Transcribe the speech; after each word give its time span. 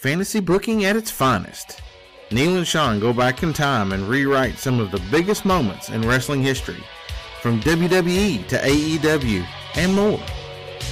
Fantasy 0.00 0.40
booking 0.40 0.86
at 0.86 0.96
its 0.96 1.10
finest. 1.10 1.82
Neil 2.30 2.56
and 2.56 2.66
Sean 2.66 3.00
go 3.00 3.12
back 3.12 3.42
in 3.42 3.52
time 3.52 3.92
and 3.92 4.08
rewrite 4.08 4.56
some 4.56 4.80
of 4.80 4.90
the 4.90 5.02
biggest 5.10 5.44
moments 5.44 5.90
in 5.90 6.00
wrestling 6.00 6.42
history, 6.42 6.82
from 7.42 7.60
WWE 7.60 8.46
to 8.48 8.56
AEW 8.56 9.46
and 9.74 9.94
more. 9.94 10.18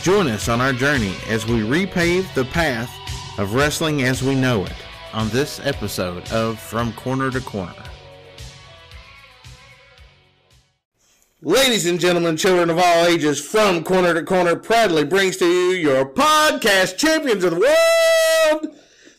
Join 0.03 0.29
us 0.29 0.51
on 0.51 0.61
our 0.61 0.75
journey 0.75 1.15
as 1.27 1.47
we 1.47 1.61
repave 1.61 2.31
the 2.35 2.45
path 2.45 2.91
of 3.39 3.55
wrestling 3.55 4.03
as 4.03 4.23
we 4.23 4.35
know 4.35 4.67
it 4.67 4.75
on 5.15 5.31
this 5.31 5.59
episode 5.65 6.31
of 6.31 6.61
From 6.61 6.93
Corner 6.93 7.31
to 7.31 7.41
Corner. 7.41 7.73
Ladies 11.41 11.87
and 11.87 11.99
gentlemen, 11.99 12.37
children 12.37 12.69
of 12.69 12.77
all 12.77 13.07
ages, 13.07 13.41
From 13.41 13.85
Corner 13.85 14.13
to 14.13 14.23
Corner 14.23 14.55
proudly 14.55 15.05
brings 15.05 15.39
to 15.39 15.47
you 15.47 15.71
your 15.71 16.05
podcast 16.05 16.99
champions 16.99 17.43
of 17.43 17.53
the 17.53 17.61
world, 18.53 18.77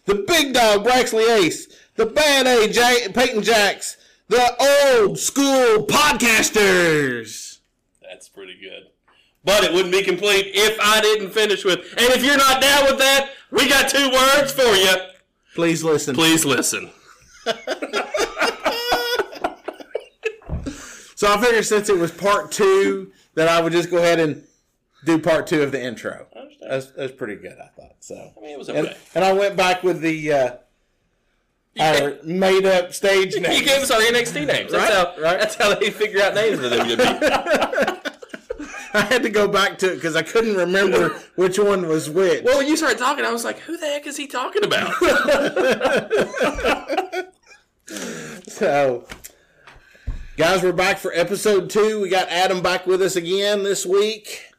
the 0.09 0.25
big 0.27 0.53
dog 0.53 0.83
Braxley 0.83 1.23
Ace, 1.23 1.67
the 1.95 2.07
bad 2.07 2.47
A 2.47 2.67
Peyton 3.13 3.43
Jacks, 3.43 3.95
the 4.27 4.55
old 4.97 5.19
school 5.19 5.85
podcasters. 5.85 7.59
That's 8.01 8.27
pretty 8.27 8.59
good. 8.59 8.87
But 9.43 9.63
it 9.63 9.71
wouldn't 9.71 9.91
be 9.91 10.01
complete 10.01 10.47
if 10.55 10.79
I 10.81 10.99
didn't 10.99 11.29
finish 11.29 11.63
with, 11.63 11.79
and 11.91 12.09
if 12.11 12.23
you're 12.25 12.37
not 12.37 12.59
down 12.59 12.85
with 12.85 12.97
that, 12.97 13.29
we 13.51 13.69
got 13.69 13.87
two 13.87 14.09
words 14.09 14.51
for 14.51 14.63
you. 14.63 14.95
Please 15.53 15.83
listen. 15.83 16.15
Please 16.15 16.43
listen. 16.43 16.89
So 21.15 21.31
I 21.31 21.37
figured 21.39 21.65
since 21.65 21.89
it 21.89 21.97
was 21.97 22.11
part 22.11 22.51
two, 22.51 23.11
that 23.35 23.47
I 23.47 23.61
would 23.61 23.73
just 23.73 23.91
go 23.91 23.97
ahead 23.97 24.19
and 24.19 24.43
do 25.05 25.19
part 25.19 25.45
two 25.47 25.61
of 25.61 25.71
the 25.71 25.81
intro. 25.81 26.27
That's, 26.61 26.87
that's 26.91 27.13
pretty 27.13 27.35
good, 27.35 27.57
I 27.57 27.67
thought. 27.79 27.95
So 27.99 28.15
I 28.37 28.41
mean, 28.41 28.51
it 28.51 28.57
was 28.59 28.69
and, 28.69 28.87
okay. 28.87 28.97
and 29.15 29.23
I 29.23 29.31
went 29.33 29.55
back 29.55 29.81
with 29.83 30.01
the 30.01 30.33
uh, 30.33 30.51
our 31.79 32.17
made 32.23 32.65
up 32.65 32.93
stage 32.93 33.33
You 33.35 33.41
name. 33.41 33.63
gave 33.63 33.81
us 33.81 33.91
our 33.91 34.01
NXT 34.01 34.45
names. 34.47 34.71
That's 34.71 34.73
Right, 34.73 34.93
how. 34.93 35.15
right. 35.21 35.39
That's 35.39 35.55
how 35.55 35.73
they 35.75 35.89
figure 35.91 36.21
out 36.21 36.33
names 36.33 36.59
for 36.59 36.65
WWE. 36.69 37.95
I 38.91 39.01
had 39.01 39.21
to 39.21 39.29
go 39.29 39.47
back 39.47 39.77
to 39.79 39.91
it 39.91 39.95
because 39.95 40.15
I 40.15 40.23
couldn't 40.23 40.55
remember 40.55 41.09
which 41.35 41.59
one 41.59 41.87
was 41.87 42.09
which. 42.09 42.43
well, 42.43 42.57
when 42.57 42.67
you 42.67 42.75
started 42.75 42.97
talking, 42.97 43.23
I 43.23 43.31
was 43.31 43.45
like, 43.45 43.59
"Who 43.59 43.77
the 43.77 43.85
heck 43.85 44.07
is 44.07 44.17
he 44.17 44.25
talking 44.27 44.63
about?" 44.65 44.93
So, 48.47 49.05
guys, 50.37 50.61
we're 50.63 50.73
back 50.73 50.97
for 50.97 51.11
episode 51.13 51.69
two. 51.69 52.01
We 52.01 52.09
got 52.09 52.27
Adam 52.29 52.61
back 52.61 52.85
with 52.85 53.01
us 53.01 53.15
again 53.15 53.63
this 53.63 53.85
week, 53.85 54.51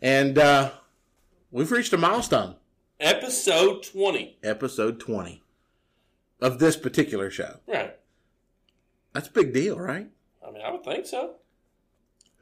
and 0.00 0.38
uh, 0.38 0.70
we've 1.52 1.70
reached 1.70 1.92
a 1.92 1.98
milestone. 1.98 2.56
Episode 2.98 3.82
twenty. 3.82 4.38
Episode 4.42 4.98
twenty 4.98 5.42
of 6.40 6.58
this 6.58 6.76
particular 6.76 7.30
show. 7.30 7.58
Right. 7.68 7.96
That's 9.12 9.28
a 9.28 9.32
big 9.32 9.52
deal, 9.52 9.78
right? 9.78 10.08
I 10.46 10.50
mean, 10.50 10.62
I 10.62 10.72
would 10.72 10.82
think 10.82 11.06
so. 11.06 11.34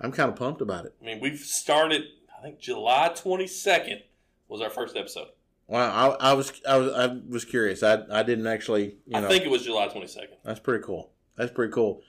I'm 0.01 0.13
kind 0.13 0.31
of 0.31 0.37
pumped 0.37 0.63
about 0.63 0.87
it. 0.87 0.95
I 1.03 1.05
mean, 1.05 1.21
we've 1.21 1.41
started. 1.41 2.05
I 2.39 2.43
think 2.43 2.59
July 2.59 3.13
twenty 3.15 3.47
second 3.47 4.03
was 4.49 4.61
our 4.63 4.71
first 4.71 4.97
episode. 4.97 5.29
Wow, 5.67 6.17
I, 6.21 6.31
I 6.31 6.33
was 6.33 6.53
I 6.69 6.79
was 6.79 6.93
I 6.93 7.07
was 7.29 7.45
curious. 7.45 7.83
I 7.83 8.03
I 8.11 8.23
didn't 8.23 8.47
actually, 8.47 8.97
you 9.07 9.17
I 9.17 9.29
think 9.29 9.45
it 9.45 9.51
was 9.51 9.63
July 9.65 9.89
twenty 9.89 10.07
second. 10.07 10.37
That's 10.45 10.61
pretty 10.61 10.83
cool. 10.85 11.11
That's 11.37 11.53
pretty 11.53 11.73
cool. 11.73 12.03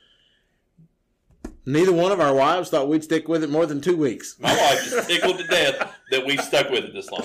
Neither 1.65 1.93
one 1.93 2.11
of 2.11 2.19
our 2.19 2.33
wives 2.33 2.69
thought 2.69 2.87
we'd 2.87 3.03
stick 3.03 3.27
with 3.27 3.43
it 3.43 3.49
more 3.49 3.65
than 3.65 3.81
two 3.81 3.95
weeks. 3.95 4.35
My 4.39 4.55
wife 4.55 4.85
is 4.85 5.05
tickled 5.05 5.37
to 5.37 5.47
death 5.47 5.93
that 6.09 6.25
we 6.25 6.37
stuck 6.37 6.69
with 6.69 6.85
it 6.85 6.93
this 6.93 7.11
long. 7.11 7.23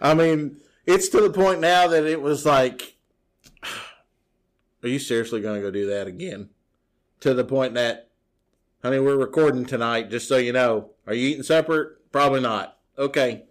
I 0.00 0.14
mean, 0.14 0.56
it's 0.86 1.08
to 1.10 1.20
the 1.20 1.30
point 1.30 1.60
now 1.60 1.86
that 1.88 2.04
it 2.04 2.20
was 2.22 2.46
like, 2.46 2.96
are 4.82 4.88
you 4.88 4.98
seriously 4.98 5.40
going 5.40 5.56
to 5.56 5.60
go 5.60 5.70
do 5.70 5.86
that 5.90 6.06
again? 6.06 6.48
To 7.20 7.34
the 7.34 7.44
point 7.44 7.74
that, 7.74 8.08
honey, 8.82 8.98
we're 8.98 9.16
recording 9.16 9.66
tonight, 9.66 10.10
just 10.10 10.28
so 10.28 10.36
you 10.36 10.52
know. 10.52 10.90
Are 11.06 11.14
you 11.14 11.28
eating 11.28 11.42
supper? 11.42 11.98
Probably 12.12 12.40
not. 12.40 12.78
Okay. 12.98 13.44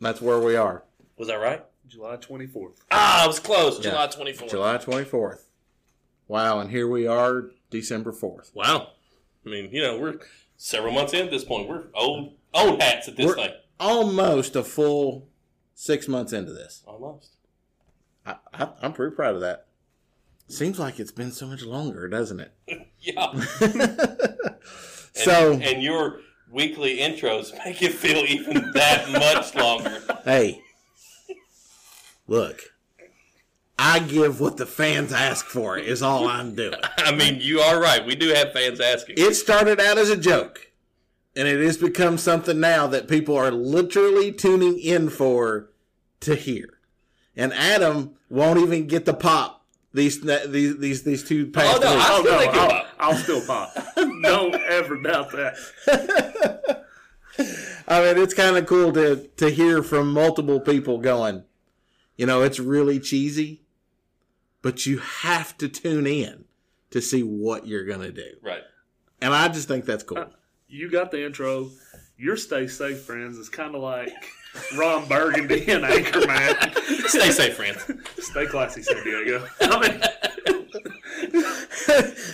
That's 0.00 0.20
where 0.20 0.38
we 0.38 0.54
are. 0.56 0.84
Was 1.16 1.28
that 1.28 1.36
right? 1.36 1.64
July 1.88 2.16
24th. 2.16 2.74
Ah, 2.90 3.24
I 3.24 3.26
was 3.26 3.38
close. 3.38 3.82
Yeah. 3.84 3.90
July 3.90 4.06
twenty 4.06 4.32
fourth. 4.32 4.50
July 4.50 4.78
24th. 4.78 5.42
Wow, 6.32 6.60
and 6.60 6.70
here 6.70 6.88
we 6.88 7.06
are, 7.06 7.50
December 7.68 8.10
4th. 8.10 8.54
Wow. 8.54 8.92
I 9.44 9.50
mean, 9.50 9.68
you 9.70 9.82
know, 9.82 9.98
we're 9.98 10.14
several 10.56 10.94
months 10.94 11.12
in 11.12 11.26
at 11.26 11.30
this 11.30 11.44
point. 11.44 11.68
We're 11.68 11.88
old 11.92 12.32
old 12.54 12.80
hats 12.80 13.06
at 13.06 13.16
this 13.18 13.26
We're- 13.26 13.36
thing. 13.48 13.52
Almost 13.78 14.56
a 14.56 14.64
full 14.64 15.28
six 15.74 16.08
months 16.08 16.32
into 16.32 16.54
this. 16.54 16.84
Almost. 16.86 17.36
I, 18.24 18.36
I, 18.54 18.68
I'm 18.80 18.94
pretty 18.94 19.14
proud 19.14 19.34
of 19.34 19.42
that. 19.42 19.66
Seems 20.48 20.78
like 20.78 20.98
it's 20.98 21.12
been 21.12 21.32
so 21.32 21.46
much 21.46 21.64
longer, 21.64 22.08
doesn't 22.08 22.40
it? 22.40 22.52
Yeah. 22.98 23.26
And, 25.14 25.24
so, 25.26 25.52
and 25.52 25.82
your 25.82 26.20
weekly 26.50 26.96
intros 26.96 27.52
make 27.66 27.82
it 27.82 27.92
feel 27.92 28.24
even 28.26 28.72
that 28.72 29.10
much 29.12 29.54
longer. 29.54 30.00
hey, 30.24 30.62
look, 32.26 32.71
I 33.78 33.98
give 34.00 34.38
what 34.40 34.58
the 34.58 34.66
fans 34.66 35.12
ask 35.12 35.46
for, 35.46 35.76
is 35.78 36.02
all 36.02 36.28
I'm 36.28 36.54
doing. 36.54 36.74
I 36.98 37.12
mean, 37.14 37.38
you 37.40 37.60
are 37.60 37.80
right. 37.80 38.04
We 38.06 38.14
do 38.14 38.28
have 38.28 38.52
fans 38.52 38.80
asking. 38.80 39.16
It 39.18 39.34
started 39.34 39.80
out 39.80 39.98
as 39.98 40.08
a 40.10 40.16
joke, 40.16 40.70
and 41.34 41.48
it 41.48 41.60
has 41.64 41.76
become 41.78 42.18
something 42.18 42.60
now 42.60 42.86
that 42.88 43.08
people 43.08 43.36
are 43.36 43.50
literally 43.50 44.30
tuning 44.32 44.78
in 44.78 45.08
for 45.10 45.70
to 46.20 46.34
hear. 46.36 46.78
And 47.34 47.52
Adam 47.54 48.12
won't 48.28 48.60
even 48.60 48.86
get 48.86 49.04
the 49.06 49.14
pop 49.14 49.64
these 49.94 50.20
these 50.20 50.78
these 50.78 51.02
these 51.02 51.22
two 51.24 51.46
past 51.48 51.78
Oh, 51.82 51.82
no, 51.82 51.94
weeks. 51.94 52.06
I- 52.08 52.12
Oh, 52.14 52.22
still 52.22 52.32
no, 52.32 52.38
I'll, 52.60 52.68
pop. 52.68 52.86
I'll 52.98 53.16
still 53.16 53.46
pop. 53.46 53.74
Don't 53.96 54.54
ever 54.54 54.96
doubt 55.02 55.30
that. 55.32 55.56
I 57.88 58.00
mean, 58.02 58.22
it's 58.22 58.34
kind 58.34 58.56
of 58.56 58.66
cool 58.66 58.92
to 58.92 59.28
to 59.38 59.50
hear 59.50 59.82
from 59.82 60.12
multiple 60.12 60.60
people 60.60 60.98
going, 60.98 61.42
you 62.16 62.26
know, 62.26 62.42
it's 62.42 62.60
really 62.60 63.00
cheesy, 63.00 63.61
but 64.62 64.86
you 64.86 64.98
have 64.98 65.56
to 65.58 65.68
tune 65.68 66.06
in 66.06 66.44
to 66.90 67.00
see 67.02 67.22
what 67.22 67.66
you're 67.66 67.84
gonna 67.84 68.12
do, 68.12 68.32
right. 68.42 68.62
and 69.20 69.34
I 69.34 69.48
just 69.48 69.68
think 69.68 69.84
that's 69.84 70.02
cool. 70.04 70.18
Uh, 70.18 70.26
you 70.68 70.90
got 70.90 71.10
the 71.10 71.24
intro. 71.24 71.70
Your 72.16 72.36
Stay 72.36 72.66
Safe 72.68 73.00
Friends 73.00 73.36
is 73.36 73.48
kind 73.48 73.74
of 73.74 73.82
like 73.82 74.12
Ron 74.76 75.08
Burgundy 75.08 75.68
and 75.70 75.82
Anchorman. 75.84 77.08
Stay 77.08 77.30
safe, 77.30 77.56
friends. 77.56 77.82
Stay 78.18 78.46
classy, 78.46 78.82
San 78.82 79.02
Diego. 79.02 79.44
I 79.62 79.88
mean, 79.88 80.00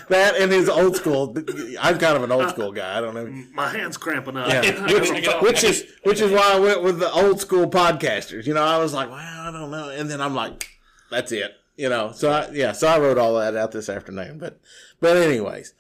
that 0.09 0.35
and 0.39 0.53
his 0.53 0.69
old 0.69 0.97
school. 0.97 1.35
I'm 1.81 1.99
kind 1.99 2.17
of 2.17 2.23
an 2.23 2.33
old 2.33 2.51
school 2.51 2.73
guy. 2.73 2.99
I 2.99 3.01
don't 3.01 3.15
know. 3.15 3.27
my 3.53 3.69
hand's 3.69 3.97
cramping 3.97 4.37
up. 4.37 4.49
Yeah. 4.49 4.83
Which- 4.93 5.29
Which 5.43 5.65
is 5.65 5.85
which 6.03 6.21
is 6.21 6.31
why 6.33 6.55
I 6.55 6.59
went 6.59 6.83
with 6.83 6.99
the 6.99 7.11
old 7.11 7.41
school 7.41 7.69
podcasters. 7.71 8.47
You 8.47 8.55
know, 8.55 8.63
I 8.65 8.79
was 8.79 8.93
like, 8.93 9.09
well, 9.09 9.19
I 9.19 9.51
don't 9.53 9.71
know, 9.71 9.89
and 9.91 10.11
then 10.11 10.21
I'm 10.21 10.35
like, 10.35 10.69
that's 11.11 11.33
it. 11.33 11.53
You 11.79 11.89
know, 11.89 12.11
so 12.11 12.31
I, 12.31 12.51
yeah, 12.53 12.73
so 12.73 12.89
I 12.89 12.99
wrote 12.99 13.19
all 13.19 13.39
that 13.39 13.57
out 13.57 13.71
this 13.71 13.89
afternoon. 13.89 14.39
But 14.39 14.61
but 14.99 15.17
anyways, 15.17 15.75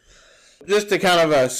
just 0.64 0.88
to 0.90 0.98
kind 1.00 1.20
of 1.20 1.32
a 1.32 1.50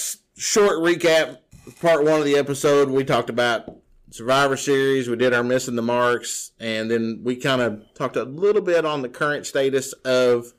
short 0.40 0.78
recap, 0.78 1.38
part 1.80 2.04
one 2.04 2.20
of 2.20 2.24
the 2.24 2.36
episode, 2.36 2.88
we 2.88 3.04
talked 3.04 3.30
about 3.30 3.68
Survivor 4.10 4.56
Series. 4.56 5.08
We 5.08 5.16
did 5.16 5.34
our 5.34 5.42
missing 5.42 5.74
the 5.74 5.82
marks, 5.82 6.52
and 6.60 6.88
then 6.88 7.22
we 7.24 7.34
kind 7.34 7.60
of 7.60 7.82
talked 7.94 8.14
a 8.14 8.22
little 8.22 8.62
bit 8.62 8.84
on 8.84 9.02
the 9.02 9.08
current 9.08 9.44
status 9.44 9.92
of 10.04 10.54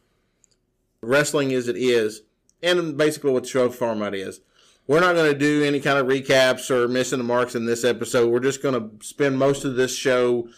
wrestling 1.01 1.53
as 1.53 1.69
it 1.69 1.78
is, 1.78 2.23
and 2.61 2.97
basically 2.97 3.31
what 3.31 3.44
the 3.44 3.50
show 3.50 3.69
format 3.69 4.13
is. 4.13 4.41
We're 4.88 5.00
not 5.00 5.16
going 5.16 5.31
to 5.31 5.40
do 5.40 5.63
any 5.63 5.79
kind 5.79 6.00
of 6.00 6.07
recaps 6.07 6.69
or 6.69 6.90
missing 6.90 7.19
the 7.19 7.23
marks 7.23 7.56
in 7.56 7.66
this 7.66 7.85
episode. 7.85 8.29
We're 8.29 8.41
just 8.41 8.61
going 8.61 8.73
to 8.73 9.06
spend 9.06 9.40
most 9.40 9.63
of 9.63 9.75
this 9.75 9.96
show 9.96 10.50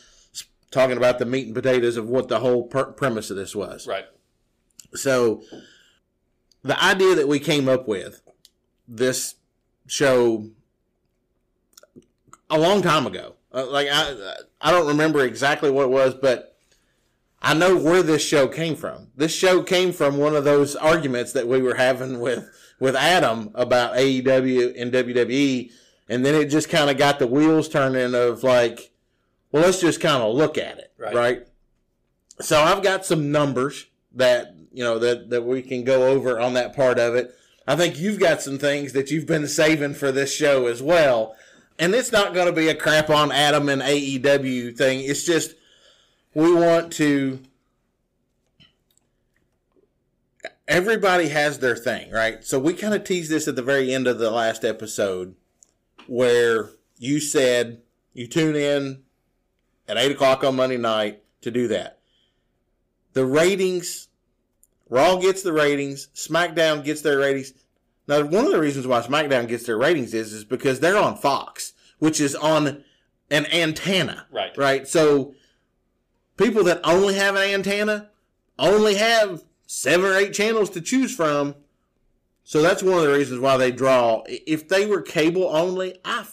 talking 0.71 0.97
about 0.97 1.19
the 1.19 1.25
meat 1.25 1.45
and 1.45 1.55
potatoes 1.55 1.97
of 1.97 2.07
what 2.09 2.27
the 2.27 2.39
whole 2.39 2.63
per- 2.63 2.91
premise 2.91 3.29
of 3.29 3.37
this 3.37 3.55
was. 3.55 3.87
Right. 3.87 4.05
So, 4.93 5.43
the 6.63 6.81
idea 6.83 7.15
that 7.15 7.27
we 7.27 7.39
came 7.39 7.69
up 7.69 7.87
with 7.87 8.21
this 8.87 9.35
show 9.87 10.49
a 12.49 12.59
long 12.59 12.81
time 12.81 13.05
ago, 13.05 13.35
uh, 13.53 13.67
like 13.67 13.87
I, 13.91 14.35
I 14.59 14.71
don't 14.71 14.87
remember 14.87 15.23
exactly 15.23 15.71
what 15.71 15.83
it 15.83 15.91
was, 15.91 16.13
but 16.13 16.57
I 17.41 17.53
know 17.53 17.75
where 17.75 18.03
this 18.03 18.25
show 18.25 18.47
came 18.47 18.75
from. 18.75 19.07
This 19.15 19.33
show 19.33 19.63
came 19.63 19.91
from 19.91 20.17
one 20.17 20.35
of 20.35 20.43
those 20.43 20.75
arguments 20.75 21.33
that 21.33 21.47
we 21.47 21.61
were 21.61 21.75
having 21.75 22.19
with 22.19 22.47
with 22.79 22.95
Adam 22.95 23.51
about 23.53 23.95
AEW 23.95 24.79
and 24.79 24.91
WWE, 24.91 25.71
and 26.09 26.25
then 26.25 26.35
it 26.35 26.45
just 26.45 26.69
kind 26.69 26.89
of 26.89 26.97
got 26.97 27.19
the 27.19 27.27
wheels 27.27 27.69
turning 27.69 28.15
of 28.15 28.43
like, 28.43 28.90
well, 29.51 29.63
let's 29.63 29.81
just 29.81 29.99
kind 29.99 30.21
of 30.23 30.33
look 30.35 30.57
at 30.57 30.77
it, 30.77 30.91
Right. 30.97 31.13
right? 31.15 31.47
So 32.39 32.59
I've 32.59 32.81
got 32.83 33.05
some 33.05 33.31
numbers 33.31 33.85
that 34.13 34.55
you 34.73 34.83
know 34.83 34.97
that 34.99 35.29
that 35.29 35.43
we 35.43 35.61
can 35.61 35.83
go 35.83 36.07
over 36.07 36.39
on 36.39 36.53
that 36.55 36.75
part 36.75 36.97
of 36.99 37.15
it. 37.15 37.35
I 37.67 37.75
think 37.75 37.99
you've 37.99 38.19
got 38.19 38.41
some 38.41 38.57
things 38.57 38.93
that 38.93 39.11
you've 39.11 39.27
been 39.27 39.47
saving 39.47 39.93
for 39.93 40.11
this 40.11 40.33
show 40.33 40.67
as 40.67 40.81
well. 40.81 41.35
And 41.77 41.93
it's 41.95 42.11
not 42.11 42.33
going 42.33 42.47
to 42.47 42.51
be 42.53 42.67
a 42.67 42.75
crap 42.75 43.09
on 43.09 43.31
Adam 43.31 43.67
and 43.69 43.81
AEW 43.81 44.75
thing. 44.77 45.01
It's 45.01 45.23
just 45.23 45.55
we 46.33 46.53
want 46.53 46.91
to. 46.93 47.39
Everybody 50.67 51.27
has 51.29 51.59
their 51.59 51.75
thing, 51.75 52.11
right? 52.11 52.43
So 52.45 52.57
we 52.59 52.73
kind 52.73 52.93
of 52.93 53.03
teased 53.03 53.29
this 53.29 53.47
at 53.47 53.55
the 53.55 53.61
very 53.63 53.93
end 53.93 54.07
of 54.07 54.19
the 54.19 54.31
last 54.31 54.63
episode, 54.63 55.35
where 56.07 56.69
you 56.97 57.19
said 57.19 57.81
you 58.13 58.27
tune 58.27 58.55
in 58.55 59.03
at 59.91 59.97
eight 59.97 60.11
o'clock 60.11 60.41
on 60.45 60.55
Monday 60.55 60.77
night 60.77 61.21
to 61.41 61.51
do 61.51 61.67
that. 61.67 61.99
The 63.11 63.25
ratings, 63.25 64.07
Raw 64.89 65.17
gets 65.17 65.43
the 65.43 65.51
ratings, 65.51 66.07
SmackDown 66.15 66.81
gets 66.83 67.01
their 67.01 67.17
ratings. 67.17 67.53
Now, 68.07 68.21
one 68.23 68.45
of 68.45 68.53
the 68.53 68.59
reasons 68.59 68.87
why 68.87 69.01
SmackDown 69.01 69.49
gets 69.49 69.65
their 69.65 69.77
ratings 69.77 70.13
is 70.13 70.31
is 70.31 70.45
because 70.45 70.79
they're 70.79 70.97
on 70.97 71.17
Fox, 71.17 71.73
which 71.99 72.21
is 72.21 72.35
on 72.35 72.85
an 73.29 73.45
antenna. 73.47 74.27
Right. 74.31 74.57
Right. 74.57 74.87
So 74.87 75.35
people 76.37 76.63
that 76.63 76.79
only 76.85 77.15
have 77.15 77.35
an 77.35 77.41
antenna 77.41 78.09
only 78.57 78.95
have 78.95 79.43
seven 79.67 80.05
or 80.05 80.15
eight 80.15 80.33
channels 80.33 80.69
to 80.69 80.81
choose 80.81 81.13
from. 81.13 81.55
So 82.45 82.61
that's 82.61 82.81
one 82.81 82.97
of 82.97 83.03
the 83.03 83.11
reasons 83.11 83.41
why 83.41 83.57
they 83.57 83.71
draw. 83.71 84.23
If 84.25 84.69
they 84.69 84.85
were 84.85 85.01
cable 85.01 85.49
only, 85.53 85.99
I, 86.05 86.25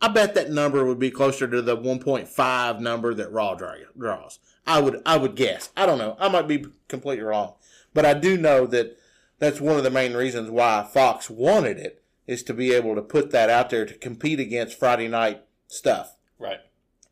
I 0.00 0.08
bet 0.08 0.34
that 0.34 0.50
number 0.50 0.84
would 0.84 0.98
be 0.98 1.10
closer 1.10 1.48
to 1.48 1.62
the 1.62 1.76
1.5 1.76 2.80
number 2.80 3.14
that 3.14 3.32
Raw 3.32 3.54
draws. 3.54 4.38
I 4.66 4.80
would 4.80 5.00
I 5.06 5.16
would 5.16 5.36
guess. 5.36 5.70
I 5.76 5.86
don't 5.86 5.98
know. 5.98 6.16
I 6.18 6.28
might 6.28 6.48
be 6.48 6.66
completely 6.88 7.24
wrong, 7.24 7.54
but 7.94 8.04
I 8.04 8.14
do 8.14 8.36
know 8.36 8.66
that 8.66 8.98
that's 9.38 9.60
one 9.60 9.76
of 9.76 9.84
the 9.84 9.90
main 9.90 10.14
reasons 10.14 10.50
why 10.50 10.86
Fox 10.92 11.30
wanted 11.30 11.78
it 11.78 12.02
is 12.26 12.42
to 12.44 12.54
be 12.54 12.72
able 12.72 12.94
to 12.94 13.02
put 13.02 13.30
that 13.30 13.48
out 13.48 13.70
there 13.70 13.86
to 13.86 13.94
compete 13.94 14.40
against 14.40 14.78
Friday 14.78 15.08
night 15.08 15.44
stuff. 15.68 16.16
Right. 16.38 16.60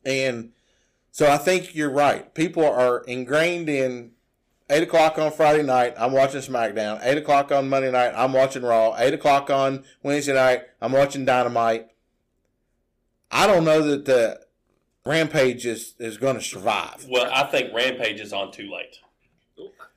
And 0.04 0.52
so 1.10 1.30
I 1.30 1.36
think 1.36 1.74
you're 1.74 1.90
right. 1.90 2.34
People 2.34 2.64
are 2.64 3.04
ingrained 3.04 3.68
in 3.68 4.10
eight 4.68 4.82
o'clock 4.82 5.18
on 5.18 5.30
Friday 5.30 5.62
night. 5.62 5.94
I'm 5.96 6.12
watching 6.12 6.40
SmackDown. 6.40 7.00
Eight 7.02 7.18
o'clock 7.18 7.52
on 7.52 7.68
Monday 7.68 7.92
night. 7.92 8.12
I'm 8.16 8.32
watching 8.32 8.62
Raw. 8.62 8.96
Eight 8.98 9.14
o'clock 9.14 9.48
on 9.50 9.84
Wednesday 10.02 10.34
night. 10.34 10.62
I'm 10.80 10.92
watching 10.92 11.24
Dynamite. 11.24 11.88
I 13.34 13.46
don't 13.48 13.64
know 13.64 13.82
that 13.82 14.04
the 14.04 14.40
Rampage 15.04 15.66
is, 15.66 15.94
is 15.98 16.16
going 16.16 16.36
to 16.36 16.42
survive. 16.42 17.06
Well, 17.10 17.28
I 17.32 17.42
think 17.44 17.74
Rampage 17.74 18.20
is 18.20 18.32
on 18.32 18.52
too 18.52 18.70
late 18.72 18.96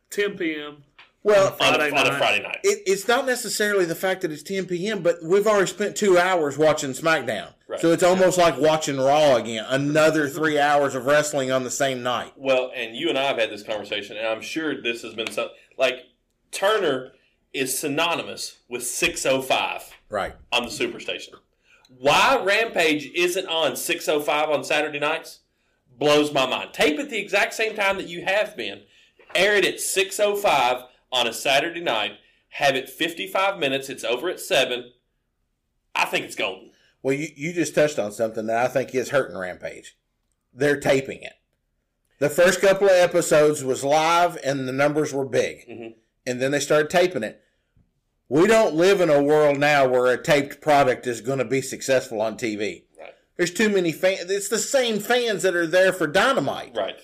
10 0.10 0.38
p.m. 0.38 0.84
Well, 1.24 1.52
on, 1.52 1.58
Friday 1.58 1.90
a, 1.90 1.96
on 1.96 2.08
a 2.08 2.10
night. 2.10 2.18
Friday 2.18 2.44
night. 2.44 2.60
it, 2.64 2.84
it's 2.88 3.08
not 3.08 3.26
necessarily 3.26 3.86
the 3.86 3.96
fact 3.96 4.22
that 4.22 4.32
it's 4.32 4.44
10 4.44 4.66
p.m., 4.66 5.04
but 5.04 5.18
we've 5.24 5.46
already 5.46 5.68
spent 5.68 5.96
two 5.96 6.18
hours 6.18 6.58
watching 6.58 6.92
SmackDown. 6.92 7.54
Right. 7.68 7.80
So 7.80 7.92
it's 7.92 8.04
almost 8.04 8.38
like 8.38 8.58
watching 8.58 8.98
Raw 8.98 9.36
again. 9.36 9.66
Another 9.68 10.30
three 10.30 10.58
hours 10.58 10.96
of 10.96 11.06
wrestling 11.06 11.52
on 11.52 11.64
the 11.64 11.70
same 11.70 12.02
night. 12.02 12.32
Well, 12.38 12.72
and 12.74 12.96
you 12.96 13.10
and 13.10 13.18
I 13.18 13.24
have 13.24 13.38
had 13.38 13.50
this 13.52 13.64
conversation, 13.64 14.18
and 14.18 14.26
I'm 14.26 14.42
sure 14.42 14.82
this 14.82 15.02
has 15.04 15.14
been 15.14 15.30
some 15.30 15.50
like 15.78 15.96
Turner 16.52 17.12
is 17.54 17.78
synonymous 17.78 18.60
with 18.70 18.86
605 18.86 19.92
Right. 20.10 20.34
on 20.54 20.64
the 20.64 20.70
Superstation. 20.70 21.34
Why 22.00 22.42
Rampage 22.44 23.10
isn't 23.16 23.48
on 23.48 23.76
605 23.76 24.50
on 24.50 24.64
Saturday 24.64 25.00
nights 25.00 25.40
blows 25.98 26.32
my 26.32 26.46
mind. 26.46 26.74
Tape 26.74 27.00
at 27.00 27.10
the 27.10 27.18
exact 27.20 27.54
same 27.54 27.76
time 27.76 27.98
that 27.98 28.08
you 28.08 28.24
have 28.26 28.56
been. 28.56 28.82
Air 29.34 29.56
it 29.56 29.66
at 29.66 29.80
605 29.80 30.84
on 31.12 31.28
a 31.28 31.34
Saturday 31.34 31.82
night. 31.82 32.14
Have 32.50 32.76
it 32.76 32.90
55 32.90 33.58
minutes. 33.60 33.90
It's 33.90 34.04
over 34.04 34.30
at 34.30 34.40
7. 34.40 34.92
I 35.96 36.06
think 36.06 36.26
it's 36.26 36.36
golden. 36.36 36.72
Well, 37.02 37.16
you, 37.16 37.30
you 37.36 37.54
just 37.54 37.74
touched 37.76 38.00
on 38.00 38.12
something 38.12 38.46
that 38.48 38.64
I 38.64 38.68
think 38.68 38.94
is 38.94 39.10
hurting 39.10 39.38
Rampage. 39.38 39.98
They're 40.54 40.80
taping 40.80 41.22
it. 41.22 41.34
The 42.20 42.30
first 42.30 42.62
couple 42.62 42.88
of 42.88 42.94
episodes 42.94 43.64
was 43.64 43.84
live 43.84 44.38
and 44.44 44.68
the 44.68 44.72
numbers 44.74 45.14
were 45.14 45.26
big. 45.26 45.68
Mhm. 45.68 45.94
And 46.26 46.42
then 46.42 46.52
they 46.52 46.60
started 46.60 46.90
taping 46.90 47.24
it. 47.24 47.42
We 48.30 48.48
don't 48.48 48.76
live 48.76 49.00
in 49.02 49.10
a 49.10 49.24
world 49.24 49.58
now 49.58 49.88
where 49.88 50.08
a 50.08 50.22
taped 50.22 50.60
product 50.62 51.08
is 51.08 51.22
going 51.22 51.40
to 51.40 51.46
be 51.46 51.62
successful 51.62 52.22
on 52.22 52.38
TV. 52.38 52.84
Right. 53.00 53.14
There's 53.38 53.52
too 53.54 53.70
many 53.70 53.92
fans. 53.92 54.30
It's 54.30 54.50
the 54.50 54.58
same 54.60 55.00
fans 55.00 55.44
that 55.44 55.56
are 55.56 55.68
there 55.68 55.94
for 55.94 56.08
Dynamite. 56.08 56.76
Right. 56.76 57.00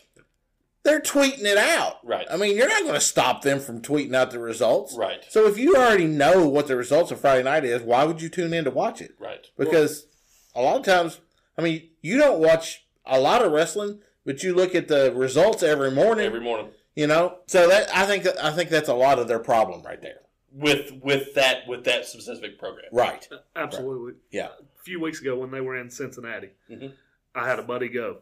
They're 0.84 1.00
tweeting 1.00 1.46
it 1.46 1.58
out. 1.58 2.06
Right. 2.06 2.28
I 2.30 2.36
mean, 2.36 2.58
you're 2.58 2.68
not 2.68 2.82
going 2.82 2.94
to 2.94 3.00
stop 3.00 3.42
them 3.42 3.62
from 3.62 3.82
tweeting 3.82 4.14
out 4.14 4.32
the 4.32 4.40
results. 4.40 4.98
Right. 4.98 5.24
So 5.30 5.48
if 5.48 5.58
you 5.58 5.78
already 5.78 6.08
know 6.08 6.46
what 6.46 6.68
the 6.68 6.76
results 6.76 7.10
of 7.10 7.22
Friday 7.22 7.44
night 7.44 7.64
is, 7.64 7.82
why 7.82 8.04
would 8.04 8.22
you 8.22 8.28
tune 8.28 8.54
in 8.54 8.66
to 8.66 8.72
watch 8.72 9.02
it? 9.02 9.16
Right. 9.18 9.48
because 9.58 10.08
a 10.54 10.62
lot 10.62 10.76
of 10.78 10.84
times, 10.86 11.22
I 11.58 11.62
mean, 11.62 11.90
you 12.02 12.18
don't 12.18 12.40
watch 12.40 12.86
a 13.06 13.20
lot 13.20 13.44
of 13.46 13.54
wrestling, 13.54 14.00
but 14.26 14.44
you 14.44 14.54
look 14.54 14.76
at 14.76 14.90
the 14.90 15.14
results 15.16 15.64
every 15.64 15.92
morning. 15.92 16.26
Every 16.26 16.42
morning. 16.42 16.72
you 16.96 17.08
know, 17.08 17.38
so 17.48 17.68
that 17.70 17.90
I 17.96 18.06
think 18.06 18.28
I 18.42 18.52
think 18.52 18.70
that's 18.70 18.90
a 18.90 18.94
lot 18.94 19.20
of 19.20 19.28
their 19.28 19.40
problem 19.40 19.84
right 19.84 20.02
there. 20.02 20.20
With 20.56 20.92
with 21.02 21.34
that 21.34 21.68
with 21.68 21.84
that 21.86 22.06
specific 22.06 22.60
program. 22.60 22.86
Right. 22.92 23.28
Absolutely. 23.56 24.14
Yeah. 24.32 24.50
A 24.50 24.84
few 24.84 25.00
weeks 25.00 25.20
ago 25.20 25.36
when 25.36 25.50
they 25.50 25.62
were 25.62 25.76
in 25.76 25.90
Cincinnati, 25.90 26.52
Mhm. 26.70 26.94
I 27.34 27.48
had 27.48 27.58
a 27.58 27.64
buddy 27.64 27.90
go. 27.90 28.20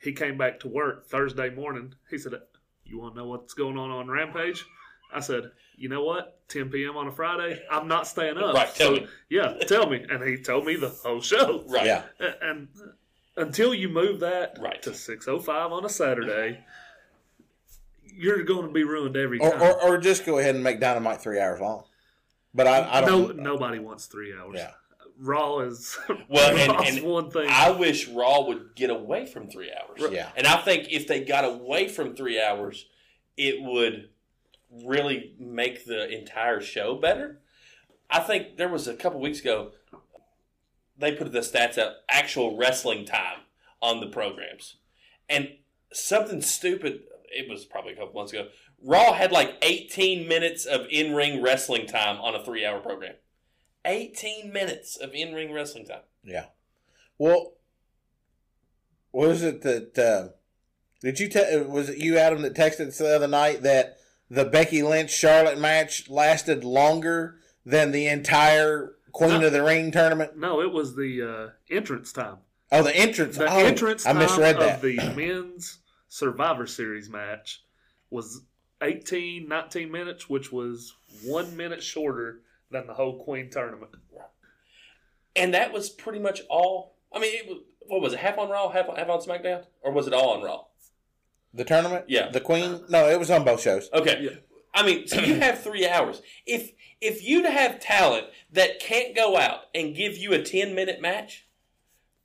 He 0.00 0.12
came 0.12 0.38
back 0.38 0.60
to 0.60 0.68
work 0.68 1.06
Thursday 1.06 1.50
morning. 1.50 1.94
He 2.08 2.18
said, 2.18 2.34
You 2.84 2.98
want 3.00 3.14
to 3.14 3.20
know 3.22 3.26
what's 3.26 3.54
going 3.54 3.76
on 3.76 3.90
on 3.90 4.08
Rampage? 4.08 4.64
I 5.12 5.18
said, 5.18 5.50
You 5.76 5.88
know 5.88 6.04
what? 6.04 6.46
10 6.48 6.70
p.m. 6.70 6.96
on 6.96 7.08
a 7.08 7.12
Friday, 7.12 7.60
I'm 7.68 7.88
not 7.88 8.06
staying 8.06 8.38
up. 8.38 8.54
Right, 8.54 8.72
tell 8.74 8.92
me. 8.92 9.08
Yeah, 9.28 9.54
tell 9.66 9.88
me. 9.90 10.04
And 10.08 10.22
he 10.22 10.36
told 10.40 10.66
me 10.66 10.76
the 10.76 10.90
whole 10.90 11.20
show. 11.22 11.64
Right. 11.66 11.86
Yeah. 11.86 12.04
A- 12.20 12.44
And 12.44 12.68
until 13.36 13.74
you 13.74 13.88
move 13.88 14.20
that 14.20 14.58
Right. 14.60 14.80
to 14.82 14.90
6.05 14.90 15.72
on 15.72 15.84
a 15.84 15.88
Saturday, 15.88 16.64
you're 18.16 18.42
going 18.44 18.66
to 18.66 18.72
be 18.72 18.84
ruined 18.84 19.16
every 19.16 19.38
Or, 19.38 19.50
time. 19.50 19.62
or 19.62 19.82
or 19.82 19.98
just 19.98 20.24
go 20.26 20.38
ahead 20.38 20.54
and 20.54 20.62
make 20.64 20.80
Dynamite 20.80 21.20
three 21.20 21.40
hours 21.40 21.60
long. 21.60 21.84
But 22.54 22.66
I, 22.68 22.98
I 22.98 23.00
don't. 23.00 23.38
nobody 23.38 23.78
wants 23.78 24.06
three 24.06 24.32
hours. 24.32 24.54
Yeah. 24.56 24.70
Raw 25.18 25.60
is 25.60 25.96
Well, 26.28 26.56
and- 26.56 26.86
and 26.98 27.04
one 27.06 27.30
thing. 27.30 27.48
I 27.50 27.70
wish 27.70 28.08
Raw 28.08 28.46
would 28.46 28.74
get 28.74 28.90
away 28.90 29.26
from 29.26 29.48
three 29.48 29.70
hours. 29.72 30.10
Yeah. 30.12 30.28
And 30.36 30.46
I 30.46 30.56
think 30.58 30.88
if 30.92 31.06
they 31.06 31.24
got 31.24 31.44
away 31.44 31.88
from 31.88 32.14
three 32.16 32.40
hours, 32.40 32.86
it 33.36 33.60
would 33.62 34.08
really 34.84 35.34
make 35.38 35.84
the 35.86 36.08
entire 36.08 36.60
show 36.60 36.96
better. 36.96 37.40
I 38.10 38.20
think 38.20 38.56
there 38.56 38.68
was 38.68 38.86
a 38.88 38.94
couple 38.94 39.20
weeks 39.20 39.40
ago, 39.40 39.72
they 40.98 41.12
put 41.12 41.30
the 41.32 41.40
stats 41.40 41.78
out, 41.78 41.92
actual 42.08 42.56
wrestling 42.56 43.04
time 43.04 43.38
on 43.80 44.00
the 44.00 44.06
programs. 44.06 44.76
And 45.28 45.50
something 45.92 46.40
stupid, 46.42 47.02
it 47.34 47.48
was 47.50 47.64
probably 47.64 47.92
a 47.92 47.96
couple 47.96 48.14
months 48.14 48.32
ago, 48.32 48.48
Raw 48.82 49.12
had 49.12 49.32
like 49.32 49.56
18 49.62 50.28
minutes 50.28 50.64
of 50.64 50.86
in 50.90 51.14
ring 51.14 51.42
wrestling 51.42 51.86
time 51.86 52.18
on 52.20 52.34
a 52.34 52.44
three 52.44 52.64
hour 52.64 52.80
program. 52.80 53.14
18 53.84 54.52
minutes 54.52 54.96
of 54.96 55.10
in 55.14 55.34
ring 55.34 55.52
wrestling 55.52 55.84
time. 55.86 56.02
Yeah. 56.22 56.46
Well, 57.18 57.52
was 59.12 59.42
it 59.42 59.62
that 59.62 59.98
uh, 59.98 60.28
did 61.00 61.20
you 61.20 61.28
te- 61.28 61.62
was 61.62 61.90
it 61.90 61.98
you 61.98 62.18
Adam 62.18 62.42
that 62.42 62.54
texted 62.54 62.88
us 62.88 62.98
the 62.98 63.14
other 63.14 63.28
night 63.28 63.62
that 63.62 63.98
the 64.30 64.44
Becky 64.44 64.82
Lynch 64.82 65.10
Charlotte 65.10 65.58
match 65.58 66.08
lasted 66.08 66.64
longer 66.64 67.36
than 67.64 67.92
the 67.92 68.06
entire 68.06 68.94
Queen 69.12 69.40
No. 69.40 69.46
of 69.46 69.52
the 69.52 69.62
Ring 69.62 69.90
tournament? 69.92 70.36
no, 70.36 70.60
it 70.60 70.72
was 70.72 70.96
the 70.96 71.22
uh, 71.22 71.74
entrance 71.74 72.12
time. 72.12 72.38
Oh, 72.72 72.82
the 72.82 72.96
entrance. 72.96 73.36
The 73.36 73.44
oh, 73.52 73.58
entrance 73.58 74.04
I 74.06 74.12
time 74.12 74.18
misread 74.22 74.56
of 74.56 74.60
that. 74.62 74.80
the 74.82 74.96
men's 75.14 75.78
Survivor 76.14 76.64
Series 76.64 77.10
match 77.10 77.64
was 78.08 78.42
18, 78.80 79.48
19 79.48 79.90
minutes, 79.90 80.30
which 80.30 80.52
was 80.52 80.94
one 81.24 81.56
minute 81.56 81.82
shorter 81.82 82.42
than 82.70 82.86
the 82.86 82.94
whole 82.94 83.24
Queen 83.24 83.50
tournament. 83.50 83.90
And 85.34 85.52
that 85.54 85.72
was 85.72 85.90
pretty 85.90 86.20
much 86.20 86.42
all. 86.48 86.94
I 87.12 87.18
mean, 87.18 87.34
it 87.34 87.48
was, 87.48 87.58
what 87.80 88.00
was 88.00 88.12
it? 88.12 88.20
Half 88.20 88.38
on 88.38 88.48
Raw, 88.48 88.68
half 88.70 88.88
on, 88.88 88.94
half 88.94 89.08
on 89.08 89.22
SmackDown, 89.22 89.64
or 89.82 89.90
was 89.90 90.06
it 90.06 90.12
all 90.12 90.34
on 90.34 90.44
Raw? 90.44 90.66
The 91.52 91.64
tournament? 91.64 92.04
Yeah. 92.06 92.30
The 92.30 92.40
Queen? 92.40 92.84
No, 92.88 93.08
it 93.08 93.18
was 93.18 93.32
on 93.32 93.44
both 93.44 93.60
shows. 93.60 93.90
Okay. 93.92 94.20
Yeah. 94.20 94.36
I 94.72 94.86
mean, 94.86 95.08
so 95.08 95.20
you 95.20 95.34
have 95.40 95.64
three 95.64 95.88
hours. 95.88 96.22
If 96.46 96.70
if 97.00 97.24
you 97.24 97.42
have 97.42 97.80
talent 97.80 98.28
that 98.52 98.78
can't 98.78 99.16
go 99.16 99.36
out 99.36 99.62
and 99.74 99.96
give 99.96 100.16
you 100.16 100.32
a 100.32 100.42
ten 100.44 100.76
minute 100.76 101.00
match, 101.00 101.48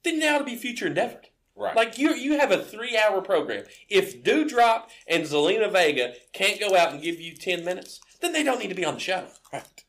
then 0.04 0.20
that 0.20 0.36
ought 0.36 0.40
to 0.40 0.46
be 0.46 0.56
future 0.56 0.86
endeavored. 0.86 1.30
Right. 1.60 1.76
Like 1.76 1.98
you, 1.98 2.14
you 2.14 2.40
have 2.40 2.52
a 2.52 2.64
three-hour 2.64 3.22
program. 3.22 3.66
If 3.90 4.24
Doudrop 4.24 4.84
and 5.08 5.24
Zelina 5.24 5.70
Vega 5.72 6.14
can't 6.32 6.60
go 6.60 6.76
out 6.76 6.94
and 6.94 7.02
give 7.02 7.20
you 7.20 7.36
ten 7.36 7.66
minutes, 7.66 8.00
then 8.22 8.32
they 8.32 8.44
don't 8.44 8.60
need 8.60 8.70
to 8.70 8.76
be 8.76 8.86
on 8.86 8.94
the 8.94 9.00
show. 9.00 9.28
Right. 9.52 9.84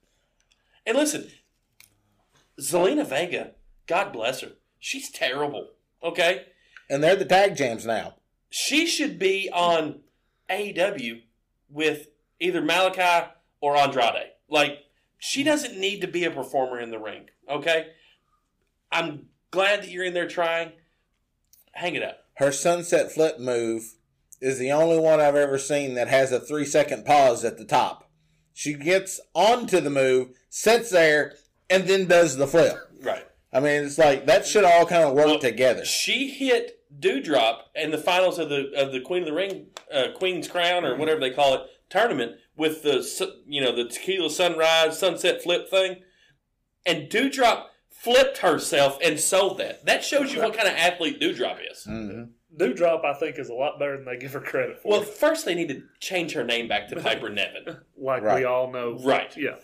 And 0.84 0.96
listen, 0.96 1.28
Zelina 2.60 3.06
Vega, 3.06 3.52
God 3.86 4.12
bless 4.12 4.40
her, 4.40 4.52
she's 4.78 5.10
terrible. 5.10 5.68
Okay, 6.02 6.46
And 6.88 7.02
they're 7.02 7.14
the 7.14 7.26
tag 7.26 7.56
jams 7.56 7.84
now. 7.84 8.14
she 8.48 8.86
should 8.86 9.18
be 9.18 9.50
on 9.52 10.00
AEW 10.48 11.22
with 11.68 12.08
either 12.40 12.62
Malakai 12.62 13.28
or 13.60 13.76
Andrade. 13.76 14.30
Like 14.48 14.78
she 15.18 15.42
hmm. 15.42 15.46
doesn't 15.48 15.78
need 15.78 16.00
to 16.00 16.08
be 16.08 16.24
a 16.24 16.30
performer 16.30 16.80
in 16.80 16.90
the 16.90 16.98
ring. 16.98 17.26
Okay, 17.48 17.88
I'm 18.90 19.26
glad 19.50 19.82
that 19.82 19.90
you're 19.90 20.04
in 20.04 20.14
there 20.14 20.28
trying. 20.28 20.72
Hang 21.72 21.94
it 21.94 22.02
up. 22.02 22.18
Her 22.34 22.52
sunset 22.52 23.12
flip 23.12 23.38
move 23.38 23.94
is 24.40 24.58
the 24.58 24.72
only 24.72 24.98
one 24.98 25.20
I've 25.20 25.36
ever 25.36 25.58
seen 25.58 25.94
that 25.94 26.08
has 26.08 26.32
a 26.32 26.40
three 26.40 26.64
second 26.64 27.04
pause 27.04 27.44
at 27.44 27.58
the 27.58 27.64
top. 27.64 28.10
She 28.52 28.74
gets 28.74 29.20
onto 29.34 29.80
the 29.80 29.90
move, 29.90 30.28
sits 30.48 30.90
there, 30.90 31.34
and 31.68 31.84
then 31.84 32.06
does 32.06 32.36
the 32.36 32.46
flip. 32.46 32.76
Right. 33.02 33.26
I 33.52 33.60
mean, 33.60 33.84
it's 33.84 33.98
like 33.98 34.26
that 34.26 34.46
should 34.46 34.64
all 34.64 34.86
kind 34.86 35.04
of 35.04 35.14
work 35.14 35.26
Well, 35.26 35.38
together. 35.38 35.84
She 35.84 36.28
hit 36.30 36.80
Doudrop 36.98 37.58
in 37.74 37.90
the 37.90 37.98
finals 37.98 38.38
of 38.38 38.48
the 38.48 38.72
of 38.76 38.92
the 38.92 39.00
Queen 39.00 39.22
of 39.22 39.28
the 39.28 39.34
Ring, 39.34 39.66
uh, 39.92 40.08
Queen's 40.16 40.48
Crown, 40.48 40.84
or 40.84 40.96
whatever 40.96 41.20
they 41.20 41.30
call 41.30 41.54
it, 41.54 41.60
tournament 41.88 42.32
with 42.56 42.82
the 42.82 43.02
you 43.46 43.60
know 43.60 43.74
the 43.74 43.84
tequila 43.84 44.30
sunrise 44.30 44.98
sunset 44.98 45.42
flip 45.42 45.70
thing, 45.70 46.02
and 46.86 47.08
Doudrop 47.08 47.66
flipped 48.02 48.38
herself 48.38 48.98
and 49.04 49.18
sold 49.20 49.58
that. 49.58 49.84
That 49.86 50.02
shows 50.04 50.32
you 50.32 50.40
what 50.40 50.54
kind 50.56 50.68
of 50.68 50.74
athlete 50.74 51.20
Doudrop 51.20 51.58
is. 51.70 51.84
hmm 51.84 52.22
Doudrop, 52.56 53.04
I 53.04 53.14
think, 53.14 53.38
is 53.38 53.48
a 53.48 53.54
lot 53.54 53.78
better 53.78 53.96
than 53.96 54.04
they 54.06 54.16
give 54.16 54.32
her 54.32 54.40
credit 54.40 54.82
for. 54.82 54.88
Well, 54.90 55.02
first 55.02 55.44
they 55.44 55.54
need 55.54 55.68
to 55.68 55.84
change 56.00 56.32
her 56.32 56.42
name 56.42 56.66
back 56.66 56.88
to 56.88 56.96
Piper 57.00 57.28
Niven. 57.28 57.76
like 57.96 58.22
Right. 58.24 58.40
we 58.40 58.44
all 58.44 58.72
know. 58.72 58.98
Right. 58.98 59.32
Yeah. 59.36 59.56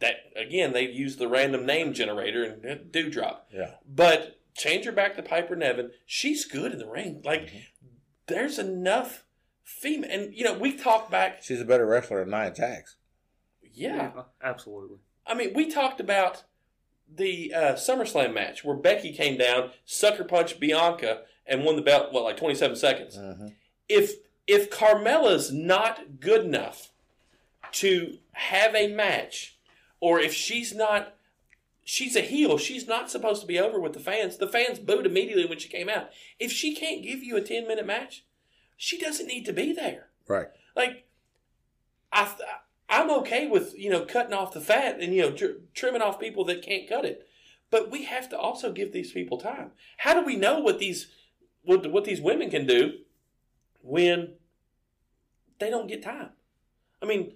That 0.00 0.14
again, 0.36 0.72
they 0.72 0.88
used 0.88 1.18
the 1.18 1.28
random 1.28 1.64
name 1.66 1.92
generator 1.92 2.42
and 2.44 2.92
Doudrop. 2.92 3.38
Yeah. 3.52 3.72
But 3.88 4.40
change 4.56 4.84
her 4.86 4.92
back 4.92 5.16
to 5.16 5.22
Piper 5.22 5.56
Niven. 5.56 5.90
She's 6.06 6.44
good 6.44 6.72
in 6.72 6.78
the 6.78 6.86
ring. 6.88 7.22
Like 7.24 7.42
Mm-hmm. 7.48 7.58
there's 8.26 8.58
enough 8.58 9.24
female, 9.64 10.10
and 10.10 10.34
you 10.34 10.44
know 10.44 10.54
we 10.58 10.76
talked 10.76 11.10
back. 11.10 11.42
She's 11.42 11.60
a 11.60 11.64
better 11.66 11.86
wrestler 11.86 12.20
than 12.24 12.30
Nia 12.30 12.52
Jax. 12.52 12.96
Yeah, 13.72 14.10
Absolutely. 14.42 14.98
I 15.26 15.34
mean 15.34 15.52
we 15.54 15.70
talked 15.70 16.00
about 16.00 16.44
the 17.16 17.52
uh, 17.54 17.72
SummerSlam 17.74 18.32
match 18.34 18.64
where 18.64 18.76
Becky 18.76 19.12
came 19.12 19.36
down, 19.36 19.70
sucker 19.84 20.24
punched 20.24 20.60
Bianca, 20.60 21.22
and 21.46 21.64
won 21.64 21.76
the 21.76 21.82
belt. 21.82 22.12
What 22.12 22.24
like 22.24 22.36
27 22.36 22.76
seconds. 22.76 23.16
hmm 23.16 23.48
if 23.90 24.14
if 24.46 24.70
Carmella's 24.70 25.52
not 25.52 26.20
good 26.20 26.44
enough 26.44 26.90
to 27.72 28.18
have 28.32 28.74
a 28.74 28.88
match, 28.88 29.56
or 30.00 30.18
if 30.18 30.32
she's 30.32 30.74
not, 30.74 31.14
she's 31.84 32.16
a 32.16 32.20
heel. 32.20 32.56
She's 32.56 32.86
not 32.86 33.10
supposed 33.10 33.40
to 33.42 33.46
be 33.46 33.58
over 33.58 33.78
with 33.78 33.92
the 33.92 34.00
fans. 34.00 34.38
The 34.38 34.48
fans 34.48 34.78
booed 34.78 35.06
immediately 35.06 35.44
when 35.46 35.58
she 35.58 35.68
came 35.68 35.88
out. 35.88 36.10
If 36.38 36.50
she 36.52 36.74
can't 36.74 37.02
give 37.02 37.22
you 37.22 37.36
a 37.36 37.40
ten 37.42 37.66
minute 37.68 37.86
match, 37.86 38.24
she 38.76 38.98
doesn't 38.98 39.26
need 39.26 39.44
to 39.46 39.52
be 39.52 39.72
there. 39.72 40.08
Right. 40.26 40.48
Like, 40.74 41.04
I 42.12 42.32
I'm 42.90 43.10
okay 43.20 43.46
with 43.46 43.78
you 43.78 43.88
know 43.88 44.04
cutting 44.04 44.34
off 44.34 44.52
the 44.52 44.60
fat 44.60 45.00
and 45.00 45.14
you 45.14 45.22
know 45.22 45.30
tr- 45.32 45.60
trimming 45.74 46.02
off 46.02 46.18
people 46.20 46.44
that 46.46 46.62
can't 46.62 46.88
cut 46.88 47.04
it, 47.04 47.26
but 47.70 47.90
we 47.90 48.04
have 48.04 48.28
to 48.30 48.38
also 48.38 48.72
give 48.72 48.92
these 48.92 49.12
people 49.12 49.38
time. 49.38 49.70
How 49.98 50.12
do 50.14 50.26
we 50.26 50.36
know 50.36 50.58
what 50.58 50.78
these 50.78 51.08
what 51.62 51.90
what 51.90 52.04
these 52.04 52.20
women 52.20 52.50
can 52.50 52.66
do 52.66 52.98
when 53.82 54.34
they 55.58 55.70
don't 55.70 55.86
get 55.86 56.02
time? 56.02 56.30
I 57.02 57.06
mean, 57.06 57.32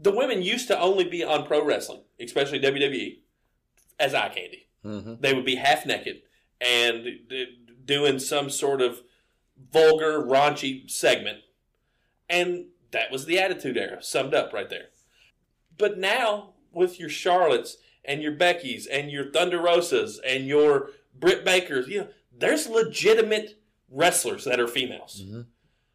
the 0.00 0.10
women 0.10 0.42
used 0.42 0.68
to 0.68 0.78
only 0.80 1.04
be 1.04 1.22
on 1.22 1.46
pro 1.46 1.64
wrestling, 1.64 2.00
especially 2.18 2.60
WWE, 2.60 3.18
as 4.00 4.14
eye 4.14 4.30
candy. 4.30 4.66
hmm 4.82 5.14
They 5.20 5.34
would 5.34 5.44
be 5.44 5.56
half 5.56 5.84
naked 5.86 6.22
and 6.60 7.04
d- 7.28 7.58
doing 7.84 8.18
some 8.18 8.48
sort 8.48 8.80
of 8.80 9.02
vulgar, 9.72 10.22
raunchy 10.22 10.90
segment. 10.90 11.38
And 12.28 12.66
that 12.92 13.10
was 13.10 13.26
the 13.26 13.38
Attitude 13.38 13.76
Era, 13.76 14.02
summed 14.02 14.34
up 14.34 14.52
right 14.52 14.70
there. 14.70 14.86
But 15.76 15.98
now, 15.98 16.54
with 16.72 17.00
your 17.00 17.08
Charlottes 17.08 17.76
and 18.04 18.22
your 18.22 18.32
Beckys 18.32 18.86
and 18.90 19.10
your 19.10 19.30
Thunder 19.30 19.60
Rosas 19.60 20.20
and 20.26 20.46
your 20.46 20.90
Britt 21.14 21.44
Bakers, 21.44 21.88
you 21.88 22.00
know, 22.02 22.08
there's 22.36 22.66
legitimate 22.68 23.58
wrestlers 23.90 24.44
that 24.44 24.58
are 24.60 24.66
females 24.68 25.22
hmm 25.26 25.42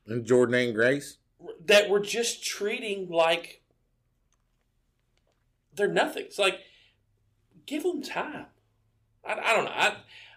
And 0.06 0.26
Jordan 0.26 0.56
and 0.56 0.74
Grace. 0.76 1.18
that 1.66 1.90
we're 1.90 2.04
just 2.04 2.44
treating 2.46 3.10
like 3.10 3.62
they're 5.74 5.88
nothing. 5.88 6.26
It's 6.26 6.40
like 6.40 6.60
give 7.66 7.84
them 7.84 8.02
time. 8.02 8.46
I, 9.26 9.34
I 9.34 9.54
don't 9.56 9.66
know. 9.66 9.72
I, 9.74 9.96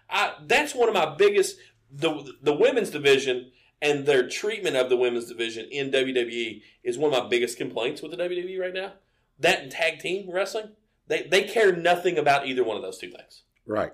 I 0.09 0.33
that's 0.45 0.75
one 0.75 0.89
of 0.89 0.95
my 0.95 1.15
biggest 1.15 1.57
the 1.91 2.33
the 2.41 2.53
women's 2.53 2.89
division 2.89 3.51
and 3.81 4.05
their 4.05 4.27
treatment 4.27 4.75
of 4.75 4.89
the 4.89 4.97
women's 4.97 5.25
division 5.25 5.67
in 5.71 5.91
WWE 5.91 6.61
is 6.83 6.97
one 6.97 7.13
of 7.13 7.23
my 7.23 7.29
biggest 7.29 7.57
complaints 7.57 8.01
with 8.01 8.11
the 8.11 8.17
WWE 8.17 8.59
right 8.59 8.73
now. 8.73 8.93
That 9.39 9.61
and 9.61 9.71
tag 9.71 9.99
team 9.99 10.29
wrestling, 10.29 10.69
they 11.07 11.23
they 11.23 11.43
care 11.43 11.75
nothing 11.75 12.17
about 12.17 12.47
either 12.47 12.63
one 12.63 12.77
of 12.77 12.83
those 12.83 12.97
two 12.99 13.09
things. 13.09 13.43
Right. 13.65 13.93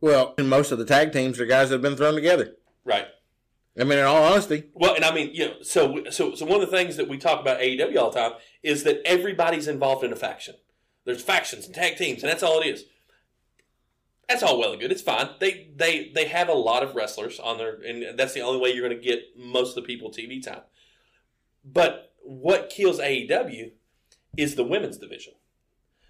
Well, 0.00 0.34
and 0.38 0.48
most 0.48 0.72
of 0.72 0.78
the 0.78 0.84
tag 0.84 1.12
teams 1.12 1.40
are 1.40 1.46
guys 1.46 1.70
that 1.70 1.76
have 1.76 1.82
been 1.82 1.96
thrown 1.96 2.14
together. 2.14 2.56
Right. 2.84 3.06
I 3.78 3.84
mean, 3.84 3.98
in 3.98 4.04
all 4.04 4.22
honesty, 4.22 4.64
Well, 4.74 4.94
and 4.94 5.04
I 5.04 5.14
mean, 5.14 5.30
you 5.34 5.48
know, 5.48 5.54
so 5.62 6.04
so 6.10 6.34
so 6.34 6.46
one 6.46 6.62
of 6.62 6.70
the 6.70 6.76
things 6.76 6.96
that 6.96 7.08
we 7.08 7.18
talk 7.18 7.40
about 7.40 7.60
AEW 7.60 7.96
all 7.98 8.10
the 8.10 8.20
time 8.20 8.32
is 8.62 8.84
that 8.84 9.02
everybody's 9.04 9.68
involved 9.68 10.04
in 10.04 10.12
a 10.12 10.16
faction. 10.16 10.54
There's 11.04 11.22
factions 11.22 11.66
and 11.66 11.74
tag 11.74 11.96
teams, 11.96 12.22
and 12.22 12.30
that's 12.30 12.42
all 12.42 12.60
it 12.60 12.66
is. 12.66 12.84
That's 14.28 14.42
all 14.42 14.58
well 14.58 14.72
and 14.72 14.80
good. 14.80 14.90
It's 14.90 15.02
fine. 15.02 15.30
They 15.38 15.68
they 15.76 16.10
they 16.14 16.26
have 16.26 16.48
a 16.48 16.54
lot 16.54 16.82
of 16.82 16.94
wrestlers 16.94 17.38
on 17.38 17.58
there, 17.58 17.78
and 17.86 18.18
that's 18.18 18.34
the 18.34 18.40
only 18.40 18.60
way 18.60 18.70
you're 18.70 18.86
going 18.86 19.00
to 19.00 19.04
get 19.04 19.36
most 19.36 19.70
of 19.70 19.74
the 19.76 19.86
people 19.86 20.10
TV 20.10 20.42
time. 20.42 20.62
But 21.64 22.12
what 22.22 22.70
kills 22.70 22.98
AEW 22.98 23.72
is 24.36 24.56
the 24.56 24.64
women's 24.64 24.98
division. 24.98 25.34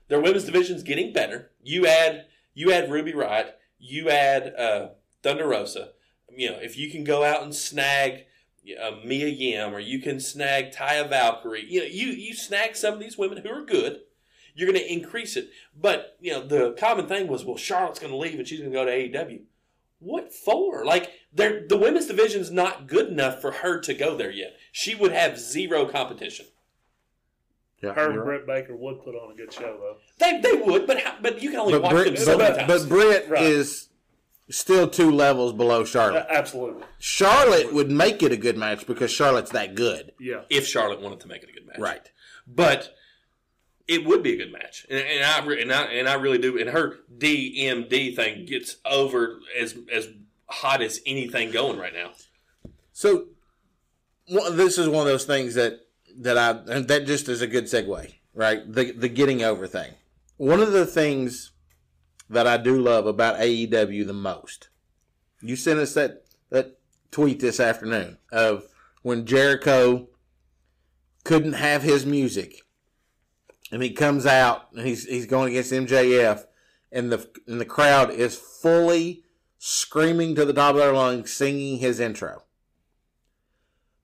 Their 0.09 0.21
women's 0.21 0.45
division's 0.45 0.83
getting 0.83 1.13
better. 1.13 1.51
You 1.63 1.87
add 1.87 2.27
you 2.55 2.73
add 2.73 2.91
Ruby 2.91 3.13
Riott, 3.13 3.51
you 3.79 4.09
add 4.09 4.55
uh, 4.55 4.89
Thunder 5.23 5.47
Rosa. 5.47 5.91
You 6.35 6.51
know, 6.51 6.59
if 6.59 6.79
you 6.79 6.91
can 6.91 7.05
go 7.05 7.23
out 7.23 7.43
and 7.43 7.55
snag 7.55 8.25
uh, 8.81 8.93
Mia 9.05 9.29
Yim 9.29 9.75
or 9.75 9.79
you 9.79 10.01
can 10.01 10.21
snag 10.21 10.73
Taya 10.73 11.09
Valkyrie, 11.09 11.67
you 11.69 11.81
know, 11.81 11.87
you 11.87 12.09
you 12.09 12.35
snag 12.35 12.77
some 12.77 12.95
of 12.95 13.01
these 13.01 13.19
women 13.19 13.39
who 13.39 13.51
are 13.51 13.65
good. 13.65 14.01
You're 14.57 14.73
going 14.73 14.83
to 14.83 14.93
increase 14.93 15.37
it. 15.37 15.51
But 15.81 16.17
you 16.21 16.33
know, 16.33 16.45
the 16.45 16.73
common 16.79 17.07
thing 17.07 17.29
was, 17.29 17.45
well, 17.45 17.57
Charlotte's 17.57 18.01
going 18.01 18.11
to 18.13 18.19
leave 18.19 18.39
and 18.39 18.49
she's 18.49 18.59
going 18.59 18.73
to 18.73 18.77
go 18.77 18.85
to 18.85 18.91
AEW. 18.91 19.43
What 20.01 20.33
for? 20.35 20.85
Like, 20.85 21.11
the 21.33 21.79
women's 21.81 22.07
division's 22.07 22.51
not 22.51 22.87
good 22.87 23.09
enough 23.09 23.41
for 23.41 23.51
her 23.53 23.79
to 23.81 23.95
go 23.95 24.17
there 24.17 24.31
yet. 24.31 24.57
She 24.73 24.95
would 24.95 25.13
have 25.13 25.39
zero 25.39 25.87
competition. 25.87 26.47
yeah, 27.83 27.93
Her 27.95 28.07
and 28.07 28.15
you're 28.15 28.25
right. 28.25 28.45
Britt 28.45 28.47
Baker 28.47 28.77
would 28.77 29.03
put 29.03 29.15
on 29.15 29.33
a 29.33 29.35
good 29.37 29.53
show, 29.53 29.77
though. 29.79 29.97
They, 30.19 30.41
they 30.41 30.53
would, 30.61 30.87
but 30.87 31.01
how, 31.01 31.15
but 31.21 31.43
you 31.43 31.51
can 31.51 31.61
only 31.61 31.73
but 31.75 31.83
watch 31.83 31.93
Britt, 31.93 32.15
them 32.15 32.25
so 32.25 32.37
many 32.39 32.57
times. 32.57 32.69
but 32.85 32.89
Britt 32.89 33.29
Right. 33.29 33.43
is 33.43 33.89
still 34.51 34.87
two 34.89 35.11
levels 35.11 35.53
below 35.55 35.85
Charlotte. 35.85 36.27
A- 36.29 36.33
Absolutely. 36.35 36.83
Charlotte 36.99 37.73
would 37.73 37.91
make 37.91 38.23
it 38.23 38.33
a 38.33 38.37
good 38.37 38.57
match 38.59 38.87
because 38.87 39.11
Charlotte's 39.11 39.51
that 39.53 39.75
good. 39.75 40.13
Yeah. 40.21 40.43
if 40.51 40.67
Charlotte 40.67 41.01
wanted 41.01 41.21
to 41.21 41.29
make 41.29 41.43
it 41.43 41.49
a 41.49 41.53
good 41.53 41.67
match, 41.67 41.79
Right. 41.79 42.11
But 42.47 42.95
it 43.89 44.05
would 44.05 44.23
be 44.23 44.35
a 44.35 44.37
good 44.37 44.53
match, 44.53 44.87
and, 44.91 44.99
and 44.99 45.25
I 45.25 45.39
and 45.61 45.73
I 45.73 45.83
and 45.85 46.09
I 46.09 46.15
really 46.15 46.39
do. 46.39 46.59
And 46.59 46.71
her 46.71 46.99
DMD 47.17 48.17
thing 48.17 48.47
gets 48.47 48.77
over 48.85 49.41
as 49.59 49.77
as 49.93 50.09
hot 50.49 50.83
as 50.83 51.01
anything 51.07 51.51
going 51.51 51.79
right 51.79 51.95
now. 51.95 52.13
So 52.93 53.27
one, 54.29 54.57
this 54.57 54.79
is 54.79 54.89
one 54.89 55.07
of 55.07 55.13
those 55.13 55.25
things 55.25 55.55
that 55.55 55.81
that 56.19 56.37
I 56.37 56.51
and 56.73 56.89
that 56.89 57.07
just 57.07 57.29
is 57.29 57.43
a 57.43 57.47
good 57.47 57.65
segue, 57.65 58.13
right? 58.35 58.61
The 58.71 58.93
the 58.93 59.09
getting 59.09 59.43
over 59.43 59.67
thing. 59.67 59.93
One 60.37 60.61
of 60.61 60.73
the 60.73 60.87
things 60.87 61.53
that 62.29 62.47
I 62.47 62.57
do 62.57 62.81
love 62.81 63.07
about 63.07 63.39
AEW 63.39 64.07
the 64.07 64.13
most. 64.13 64.69
You 65.41 65.57
sent 65.57 65.79
us 65.79 65.95
that 65.95 66.25
that 66.51 66.79
tweet 67.11 67.41
this 67.41 67.61
afternoon 67.61 68.19
of 68.33 68.65
when 69.03 69.27
Jericho 69.27 70.09
couldn't 71.25 71.55
have 71.55 71.83
his 71.83 72.05
music, 72.05 72.63
and 73.71 73.83
he 73.83 73.91
comes 73.91 74.27
out 74.27 74.69
and 74.73 74.87
he's 74.87 75.05
he's 75.05 75.27
going 75.27 75.51
against 75.51 75.73
MJF, 75.73 76.45
and 76.93 77.11
the 77.11 77.29
and 77.47 77.61
the 77.61 77.65
crowd 77.65 78.11
is 78.11 78.37
fully 78.37 79.25
screaming 79.59 80.35
to 80.35 80.45
the 80.45 80.53
top 80.53 80.75
of 80.75 80.81
their 80.81 80.93
lungs, 80.93 81.33
singing 81.33 81.79
his 81.79 82.01
intro. 82.01 82.45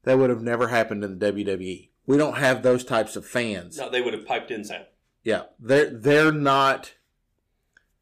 That 0.04 0.19
would 0.19 0.31
have 0.31 0.42
never 0.42 0.69
happened 0.69 1.04
in 1.04 1.19
the 1.19 1.33
WWE. 1.33 1.88
We 2.07 2.16
don't 2.16 2.38
have 2.38 2.62
those 2.62 2.85
types 2.85 3.14
of 3.14 3.25
fans. 3.25 3.78
No, 3.78 3.88
they 3.88 4.02
would 4.02 4.14
have 4.14 4.26
piped 4.26 4.50
in 4.50 4.64
sound. 4.64 4.87
Yeah, 5.23 5.45
they're 5.61 5.90
they're 5.90 6.33
not 6.33 6.95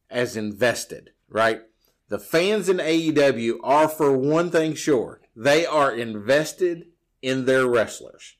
as 0.09 0.35
invested, 0.35 1.11
right? 1.29 1.61
The 2.09 2.19
fans 2.19 2.67
in 2.67 2.77
AEW 2.77 3.59
are, 3.63 3.87
for 3.87 4.17
one 4.17 4.49
thing, 4.49 4.73
sure 4.73 5.21
they 5.35 5.65
are 5.65 5.93
invested 5.93 6.87
in 7.21 7.45
their 7.45 7.65
wrestlers. 7.67 8.35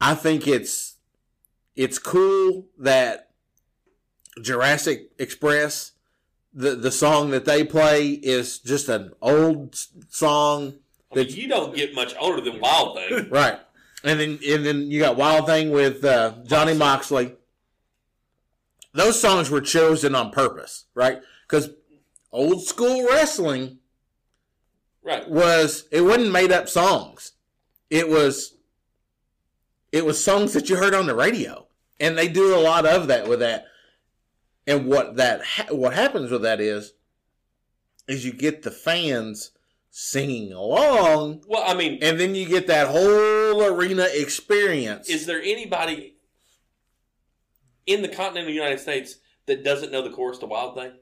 I 0.00 0.14
think 0.14 0.46
it's 0.46 0.89
it's 1.76 1.98
cool 1.98 2.66
that 2.78 3.30
Jurassic 4.42 5.10
Express, 5.18 5.92
the 6.52 6.74
the 6.76 6.90
song 6.90 7.30
that 7.30 7.44
they 7.44 7.64
play 7.64 8.08
is 8.10 8.58
just 8.58 8.88
an 8.88 9.12
old 9.22 9.74
song 10.08 10.74
I 11.12 11.16
mean, 11.16 11.26
That- 11.26 11.36
you 11.36 11.48
don't 11.48 11.74
get 11.74 11.94
much 11.94 12.14
older 12.20 12.40
than 12.40 12.60
Wild 12.60 12.96
Thing. 12.96 13.28
Right. 13.30 13.58
And 14.04 14.18
then 14.18 14.38
and 14.48 14.64
then 14.64 14.90
you 14.90 15.00
got 15.00 15.16
Wild 15.16 15.46
Thing 15.46 15.70
with 15.72 16.04
uh, 16.04 16.34
Johnny 16.46 16.74
Moxley. 16.74 17.34
Those 18.94 19.20
songs 19.20 19.50
were 19.50 19.60
chosen 19.60 20.14
on 20.14 20.30
purpose, 20.30 20.86
right? 20.94 21.20
Because 21.48 21.70
old 22.32 22.62
school 22.64 23.06
wrestling 23.08 23.78
Right. 25.02 25.28
was 25.28 25.86
it 25.90 26.00
wasn't 26.02 26.32
made 26.32 26.50
up 26.52 26.68
songs. 26.68 27.32
It 27.90 28.08
was 28.08 28.56
it 29.92 30.04
was 30.04 30.22
songs 30.22 30.52
that 30.52 30.68
you 30.68 30.76
heard 30.76 30.94
on 30.94 31.06
the 31.06 31.14
radio, 31.14 31.66
and 31.98 32.16
they 32.16 32.28
do 32.28 32.54
a 32.54 32.60
lot 32.60 32.86
of 32.86 33.08
that 33.08 33.28
with 33.28 33.40
that. 33.40 33.66
And 34.66 34.86
what 34.86 35.16
that 35.16 35.42
ha- 35.44 35.74
what 35.74 35.94
happens 35.94 36.30
with 36.30 36.42
that 36.42 36.60
is, 36.60 36.92
is 38.06 38.24
you 38.24 38.32
get 38.32 38.62
the 38.62 38.70
fans 38.70 39.52
singing 39.90 40.52
along, 40.52 41.42
Well, 41.48 41.64
I 41.66 41.74
mean, 41.74 41.98
and 42.02 42.20
then 42.20 42.34
you 42.36 42.46
get 42.46 42.68
that 42.68 42.86
whole 42.88 43.64
arena 43.64 44.06
experience. 44.12 45.08
is 45.08 45.26
there 45.26 45.42
anybody 45.42 46.14
in 47.86 48.02
the 48.02 48.08
continental 48.08 48.52
United 48.52 48.78
States 48.78 49.16
that 49.46 49.64
doesn't 49.64 49.90
know 49.90 50.02
the 50.02 50.10
chorus 50.10 50.38
to 50.38 50.46
Wild 50.46 50.76
Thing? 50.76 50.92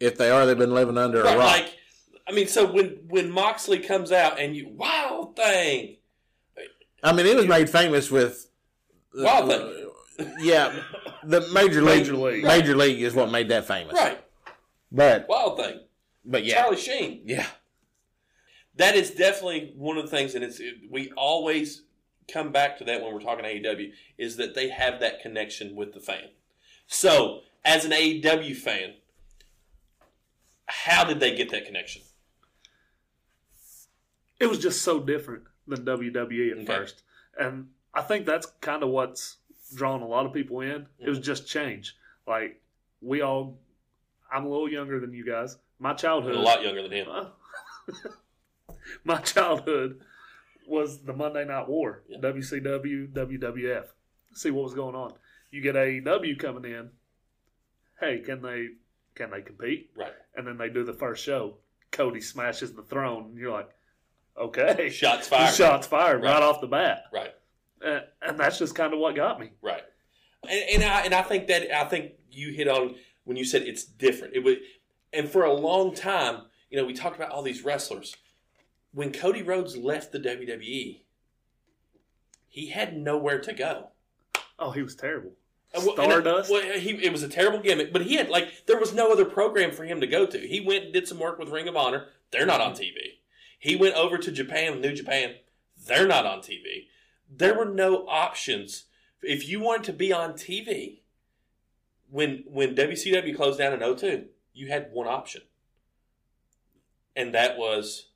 if 0.00 0.16
they 0.16 0.30
are, 0.30 0.46
they've 0.46 0.56
been 0.56 0.74
living 0.74 0.96
under 0.96 1.22
a 1.22 1.24
rock. 1.24 1.36
like, 1.38 1.76
I 2.28 2.32
mean, 2.32 2.46
so 2.46 2.70
when 2.70 3.00
when 3.08 3.30
Moxley 3.32 3.80
comes 3.80 4.12
out 4.12 4.38
and 4.38 4.54
you 4.54 4.68
Wild 4.68 5.34
Thing, 5.34 5.96
I 7.02 7.12
mean, 7.12 7.26
it 7.26 7.36
was 7.36 7.46
made 7.46 7.70
famous 7.70 8.10
with 8.10 8.48
uh, 9.18 9.22
Wild 9.22 9.48
Thing. 9.50 9.84
Yeah, 10.40 10.82
the 11.22 11.40
major 11.52 11.80
league, 11.80 11.98
Major 12.00 12.16
League. 12.16 12.42
major 12.44 12.76
league 12.76 13.00
is 13.00 13.14
what 13.14 13.30
made 13.30 13.48
that 13.50 13.66
famous. 13.66 13.94
right? 13.94 14.20
But 14.90 15.26
Wild 15.28 15.58
Thing, 15.58 15.80
but 16.24 16.44
yeah, 16.44 16.62
Charlie 16.62 16.76
Sheen. 16.76 17.22
yeah. 17.24 17.46
That 18.76 18.94
is 18.94 19.10
definitely 19.10 19.72
one 19.76 19.96
of 19.96 20.04
the 20.04 20.10
things, 20.10 20.34
and 20.34 20.42
it's 20.44 20.58
it, 20.60 20.74
we 20.90 21.12
always 21.16 21.82
come 22.32 22.50
back 22.52 22.78
to 22.78 22.84
that 22.84 23.00
when 23.02 23.12
we're 23.14 23.20
talking 23.20 23.44
AEW 23.44 23.92
is 24.18 24.36
that 24.36 24.54
they 24.54 24.68
have 24.68 25.00
that 25.00 25.20
connection 25.20 25.74
with 25.76 25.94
the 25.94 26.00
fan. 26.00 26.28
So, 26.86 27.40
as 27.64 27.84
an 27.84 27.90
AEW 27.92 28.54
fan, 28.56 28.94
how 30.66 31.04
did 31.04 31.20
they 31.20 31.34
get 31.36 31.50
that 31.50 31.64
connection? 31.66 32.02
it 34.40 34.48
was 34.48 34.58
just 34.60 34.82
so 34.82 35.00
different 35.00 35.42
than 35.68 35.84
WWE 35.84 36.52
at 36.52 36.58
Okay. 36.58 36.66
first, 36.66 37.02
and 37.38 37.68
I 37.94 38.02
think 38.02 38.26
that's 38.26 38.46
kind 38.60 38.82
of 38.82 38.90
what's 38.90 39.38
drawn 39.74 40.02
a 40.02 40.06
lot 40.06 40.26
of 40.26 40.32
people 40.32 40.60
in. 40.60 40.86
It 40.98 41.08
was 41.08 41.18
mm-hmm. 41.18 41.24
just 41.24 41.46
change. 41.46 41.96
Like 42.26 42.60
we 43.00 43.22
all, 43.22 43.58
I'm 44.32 44.44
a 44.44 44.48
little 44.48 44.70
younger 44.70 45.00
than 45.00 45.12
you 45.12 45.24
guys. 45.24 45.56
My 45.78 45.94
childhood 45.94 46.34
A 46.34 46.40
lot 46.40 46.62
younger 46.62 46.82
than 46.82 46.92
him. 46.92 47.06
my 49.04 49.18
childhood 49.18 50.00
was 50.66 51.02
the 51.02 51.12
Monday 51.12 51.44
Night 51.44 51.68
War, 51.68 52.02
Yeah. 52.08 52.18
WCW, 52.18 53.12
WWF. 53.12 53.86
See 54.34 54.50
what 54.50 54.64
was 54.64 54.74
going 54.74 54.94
on. 54.94 55.14
You 55.50 55.62
get 55.62 55.74
AEW 55.74 56.38
coming 56.38 56.70
in. 56.70 56.90
Hey, 58.00 58.20
can 58.20 58.42
they 58.42 58.68
can 59.14 59.30
they 59.30 59.42
compete? 59.42 59.90
Right. 59.96 60.12
And 60.36 60.46
then 60.46 60.58
they 60.58 60.68
do 60.68 60.84
the 60.84 60.92
first 60.92 61.24
show. 61.24 61.56
Cody 61.90 62.20
smashes 62.20 62.74
the 62.74 62.82
throne, 62.82 63.30
and 63.30 63.38
you're 63.38 63.50
like, 63.50 63.70
okay, 64.40 64.90
Shots 64.90 65.28
fired. 65.28 65.54
shots 65.54 65.86
fired 65.86 66.22
right, 66.22 66.32
Right. 66.34 66.42
off 66.42 66.60
the 66.60 66.66
bat, 66.66 67.04
Right. 67.12 67.34
and, 67.82 68.02
and 68.22 68.38
that's 68.38 68.58
just 68.58 68.74
kind 68.74 68.92
of 68.92 68.98
what 69.00 69.14
got 69.16 69.38
me. 69.40 69.50
Right. 69.62 69.82
And, 70.48 70.82
and 70.82 70.84
I 70.84 71.00
and 71.04 71.14
I 71.14 71.22
think 71.22 71.46
that 71.48 71.70
I 71.76 71.84
think 71.84 72.12
you 72.30 72.52
hit 72.52 72.68
on 72.68 72.94
when 73.24 73.36
you 73.36 73.44
said 73.44 73.62
it's 73.62 73.84
different. 73.84 74.34
It 74.34 74.44
would, 74.44 74.58
and 75.12 75.28
for 75.28 75.44
a 75.44 75.52
long 75.52 75.94
time, 75.94 76.42
you 76.70 76.78
know, 76.78 76.84
we 76.84 76.92
talked 76.94 77.16
about 77.16 77.30
all 77.30 77.42
these 77.42 77.64
wrestlers. 77.64 78.14
When 78.92 79.12
Cody 79.12 79.42
Rhodes 79.42 79.76
left 79.76 80.12
the 80.12 80.18
WWE, 80.18 81.00
he 82.48 82.68
had 82.70 82.96
nowhere 82.96 83.40
to 83.40 83.52
go. 83.52 83.88
Oh, 84.58 84.70
he 84.70 84.82
was 84.82 84.94
terrible. 84.96 85.32
And 85.74 85.82
wh- 85.82 85.98
and 85.98 86.10
Stardust. 86.10 86.50
well, 86.50 86.62
he, 86.78 86.90
it 87.04 87.12
was 87.12 87.22
a 87.22 87.28
terrible 87.28 87.58
gimmick, 87.60 87.92
but 87.92 88.02
he 88.02 88.14
had 88.16 88.28
like 88.30 88.66
there 88.66 88.78
was 88.78 88.94
no 88.94 89.12
other 89.12 89.24
program 89.26 89.70
for 89.72 89.84
him 89.84 90.00
to 90.00 90.06
go 90.06 90.24
to. 90.26 90.38
He 90.38 90.60
went 90.60 90.84
and 90.84 90.92
did 90.92 91.06
some 91.06 91.18
work 91.18 91.38
with 91.38 91.50
Ring 91.50 91.68
of 91.68 91.76
Honor. 91.76 92.06
They're 92.30 92.46
not 92.46 92.60
on 92.60 92.72
TV. 92.72 93.17
He 93.58 93.76
went 93.76 93.96
over 93.96 94.18
to 94.18 94.30
Japan, 94.30 94.80
New 94.80 94.92
Japan. 94.92 95.34
They're 95.76 96.06
not 96.06 96.26
on 96.26 96.40
TV. 96.40 96.86
There 97.30 97.56
were 97.56 97.64
no 97.64 98.06
options. 98.06 98.84
If 99.22 99.48
you 99.48 99.60
wanted 99.60 99.84
to 99.84 99.92
be 99.92 100.12
on 100.12 100.32
TV, 100.34 101.00
when 102.10 102.44
when 102.46 102.74
WCW 102.74 103.36
closed 103.36 103.58
down 103.58 103.74
in 103.74 103.96
02, 103.96 104.26
you 104.54 104.68
had 104.68 104.90
one 104.92 105.06
option, 105.06 105.42
and 107.14 107.34
that 107.34 107.58
was 107.58 108.08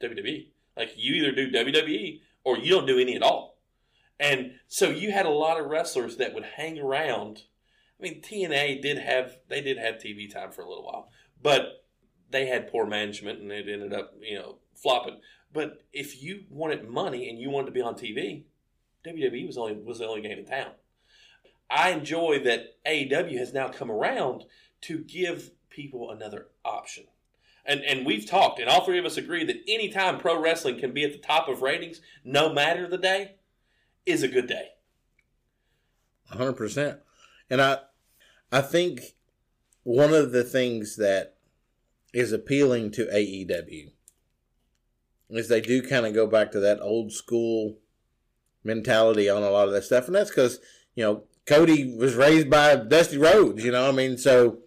WWE. 0.00 0.48
Like 0.76 0.92
you 0.96 1.14
either 1.14 1.32
do 1.32 1.50
WWE 1.50 2.20
or 2.44 2.58
you 2.58 2.70
don't 2.70 2.86
do 2.86 2.98
any 2.98 3.16
at 3.16 3.22
all. 3.22 3.58
And 4.18 4.52
so 4.68 4.90
you 4.90 5.10
had 5.10 5.26
a 5.26 5.30
lot 5.30 5.60
of 5.60 5.66
wrestlers 5.66 6.16
that 6.16 6.34
would 6.34 6.44
hang 6.56 6.78
around. 6.78 7.42
I 7.98 8.02
mean, 8.02 8.22
TNA 8.22 8.82
did 8.82 8.98
have 8.98 9.38
they 9.48 9.60
did 9.60 9.78
have 9.78 9.96
TV 9.96 10.30
time 10.32 10.52
for 10.52 10.62
a 10.62 10.68
little 10.68 10.84
while, 10.84 11.10
but 11.42 11.85
they 12.30 12.46
had 12.46 12.70
poor 12.70 12.86
management 12.86 13.40
and 13.40 13.50
it 13.52 13.68
ended 13.68 13.92
up 13.92 14.14
you 14.20 14.36
know 14.36 14.56
flopping. 14.74 15.20
But 15.52 15.84
if 15.92 16.22
you 16.22 16.44
wanted 16.50 16.88
money 16.88 17.28
and 17.28 17.38
you 17.38 17.50
wanted 17.50 17.66
to 17.66 17.72
be 17.72 17.80
on 17.80 17.94
TV, 17.94 18.44
WWE 19.06 19.46
was 19.46 19.56
only 19.56 19.74
was 19.74 19.98
the 19.98 20.06
only 20.06 20.22
game 20.22 20.38
in 20.38 20.46
town. 20.46 20.72
I 21.70 21.90
enjoy 21.90 22.40
that 22.44 22.76
AEW 22.86 23.38
has 23.38 23.52
now 23.52 23.68
come 23.68 23.90
around 23.90 24.44
to 24.82 24.98
give 24.98 25.50
people 25.68 26.10
another 26.10 26.48
option. 26.64 27.04
And 27.64 27.82
and 27.82 28.06
we've 28.06 28.26
talked, 28.26 28.60
and 28.60 28.68
all 28.68 28.84
three 28.84 28.98
of 28.98 29.04
us 29.04 29.16
agree 29.16 29.44
that 29.44 29.62
anytime 29.66 30.18
pro 30.18 30.40
wrestling 30.40 30.78
can 30.78 30.92
be 30.92 31.04
at 31.04 31.12
the 31.12 31.18
top 31.18 31.48
of 31.48 31.62
ratings, 31.62 32.00
no 32.24 32.52
matter 32.52 32.88
the 32.88 32.98
day, 32.98 33.36
is 34.04 34.22
a 34.22 34.28
good 34.28 34.46
day. 34.46 34.68
hundred 36.28 36.52
percent. 36.52 37.00
And 37.50 37.60
I, 37.60 37.78
I 38.52 38.60
think 38.60 39.14
one 39.82 40.12
of 40.12 40.32
the 40.32 40.44
things 40.44 40.96
that 40.96 41.35
is 42.16 42.32
appealing 42.32 42.90
to 42.90 43.04
AEW 43.06 43.90
is 45.28 45.48
they 45.48 45.60
do 45.60 45.82
kind 45.82 46.06
of 46.06 46.14
go 46.14 46.26
back 46.26 46.50
to 46.50 46.60
that 46.60 46.80
old 46.80 47.12
school 47.12 47.76
mentality 48.64 49.28
on 49.28 49.42
a 49.42 49.50
lot 49.50 49.68
of 49.68 49.74
that 49.74 49.84
stuff, 49.84 50.06
and 50.06 50.14
that's 50.14 50.30
because 50.30 50.58
you 50.94 51.04
know 51.04 51.24
Cody 51.44 51.94
was 51.94 52.14
raised 52.14 52.48
by 52.48 52.74
Dusty 52.74 53.18
Rhodes. 53.18 53.62
You 53.62 53.72
know, 53.72 53.86
I 53.86 53.92
mean, 53.92 54.16
so 54.16 54.60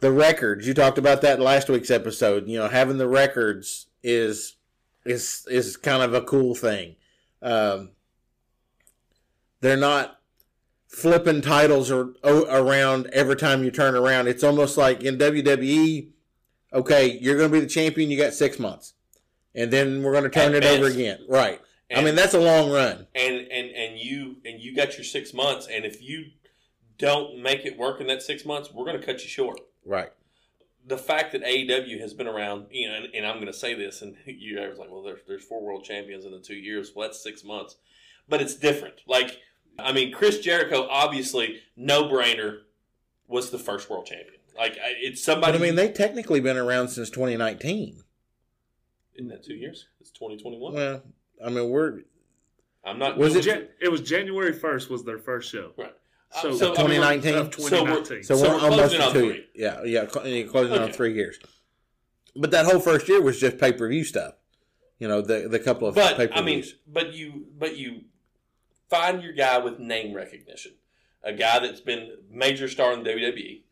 the 0.00 0.12
records 0.12 0.66
you 0.66 0.74
talked 0.74 0.98
about 0.98 1.22
that 1.22 1.40
last 1.40 1.70
week's 1.70 1.90
episode. 1.90 2.46
You 2.46 2.58
know, 2.58 2.68
having 2.68 2.98
the 2.98 3.08
records 3.08 3.86
is 4.02 4.56
is 5.06 5.46
is 5.50 5.78
kind 5.78 6.02
of 6.02 6.12
a 6.12 6.20
cool 6.20 6.54
thing. 6.54 6.96
Um, 7.40 7.92
they're 9.62 9.78
not 9.78 10.20
flipping 10.88 11.40
titles 11.40 11.90
or, 11.90 12.14
o- 12.22 12.44
around 12.50 13.06
every 13.14 13.36
time 13.36 13.64
you 13.64 13.70
turn 13.70 13.94
around. 13.94 14.26
It's 14.26 14.44
almost 14.44 14.76
like 14.76 15.02
in 15.02 15.16
WWE, 15.16 16.08
okay, 16.72 17.18
you're 17.20 17.36
going 17.36 17.50
to 17.50 17.52
be 17.52 17.60
the 17.60 17.70
champion. 17.70 18.10
You 18.10 18.18
got 18.18 18.34
six 18.34 18.58
months, 18.58 18.94
and 19.54 19.70
then 19.70 20.02
we're 20.02 20.12
going 20.12 20.24
to 20.24 20.30
turn 20.30 20.54
At 20.54 20.64
it 20.64 20.66
over 20.66 20.86
again. 20.86 21.20
Right. 21.28 21.60
I 21.94 22.02
mean, 22.04 22.14
that's 22.14 22.34
a 22.34 22.40
long 22.40 22.70
run. 22.70 23.06
and 23.14 23.34
and 23.36 23.70
and 23.70 23.98
you 23.98 24.36
and 24.44 24.60
you 24.60 24.74
got 24.76 24.96
your 24.96 25.04
six 25.04 25.34
months, 25.34 25.66
and 25.66 25.84
if 25.84 26.02
you 26.02 26.26
don't 26.98 27.42
make 27.42 27.64
it 27.64 27.76
work 27.76 28.00
in 28.00 28.06
that 28.06 28.22
six 28.22 28.44
months, 28.44 28.72
we're 28.72 28.84
going 28.84 29.00
to 29.00 29.04
cut 29.04 29.22
you 29.22 29.28
short. 29.28 29.60
Right. 29.84 30.12
The 30.86 30.98
fact 30.98 31.32
that 31.32 31.42
AEW 31.42 32.00
has 32.00 32.14
been 32.14 32.26
around, 32.26 32.66
you 32.70 32.88
know, 32.88 32.94
and, 32.94 33.14
and 33.14 33.26
I'm 33.26 33.36
going 33.36 33.46
to 33.46 33.52
say 33.52 33.74
this, 33.74 34.02
and 34.02 34.16
you 34.24 34.56
guys 34.56 34.74
are 34.74 34.76
like, 34.76 34.90
well, 34.90 35.02
there's 35.02 35.20
there's 35.26 35.44
four 35.44 35.62
world 35.62 35.84
champions 35.84 36.24
in 36.24 36.32
the 36.32 36.38
two 36.38 36.54
years. 36.54 36.92
Well, 36.94 37.08
that's 37.08 37.22
six 37.22 37.42
months, 37.42 37.76
but 38.28 38.40
it's 38.40 38.54
different. 38.54 39.00
Like, 39.06 39.38
I 39.78 39.92
mean, 39.92 40.12
Chris 40.12 40.38
Jericho, 40.38 40.86
obviously, 40.88 41.60
no 41.76 42.04
brainer, 42.04 42.60
was 43.26 43.50
the 43.50 43.58
first 43.58 43.90
world 43.90 44.06
champion. 44.06 44.39
Like, 44.60 44.76
it's 44.78 45.22
somebody. 45.24 45.52
But 45.52 45.60
I 45.62 45.66
mean, 45.66 45.74
they've 45.74 45.92
technically 45.94 46.40
been 46.40 46.56
around 46.58 46.88
since 46.88 47.08
2019. 47.10 48.02
isn't 49.14 49.28
that 49.28 49.42
two 49.42 49.54
years? 49.54 49.86
It's 50.00 50.10
2021. 50.10 50.74
Well, 50.74 51.02
I 51.44 51.48
mean, 51.50 51.68
we're 51.70 52.00
I'm 52.84 52.98
not. 52.98 53.16
Was 53.16 53.34
it- 53.36 53.42
Jan- 53.42 53.68
it 53.80 53.88
was 53.90 54.02
January 54.02 54.52
first 54.52 54.90
was 54.90 55.02
their 55.04 55.18
first 55.18 55.50
show. 55.50 55.72
Right. 55.78 55.94
So, 56.42 56.50
Uh, 56.50 56.54
so, 56.56 56.66
I 56.76 56.86
mean, 56.86 57.00
2019? 57.00 57.34
of 57.34 57.50
2019. 57.50 58.22
so, 58.22 58.36
So 58.36 58.42
we're 58.42 58.48
we're 58.54 58.60
almost 58.60 58.76
closing 58.78 58.98
to 59.00 59.04
on 59.06 59.12
two. 59.14 59.20
three. 59.32 59.46
Yeah, 59.54 59.82
yeah, 59.84 60.06
cl- 60.08 60.26
you're 60.28 60.46
closing 60.48 60.78
on 60.78 60.92
three 60.92 61.14
years. 61.14 61.38
But 62.36 62.50
that 62.52 62.66
whole 62.66 62.78
first 62.80 63.08
year 63.08 63.20
was 63.20 63.40
just 63.40 63.58
pay 63.58 63.72
per 63.72 63.88
view 63.88 64.04
stuff. 64.04 64.34
You 64.98 65.08
know, 65.08 65.22
the 65.22 65.48
the 65.48 65.58
couple 65.58 65.88
of 65.88 65.94
But 65.96 66.16
pay 66.16 66.28
per 66.28 66.34
I 66.34 66.42
mean, 66.42 66.62
but 66.86 67.14
you, 67.14 67.46
but 67.58 67.76
you 67.76 68.02
find 68.90 69.22
your 69.22 69.32
guy 69.32 69.58
with 69.58 69.78
name 69.80 70.14
recognition, 70.14 70.72
a 71.24 71.32
guy 71.32 71.58
that's 71.58 71.80
been 71.80 72.18
major 72.30 72.68
star 72.68 72.92
in 72.92 73.02
the 73.02 73.10
WWE, 73.10 73.62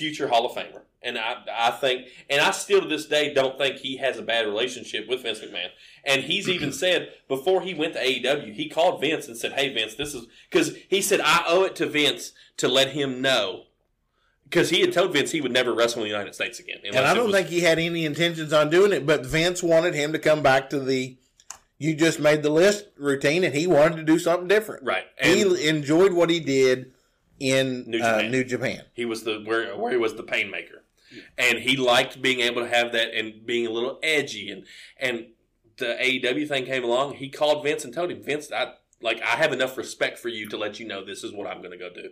future 0.00 0.28
Hall 0.28 0.46
of 0.46 0.52
Famer, 0.52 0.80
and 1.02 1.18
I, 1.18 1.36
I 1.52 1.70
think, 1.72 2.08
and 2.30 2.40
I 2.40 2.50
still 2.52 2.80
to 2.80 2.88
this 2.88 3.04
day 3.06 3.34
don't 3.34 3.58
think 3.58 3.76
he 3.76 3.98
has 3.98 4.16
a 4.18 4.22
bad 4.22 4.46
relationship 4.46 5.06
with 5.06 5.22
Vince 5.22 5.40
McMahon. 5.40 5.68
And 6.04 6.22
he's 6.22 6.48
even 6.56 6.72
said 6.72 7.10
before 7.28 7.60
he 7.60 7.74
went 7.74 7.92
to 7.94 8.00
AEW, 8.04 8.54
he 8.54 8.68
called 8.70 9.00
Vince 9.02 9.28
and 9.28 9.36
said, 9.36 9.52
"Hey 9.52 9.72
Vince, 9.72 9.94
this 9.94 10.14
is 10.14 10.26
because 10.50 10.74
he 10.88 11.02
said 11.02 11.20
I 11.20 11.44
owe 11.46 11.64
it 11.64 11.76
to 11.76 11.86
Vince 11.86 12.32
to 12.56 12.66
let 12.66 12.92
him 12.92 13.20
know." 13.20 13.64
Because 14.44 14.70
he 14.70 14.80
had 14.80 14.92
told 14.92 15.12
Vince 15.12 15.30
he 15.30 15.40
would 15.40 15.52
never 15.52 15.72
wrestle 15.72 16.02
in 16.02 16.08
the 16.08 16.10
United 16.10 16.34
States 16.34 16.58
again. 16.58 16.78
And 16.84 16.96
I 16.96 17.14
don't 17.14 17.26
was- 17.26 17.36
think 17.36 17.48
he 17.48 17.60
had 17.60 17.78
any 17.78 18.04
intentions 18.04 18.52
on 18.52 18.68
doing 18.70 18.92
it, 18.92 19.06
but 19.06 19.24
Vince 19.24 19.62
wanted 19.62 19.94
him 19.94 20.12
to 20.12 20.18
come 20.18 20.42
back 20.42 20.70
to 20.70 20.80
the 20.80 21.16
you 21.78 21.94
just 21.94 22.18
made 22.20 22.42
the 22.42 22.50
list 22.50 22.86
routine 22.98 23.42
and 23.44 23.54
he 23.54 23.66
wanted 23.66 23.96
to 23.96 24.02
do 24.02 24.18
something 24.18 24.48
different. 24.48 24.84
right. 24.84 25.04
And 25.18 25.38
he 25.38 25.68
enjoyed 25.68 26.12
what 26.12 26.28
he 26.28 26.38
did 26.40 26.92
in 27.40 27.84
New 27.90 27.98
uh, 27.98 28.18
Japan. 28.18 28.30
New 28.30 28.44
Japan. 28.44 28.82
he 28.92 29.04
was 29.04 29.24
the 29.24 29.42
where 29.44 29.76
where 29.76 29.90
he 29.90 29.96
was 29.96 30.14
the 30.14 30.22
painmaker. 30.22 30.84
and 31.36 31.58
he 31.58 31.76
liked 31.76 32.22
being 32.22 32.40
able 32.40 32.62
to 32.62 32.68
have 32.68 32.92
that 32.92 33.12
and 33.12 33.44
being 33.44 33.66
a 33.66 33.70
little 33.70 33.98
edgy 34.02 34.50
and 34.50 34.64
and 34.98 35.26
the 35.78 35.96
AEW 36.00 36.46
thing 36.46 36.66
came 36.66 36.84
along. 36.84 37.14
He 37.14 37.28
called 37.30 37.64
Vince 37.64 37.84
and 37.84 37.92
told 37.92 38.12
him, 38.12 38.22
Vince, 38.22 38.52
I 38.52 38.74
like 39.02 39.20
I 39.22 39.36
have 39.36 39.52
enough 39.52 39.76
respect 39.76 40.18
for 40.18 40.28
you 40.28 40.46
to 40.48 40.56
let 40.56 40.78
you 40.78 40.86
know 40.86 41.04
this 41.04 41.24
is 41.24 41.32
what 41.32 41.48
I'm 41.48 41.58
going 41.58 41.72
to 41.72 41.78
go 41.78 41.90
do, 41.92 42.10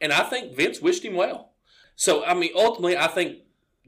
and 0.00 0.12
I 0.12 0.22
think 0.24 0.54
Vince 0.54 0.80
wished 0.80 1.04
him 1.04 1.14
well. 1.14 1.52
So 1.96 2.24
I 2.24 2.34
mean, 2.34 2.50
ultimately, 2.54 2.96
I 2.96 3.08
think 3.08 3.38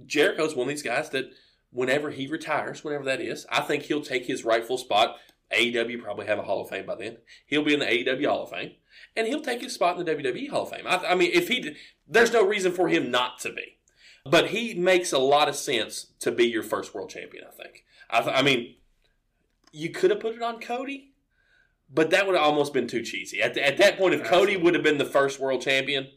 Jericho's 0.07 0.57
one 0.57 0.65
of 0.65 0.69
these 0.71 0.83
guys 0.83 1.11
that 1.11 1.31
whenever 1.71 2.11
he 2.11 2.27
retires, 2.27 2.83
whenever 2.83 3.05
that 3.05 3.21
is, 3.21 3.47
I 3.51 3.61
think 3.61 3.85
he'll 3.85 4.01
take 4.01 4.27
his 4.27 4.45
rightful 4.45 4.79
spot. 4.79 5.19
AEW 5.57 6.03
probably 6.03 6.27
have 6.27 6.39
a 6.39 6.43
Hall 6.43 6.63
of 6.63 6.69
Fame 6.69 6.87
by 6.87 6.95
then. 6.95 7.19
He'll 7.47 7.65
be 7.65 7.75
in 7.75 7.81
the 7.81 7.87
AEW 7.87 8.27
Hall 8.27 8.45
of 8.45 8.51
Fame, 8.51 8.73
and 9.17 9.27
he'll 9.27 9.41
take 9.43 9.61
his 9.61 9.75
spot 9.75 9.99
in 9.99 10.05
the 10.05 10.13
WWE 10.15 10.51
Hall 10.51 10.63
of 10.63 10.71
Fame. 10.71 10.87
I, 10.87 10.97
I 10.99 11.15
mean, 11.15 11.31
if 11.33 11.49
he, 11.49 11.75
there's 12.09 12.33
no 12.33 12.47
reason 12.47 12.73
for 12.73 12.89
him 12.89 13.11
not 13.11 13.39
to 13.41 13.53
be. 13.53 13.77
But 14.25 14.49
he 14.49 14.75
makes 14.75 15.13
a 15.13 15.19
lot 15.19 15.49
of 15.49 15.57
sense 15.57 16.09
to 16.21 16.31
be 16.31 16.45
your 16.45 16.63
first 16.63 16.95
world 16.95 17.09
champion. 17.09 17.45
I 17.49 17.51
think. 17.63 17.85
I, 18.11 18.21
th- 18.21 18.37
I 18.37 18.43
mean, 18.43 18.75
you 19.73 19.89
could 19.89 20.11
have 20.11 20.21
put 20.21 20.35
it 20.35 20.43
on 20.43 20.61
Cody, 20.61 21.13
but 21.93 22.11
that 22.11 22.27
would 22.27 22.37
have 22.37 22.45
almost 22.45 22.75
been 22.75 22.87
too 22.87 23.03
cheesy. 23.03 23.41
At, 23.41 23.57
at 23.57 23.79
that 23.79 23.97
point, 23.97 24.13
if 24.13 24.23
Cody 24.25 24.59
would 24.59 24.75
have 24.75 24.83
been 24.83 24.99
the 24.99 25.07
first 25.07 25.41
world 25.41 25.63
champion, 25.63 26.09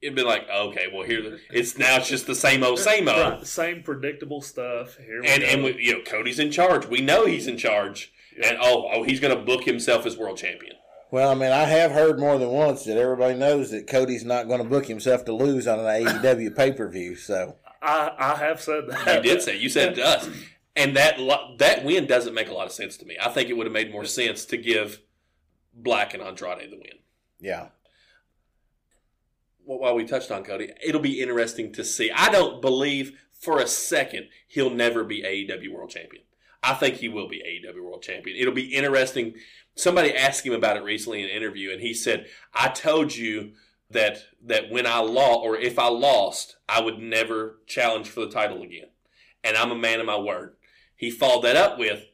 it'd 0.00 0.16
be 0.16 0.22
like, 0.22 0.48
okay, 0.48 0.86
well 0.92 1.06
here 1.06 1.38
it's 1.50 1.76
now 1.76 1.96
it's 1.98 2.08
just 2.08 2.26
the 2.26 2.34
same 2.34 2.62
old, 2.62 2.78
same 2.78 3.06
old, 3.06 3.18
Right, 3.18 3.46
same 3.46 3.82
predictable 3.82 4.40
stuff. 4.40 4.96
Here 4.96 5.20
we 5.20 5.28
and 5.28 5.42
go. 5.42 5.48
and 5.48 5.64
we, 5.64 5.76
you 5.78 5.92
know 5.92 6.02
Cody's 6.04 6.38
in 6.38 6.50
charge. 6.50 6.86
We 6.86 7.02
know 7.02 7.26
he's 7.26 7.46
in 7.46 7.58
charge, 7.58 8.12
and 8.36 8.58
oh 8.60 8.88
oh 8.92 9.02
he's 9.02 9.20
going 9.20 9.36
to 9.36 9.42
book 9.42 9.64
himself 9.64 10.06
as 10.06 10.16
world 10.16 10.38
champion. 10.38 10.74
Well, 11.10 11.30
I 11.30 11.34
mean, 11.34 11.50
I 11.50 11.64
have 11.64 11.90
heard 11.90 12.20
more 12.20 12.38
than 12.38 12.50
once 12.50 12.84
that 12.84 12.96
everybody 12.96 13.34
knows 13.34 13.72
that 13.72 13.88
Cody's 13.88 14.24
not 14.24 14.46
going 14.46 14.62
to 14.62 14.68
book 14.68 14.86
himself 14.86 15.24
to 15.24 15.32
lose 15.32 15.66
on 15.66 15.80
an 15.80 15.86
AEW 15.86 16.56
pay 16.56 16.72
per 16.72 16.88
view. 16.88 17.16
So 17.16 17.56
I, 17.82 18.12
I 18.18 18.36
have 18.36 18.60
said 18.60 18.84
that. 18.88 19.16
You 19.16 19.22
did 19.22 19.42
say 19.42 19.58
you 19.58 19.68
said 19.68 19.92
it 19.92 19.94
to 19.96 20.04
us, 20.04 20.28
and 20.76 20.96
that 20.96 21.18
that 21.58 21.84
win 21.84 22.06
doesn't 22.06 22.34
make 22.34 22.48
a 22.48 22.54
lot 22.54 22.66
of 22.66 22.72
sense 22.72 22.96
to 22.98 23.06
me. 23.06 23.16
I 23.20 23.28
think 23.30 23.48
it 23.48 23.56
would 23.56 23.66
have 23.66 23.72
made 23.72 23.90
more 23.90 24.04
sense 24.04 24.44
to 24.46 24.56
give 24.56 25.00
Black 25.74 26.14
and 26.14 26.22
Andrade 26.22 26.70
the 26.70 26.76
win. 26.76 26.98
yeah, 27.40 27.68
Well, 29.64 29.78
while 29.78 29.94
we 29.94 30.04
touched 30.04 30.30
on 30.30 30.44
Cody, 30.44 30.70
it'll 30.84 31.00
be 31.00 31.20
interesting 31.20 31.72
to 31.72 31.84
see. 31.84 32.10
I 32.10 32.30
don't 32.30 32.60
believe 32.60 33.18
for 33.32 33.58
a 33.58 33.66
second 33.66 34.28
he'll 34.46 34.70
never 34.70 35.02
be 35.02 35.22
AEW 35.22 35.72
World 35.72 35.90
Champion. 35.90 36.22
I 36.62 36.74
think 36.74 36.96
he 36.96 37.08
will 37.08 37.28
be 37.28 37.38
AEW 37.38 37.82
World 37.82 38.02
Champion. 38.02 38.36
It'll 38.36 38.54
be 38.54 38.74
interesting. 38.74 39.34
Somebody 39.74 40.14
asked 40.14 40.44
him 40.44 40.52
about 40.52 40.76
it 40.76 40.82
recently 40.82 41.22
in 41.22 41.28
an 41.28 41.36
interview, 41.36 41.70
and 41.72 41.80
he 41.80 41.94
said, 41.94 42.28
"I 42.52 42.68
told 42.68 43.14
you 43.16 43.52
that 43.90 44.24
that 44.42 44.70
when 44.70 44.86
I 44.86 44.98
lost, 44.98 45.40
or 45.42 45.56
if 45.56 45.78
I 45.78 45.88
lost, 45.88 46.56
I 46.68 46.80
would 46.80 46.98
never 46.98 47.60
challenge 47.66 48.08
for 48.08 48.20
the 48.20 48.30
title 48.30 48.62
again, 48.62 48.88
and 49.42 49.56
I'm 49.56 49.70
a 49.70 49.76
man 49.76 50.00
of 50.00 50.06
my 50.06 50.18
word." 50.18 50.56
He 50.96 51.10
followed 51.10 51.42
that 51.42 51.56
up 51.56 51.78
with, 51.78 52.08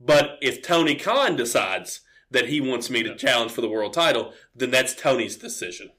"But 0.00 0.38
if 0.40 0.62
Tony 0.62 0.94
Khan 0.94 1.34
decides 1.34 2.00
that 2.30 2.48
he 2.48 2.60
wants 2.60 2.88
me 2.90 3.02
to 3.02 3.16
challenge 3.16 3.52
for 3.52 3.62
the 3.62 3.68
world 3.68 3.94
title, 3.94 4.32
then 4.54 4.70
that's 4.70 4.94
Tony's 4.94 5.36
decision." 5.36 5.90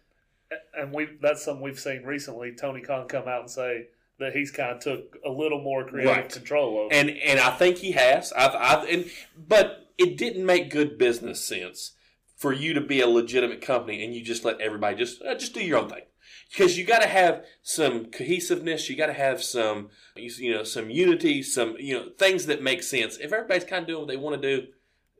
and 0.73 0.93
we 0.93 1.07
that's 1.21 1.43
something 1.43 1.61
we've 1.61 1.79
seen 1.79 2.03
recently. 2.03 2.53
Tony 2.53 2.81
Khan 2.81 3.07
come 3.07 3.27
out 3.27 3.41
and 3.41 3.49
say 3.49 3.87
that 4.19 4.33
he's 4.35 4.51
kind 4.51 4.71
of 4.75 4.79
took 4.81 5.17
a 5.25 5.29
little 5.29 5.61
more 5.61 5.85
creative 5.85 6.11
Right. 6.15 6.29
control 6.29 6.77
over. 6.79 6.93
and 6.93 7.09
and 7.09 7.39
I 7.39 7.51
think 7.51 7.77
he 7.77 7.91
has. 7.93 8.31
I've, 8.33 8.55
I've 8.55 8.87
and 8.89 9.09
but 9.37 9.87
it 9.97 10.17
didn't 10.17 10.45
make 10.45 10.69
good 10.69 10.97
business 10.97 11.41
sense 11.43 11.93
for 12.37 12.53
you 12.53 12.73
to 12.73 12.81
be 12.81 13.01
a 13.01 13.07
legitimate 13.07 13.61
company 13.61 14.03
and 14.03 14.13
you 14.15 14.23
just 14.23 14.45
let 14.45 14.61
everybody 14.61 14.95
just 14.97 15.21
uh, 15.21 15.35
just 15.35 15.53
do 15.53 15.61
your 15.63 15.79
own 15.79 15.89
thing 15.89 16.03
because 16.51 16.77
you 16.77 16.85
got 16.85 17.01
to 17.01 17.07
have 17.07 17.43
some 17.61 18.05
cohesiveness. 18.05 18.89
You 18.89 18.95
got 18.95 19.07
to 19.07 19.13
have 19.13 19.43
some 19.43 19.89
you 20.15 20.31
you 20.37 20.53
know 20.53 20.63
some 20.63 20.89
unity, 20.89 21.41
some 21.43 21.75
you 21.79 21.95
know 21.97 22.09
things 22.17 22.45
that 22.47 22.61
make 22.63 22.83
sense. 22.83 23.17
If 23.17 23.33
everybody's 23.33 23.63
kind 23.65 23.81
of 23.83 23.87
doing 23.87 23.99
what 24.01 24.07
they 24.09 24.17
want 24.17 24.41
to 24.41 24.57
do, 24.61 24.67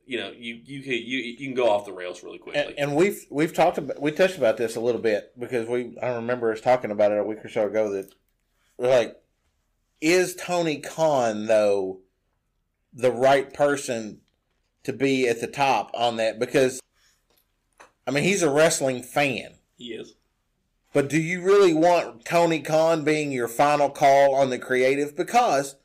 you 0.05 0.17
know 0.17 0.31
you 0.35 0.59
you 0.63 0.81
can- 0.81 0.93
you 0.93 1.17
you 1.19 1.38
can 1.38 1.53
go 1.53 1.69
off 1.69 1.85
the 1.85 1.93
rails 1.93 2.23
really 2.23 2.38
quickly. 2.39 2.62
and, 2.62 2.73
and 2.79 2.95
we've 2.95 3.25
we've 3.29 3.53
talked 3.53 3.77
about 3.77 4.01
we 4.01 4.12
touched 4.12 4.38
about 4.38 4.57
this 4.57 4.75
a 4.75 4.79
little 4.81 5.01
bit 5.01 5.31
because 5.39 5.67
we 5.67 5.97
I 6.01 6.09
remember 6.15 6.51
us 6.51 6.62
talking 6.62 6.91
about 6.91 7.12
it 7.12 7.17
a 7.19 7.23
week 7.23 7.43
or 7.45 7.49
so 7.49 7.67
ago 7.67 7.91
that 7.91 8.05
we're 8.05 8.15
like, 8.88 9.15
is 10.02 10.36
Tony 10.36 10.78
Khan 10.78 11.48
though 11.48 12.00
the 12.94 13.12
right 13.12 13.54
person 13.54 14.22
to 14.84 14.94
be 14.94 15.28
at 15.28 15.42
the 15.42 15.48
top 15.48 15.92
on 15.94 16.18
that? 16.18 16.39
Because 16.39 16.80
I 18.08 18.12
mean, 18.12 18.24
he's 18.24 18.42
a 18.42 18.50
wrestling 18.50 19.04
fan. 19.04 19.56
he 19.78 19.89
is. 19.89 20.15
But 20.94 21.10
do 21.10 21.22
you 21.22 21.42
really 21.42 21.74
want 21.74 22.26
Tony 22.26 22.60
Khan 22.62 23.04
being 23.04 23.32
your 23.32 23.48
final 23.48 23.92
call 23.92 24.34
on 24.34 24.50
the 24.50 24.58
creative? 24.58 25.15
Because 25.15 25.76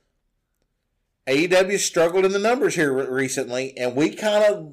AEW 1.26 1.78
struggled 1.78 2.24
in 2.24 2.32
the 2.32 2.38
numbers 2.38 2.74
here 2.74 3.10
recently, 3.10 3.76
and 3.76 3.94
we 3.94 4.14
kind 4.14 4.44
of 4.44 4.72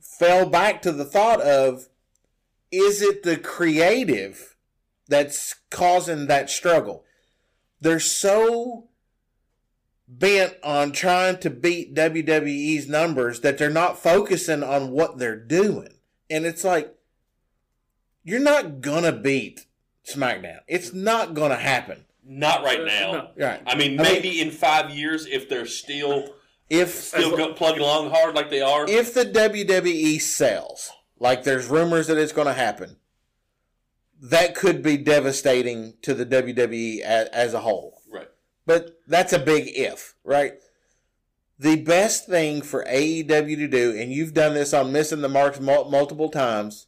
fell 0.00 0.48
back 0.48 0.82
to 0.82 0.90
the 0.90 1.04
thought 1.04 1.40
of 1.40 1.88
is 2.72 3.00
it 3.00 3.22
the 3.22 3.36
creative 3.36 4.56
that's 5.08 5.54
causing 5.70 6.26
that 6.26 6.50
struggle? 6.50 7.04
They're 7.86 8.00
so 8.00 8.88
bent 10.08 10.54
on 10.64 10.90
trying 10.90 11.38
to 11.38 11.50
beat 11.50 11.94
WWE's 11.94 12.88
numbers 12.88 13.38
that 13.42 13.58
they're 13.58 13.70
not 13.70 13.96
focusing 13.96 14.64
on 14.64 14.90
what 14.90 15.18
they're 15.18 15.38
doing. 15.38 15.90
And 16.28 16.44
it's 16.44 16.64
like, 16.64 16.92
you're 18.24 18.40
not 18.40 18.80
gonna 18.80 19.12
beat 19.12 19.66
SmackDown. 20.04 20.62
It's 20.66 20.92
not 20.92 21.34
gonna 21.34 21.54
happen. 21.54 22.06
Not 22.24 22.64
right 22.64 22.80
Uh, 22.80 22.84
now. 22.86 23.12
no. 23.12 23.46
Right. 23.46 23.62
I 23.64 23.76
mean, 23.76 24.00
I 24.00 24.02
mean- 24.02 24.12
maybe 24.14 24.40
in 24.40 24.50
five 24.50 24.90
years, 24.90 25.24
if 25.26 25.48
they're 25.48 25.64
still 25.64 26.34
If 26.68 26.92
still 26.92 27.36
go, 27.36 27.52
plugging 27.54 27.82
along 27.82 28.10
hard 28.10 28.34
like 28.34 28.50
they 28.50 28.62
are, 28.62 28.90
if 28.90 29.14
the 29.14 29.24
WWE 29.24 30.18
sells, 30.20 30.90
like 31.20 31.44
there's 31.44 31.66
rumors 31.68 32.08
that 32.08 32.18
it's 32.18 32.32
gonna 32.32 32.52
happen, 32.52 32.96
that 34.30 34.54
could 34.54 34.82
be 34.82 34.96
devastating 34.96 35.94
to 36.02 36.14
the 36.14 36.26
WWE 36.26 37.00
as, 37.00 37.28
as 37.28 37.54
a 37.54 37.60
whole. 37.60 38.00
right? 38.10 38.28
But 38.64 38.98
that's 39.06 39.32
a 39.32 39.38
big 39.38 39.68
if, 39.68 40.14
right? 40.24 40.54
The 41.58 41.76
best 41.76 42.26
thing 42.26 42.60
for 42.62 42.84
AEW 42.84 43.56
to 43.56 43.68
do, 43.68 43.96
and 43.98 44.12
you've 44.12 44.34
done 44.34 44.54
this 44.54 44.74
on 44.74 44.92
missing 44.92 45.22
the 45.22 45.28
marks 45.28 45.60
mul- 45.60 45.90
multiple 45.90 46.28
times, 46.28 46.86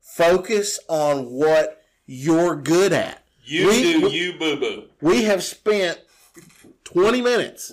focus 0.00 0.78
on 0.88 1.26
what 1.30 1.82
you're 2.06 2.56
good 2.56 2.92
at. 2.92 3.22
You 3.44 3.68
We- 3.68 3.82
do 3.82 4.00
we- 4.02 4.10
you, 4.10 4.32
boo 4.38 4.56
boo. 4.56 4.84
we 5.00 5.24
have 5.24 5.42
spent 5.42 5.98
20 6.84 7.20
minutes 7.20 7.72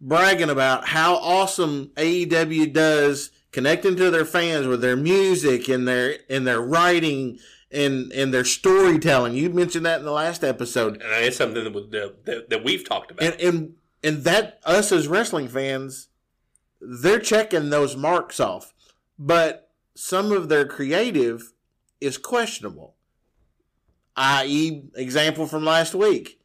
bragging 0.00 0.50
about 0.50 0.88
how 0.88 1.16
awesome 1.16 1.90
AEW 1.96 2.66
does 2.72 3.30
connecting 3.52 3.96
to 3.96 4.10
their 4.10 4.24
fans 4.24 4.66
with 4.66 4.80
their 4.82 4.96
music 4.96 5.68
and 5.68 5.86
their 5.88 6.18
and 6.28 6.46
their 6.46 6.60
writing 6.60 7.38
and 7.70 8.12
and 8.12 8.32
their 8.32 8.44
storytelling. 8.44 9.34
You 9.34 9.50
mentioned 9.50 9.86
that 9.86 9.98
in 9.98 10.04
the 10.04 10.12
last 10.12 10.44
episode. 10.44 11.02
And 11.02 11.24
it's 11.24 11.36
something 11.36 11.64
that, 11.64 11.90
that, 11.90 12.24
that, 12.24 12.50
that 12.50 12.64
we've 12.64 12.86
talked 12.88 13.10
about. 13.10 13.24
And 13.24 13.40
and 13.40 13.74
and 14.02 14.24
that 14.24 14.60
us 14.64 14.92
as 14.92 15.08
wrestling 15.08 15.48
fans, 15.48 16.08
they're 16.80 17.20
checking 17.20 17.70
those 17.70 17.96
marks 17.96 18.40
off. 18.40 18.72
But 19.18 19.70
some 19.94 20.32
of 20.32 20.48
their 20.48 20.66
creative 20.66 21.52
is 22.00 22.18
questionable. 22.18 22.94
I.e., 24.16 24.84
example 24.94 25.46
from 25.46 25.64
last 25.64 25.94
week. 25.94 26.40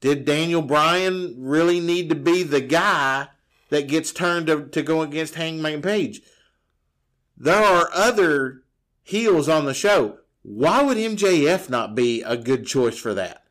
Did 0.00 0.24
Daniel 0.24 0.62
Bryan 0.62 1.34
really 1.38 1.78
need 1.78 2.08
to 2.08 2.14
be 2.14 2.42
the 2.42 2.60
guy 2.60 3.28
that 3.68 3.86
gets 3.86 4.12
turned 4.12 4.46
to, 4.46 4.66
to 4.68 4.82
go 4.82 5.02
against 5.02 5.34
Hangman 5.34 5.82
Page? 5.82 6.22
There 7.36 7.62
are 7.62 7.90
other 7.92 8.59
heels 9.10 9.48
on 9.48 9.64
the 9.64 9.74
show. 9.74 10.18
Why 10.42 10.82
would 10.82 10.96
MJF 10.96 11.68
not 11.68 11.94
be 11.94 12.22
a 12.22 12.36
good 12.36 12.64
choice 12.66 12.96
for 12.96 13.12
that? 13.14 13.44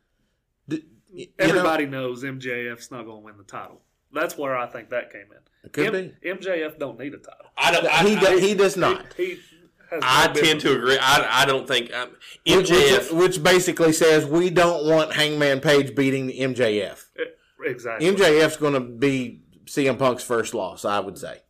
D- 0.68 0.84
you 1.12 1.26
know? 1.38 1.46
Everybody 1.46 1.86
knows 1.86 2.24
MJF's 2.24 2.90
not 2.90 3.04
going 3.04 3.18
to 3.18 3.24
win 3.24 3.36
the 3.36 3.44
title. 3.44 3.82
That's 4.12 4.36
where 4.36 4.56
I 4.56 4.66
think 4.66 4.90
that 4.90 5.12
came 5.12 5.26
in. 5.30 5.38
It 5.62 5.72
could 5.72 5.94
M- 5.94 6.38
MJF 6.38 6.78
don't 6.78 6.98
need 6.98 7.14
a 7.14 7.18
title. 7.18 7.46
I 7.56 7.70
don't. 7.70 7.86
I, 7.86 8.08
he, 8.08 8.16
I, 8.16 8.20
do, 8.20 8.38
he 8.38 8.54
does 8.54 8.76
not. 8.76 9.12
He, 9.14 9.24
he 9.24 9.38
has 9.90 10.02
I 10.02 10.28
tend 10.28 10.60
to 10.62 10.74
agree. 10.74 10.98
I, 10.98 11.42
I 11.42 11.44
don't 11.44 11.68
think 11.68 11.92
um, 11.94 12.10
Which, 12.46 12.70
MJF. 12.70 13.12
which, 13.12 13.36
which 13.36 13.42
basically 13.42 13.92
says 13.92 14.26
we 14.26 14.50
don't 14.50 14.86
want 14.86 15.12
Hangman 15.12 15.60
Page 15.60 15.94
beating 15.94 16.26
the 16.28 16.40
MJF. 16.40 17.04
Exactly. 17.62 18.10
MJF's 18.10 18.56
going 18.56 18.72
to 18.72 18.80
be 18.80 19.42
CM 19.66 19.98
Punk's 19.98 20.24
first 20.24 20.54
loss, 20.54 20.84
I 20.84 20.98
would 21.00 21.18
say. 21.18 21.40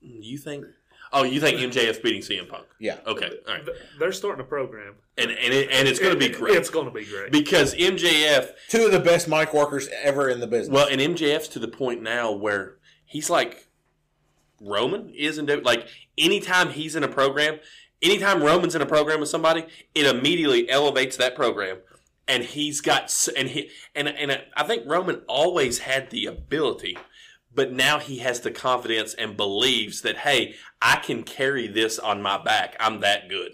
you 0.00 0.36
think? 0.36 0.66
Oh, 1.14 1.24
you 1.24 1.40
think 1.40 1.58
MJF's 1.58 1.98
beating 1.98 2.22
CM 2.22 2.48
Punk? 2.48 2.66
Yeah. 2.80 2.98
Okay, 3.06 3.30
all 3.46 3.54
right, 3.54 3.68
They're 3.98 4.12
starting 4.12 4.40
a 4.40 4.46
program. 4.48 4.94
and 5.18 5.30
and 5.30 5.52
it, 5.52 5.70
and 5.70 5.86
it's 5.86 5.98
going 5.98 6.14
to 6.14 6.18
be 6.18 6.28
great 6.28 6.56
It's 6.56 6.70
going 6.70 6.86
to 6.86 6.90
be 6.90 7.04
great. 7.04 7.30
because 7.30 7.74
MJF. 7.74 8.50
Two 8.68 8.86
of 8.86 8.92
the 8.92 9.00
best 9.00 9.28
mic 9.28 9.52
workers 9.52 9.88
ever 10.02 10.28
in 10.28 10.40
the 10.40 10.46
business. 10.46 10.74
Well, 10.74 10.88
and 10.90 11.00
MJF's 11.00 11.48
to 11.48 11.58
the 11.58 11.68
point 11.68 12.02
now 12.02 12.32
where 12.32 12.78
he's 13.04 13.28
like 13.28 13.68
Roman 14.60 15.10
is 15.10 15.38
in 15.38 15.46
like 15.64 15.86
anytime 16.16 16.70
he's 16.70 16.96
in 16.96 17.02
a 17.04 17.08
program, 17.08 17.58
anytime 18.00 18.42
Roman's 18.42 18.74
in 18.74 18.80
a 18.82 18.86
program 18.86 19.20
with 19.20 19.28
somebody, 19.28 19.66
it 19.94 20.06
immediately 20.06 20.68
elevates 20.70 21.16
that 21.18 21.34
program 21.34 21.78
and 22.28 22.44
he's 22.44 22.80
got 22.80 23.12
and 23.36 23.48
he 23.48 23.70
and 23.94 24.08
and 24.08 24.40
I 24.56 24.62
think 24.62 24.84
Roman 24.86 25.22
always 25.28 25.80
had 25.80 26.10
the 26.10 26.26
ability, 26.26 26.96
but 27.54 27.72
now 27.72 27.98
he 27.98 28.18
has 28.18 28.40
the 28.40 28.50
confidence 28.50 29.14
and 29.14 29.36
believes 29.36 30.02
that 30.02 30.18
hey, 30.18 30.54
I 30.80 30.96
can 30.96 31.22
carry 31.22 31.66
this 31.66 31.98
on 31.98 32.22
my 32.22 32.42
back. 32.42 32.76
I'm 32.80 33.00
that 33.00 33.28
good. 33.28 33.52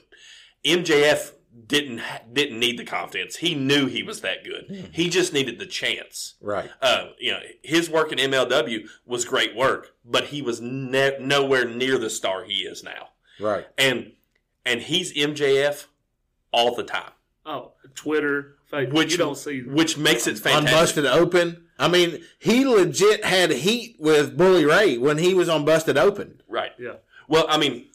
MJF 0.64 1.32
didn't 1.66 2.00
didn't 2.32 2.58
need 2.60 2.78
the 2.78 2.84
confidence. 2.84 3.36
He 3.36 3.54
knew 3.54 3.86
he 3.86 4.02
was 4.02 4.20
that 4.20 4.44
good. 4.44 4.90
He 4.92 5.08
just 5.08 5.32
needed 5.32 5.58
the 5.58 5.66
chance. 5.66 6.34
Right. 6.40 6.70
Uh, 6.80 7.08
you 7.18 7.32
know, 7.32 7.40
his 7.62 7.90
work 7.90 8.12
in 8.12 8.18
MLW 8.18 8.88
was 9.06 9.24
great 9.24 9.56
work, 9.56 9.94
but 10.04 10.24
he 10.26 10.42
was 10.42 10.60
ne- 10.60 11.18
nowhere 11.20 11.64
near 11.66 11.98
the 11.98 12.10
star 12.10 12.44
he 12.44 12.60
is 12.62 12.82
now. 12.84 13.08
Right. 13.40 13.66
And 13.76 14.12
and 14.64 14.82
he's 14.82 15.12
MJF 15.14 15.86
all 16.52 16.74
the 16.74 16.82
time, 16.84 17.12
Oh, 17.46 17.72
Twitter, 17.94 18.56
Facebook. 18.72 18.92
which 18.92 19.12
you 19.12 19.18
don't 19.18 19.36
see. 19.36 19.62
which 19.62 19.96
makes 19.98 20.26
it 20.26 20.36
On 20.36 20.64
fantastic. 20.64 20.74
Busted 20.74 21.06
Open. 21.06 21.64
I 21.78 21.88
mean, 21.88 22.22
he 22.38 22.66
legit 22.66 23.24
had 23.24 23.50
heat 23.50 23.96
with 24.00 24.36
Bully 24.36 24.64
Ray 24.64 24.98
when 24.98 25.18
he 25.18 25.32
was 25.32 25.48
on 25.48 25.64
Busted 25.64 25.96
Open. 25.96 26.42
Right. 26.48 26.72
Yeah. 26.78 26.94
Well, 27.28 27.46
I 27.48 27.56
mean, 27.56 27.86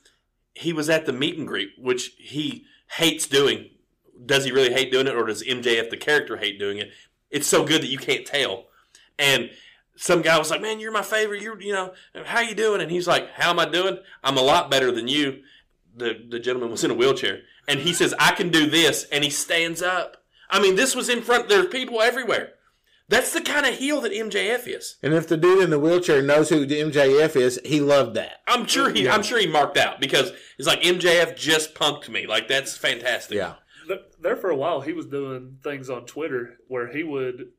he 0.53 0.71
was 0.71 0.89
at 0.89 1.05
the 1.05 1.13
meet 1.13 1.37
and 1.37 1.47
greet, 1.47 1.71
which 1.77 2.13
he 2.17 2.65
hates 2.95 3.27
doing. 3.27 3.71
Does 4.25 4.45
he 4.45 4.51
really 4.51 4.71
hate 4.71 4.91
doing 4.91 5.07
it, 5.07 5.15
or 5.15 5.25
does 5.25 5.43
MJF 5.43 5.89
the 5.89 5.97
character 5.97 6.37
hate 6.37 6.59
doing 6.59 6.77
it? 6.77 6.91
It's 7.29 7.47
so 7.47 7.65
good 7.65 7.81
that 7.81 7.87
you 7.87 7.97
can't 7.97 8.25
tell. 8.25 8.67
And 9.19 9.49
some 9.95 10.21
guy 10.21 10.37
was 10.37 10.49
like, 10.49 10.61
"Man, 10.61 10.79
you're 10.79 10.91
my 10.91 11.01
favorite. 11.01 11.41
You're, 11.41 11.59
you 11.61 11.73
know, 11.73 11.93
how 12.25 12.39
you 12.39 12.55
doing?" 12.55 12.81
And 12.81 12.91
he's 12.91 13.07
like, 13.07 13.31
"How 13.31 13.49
am 13.49 13.59
I 13.59 13.65
doing? 13.65 13.97
I'm 14.23 14.37
a 14.37 14.41
lot 14.41 14.71
better 14.71 14.91
than 14.91 15.07
you." 15.07 15.41
The 15.95 16.25
the 16.29 16.39
gentleman 16.39 16.71
was 16.71 16.83
in 16.83 16.91
a 16.91 16.95
wheelchair, 16.95 17.41
and 17.67 17.79
he 17.79 17.93
says, 17.93 18.13
"I 18.19 18.31
can 18.31 18.49
do 18.49 18.69
this," 18.69 19.05
and 19.11 19.23
he 19.23 19.29
stands 19.29 19.81
up. 19.81 20.23
I 20.49 20.59
mean, 20.61 20.75
this 20.75 20.95
was 20.95 21.09
in 21.09 21.21
front. 21.21 21.49
There's 21.49 21.67
people 21.67 22.01
everywhere. 22.01 22.53
That's 23.13 23.31
the 23.31 23.41
kind 23.41 23.67
of 23.67 23.75
heel 23.75 24.01
that 24.01 24.11
MJF 24.11 24.67
is. 24.67 24.95
And 25.03 25.13
if 25.13 25.27
the 25.27 25.37
dude 25.37 25.61
in 25.63 25.69
the 25.69 25.77
wheelchair 25.77 26.23
knows 26.23 26.49
who 26.49 26.65
the 26.65 26.81
MJF 26.81 27.35
is, 27.35 27.61
he 27.63 27.79
loved 27.79 28.15
that. 28.15 28.41
I'm 28.47 28.65
sure 28.65 28.91
he. 28.91 29.07
I'm 29.07 29.21
sure 29.21 29.37
he 29.37 29.45
marked 29.45 29.77
out 29.77 29.99
because 29.99 30.31
it's 30.57 30.67
like 30.67 30.81
MJF 30.81 31.37
just 31.37 31.75
punked 31.75 32.09
me. 32.09 32.25
Like 32.25 32.47
that's 32.47 32.75
fantastic. 32.75 33.37
Yeah. 33.37 33.53
There 34.19 34.35
for 34.35 34.49
a 34.49 34.55
while, 34.55 34.81
he 34.81 34.93
was 34.93 35.05
doing 35.05 35.59
things 35.63 35.91
on 35.91 36.07
Twitter 36.07 36.57
where 36.67 36.87
he 36.87 37.03
would 37.03 37.49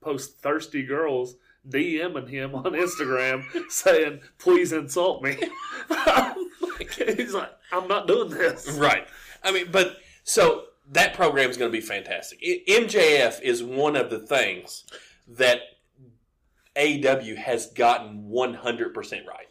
post 0.00 0.40
thirsty 0.40 0.82
girls 0.82 1.36
DMing 1.68 2.28
him 2.28 2.56
on 2.56 2.72
Instagram 2.72 3.44
saying, 3.70 4.22
"Please 4.38 4.72
insult 4.72 5.22
me." 5.22 5.36
He's 7.16 7.32
like, 7.32 7.52
"I'm 7.70 7.86
not 7.86 8.08
doing 8.08 8.30
this." 8.30 8.68
Right. 8.72 9.06
I 9.44 9.52
mean, 9.52 9.70
but 9.70 9.98
so 10.24 10.64
that 10.90 11.14
program 11.14 11.48
is 11.50 11.56
going 11.56 11.70
to 11.70 11.76
be 11.76 11.80
fantastic. 11.84 12.38
I- 12.42 12.62
MJF 12.68 13.40
is 13.42 13.62
one 13.62 13.96
of 13.96 14.10
the 14.10 14.18
things 14.18 14.84
that 15.28 15.60
AEW 16.76 17.36
has 17.36 17.66
gotten 17.66 18.28
100 18.28 18.94
percent 18.94 19.24
right. 19.26 19.46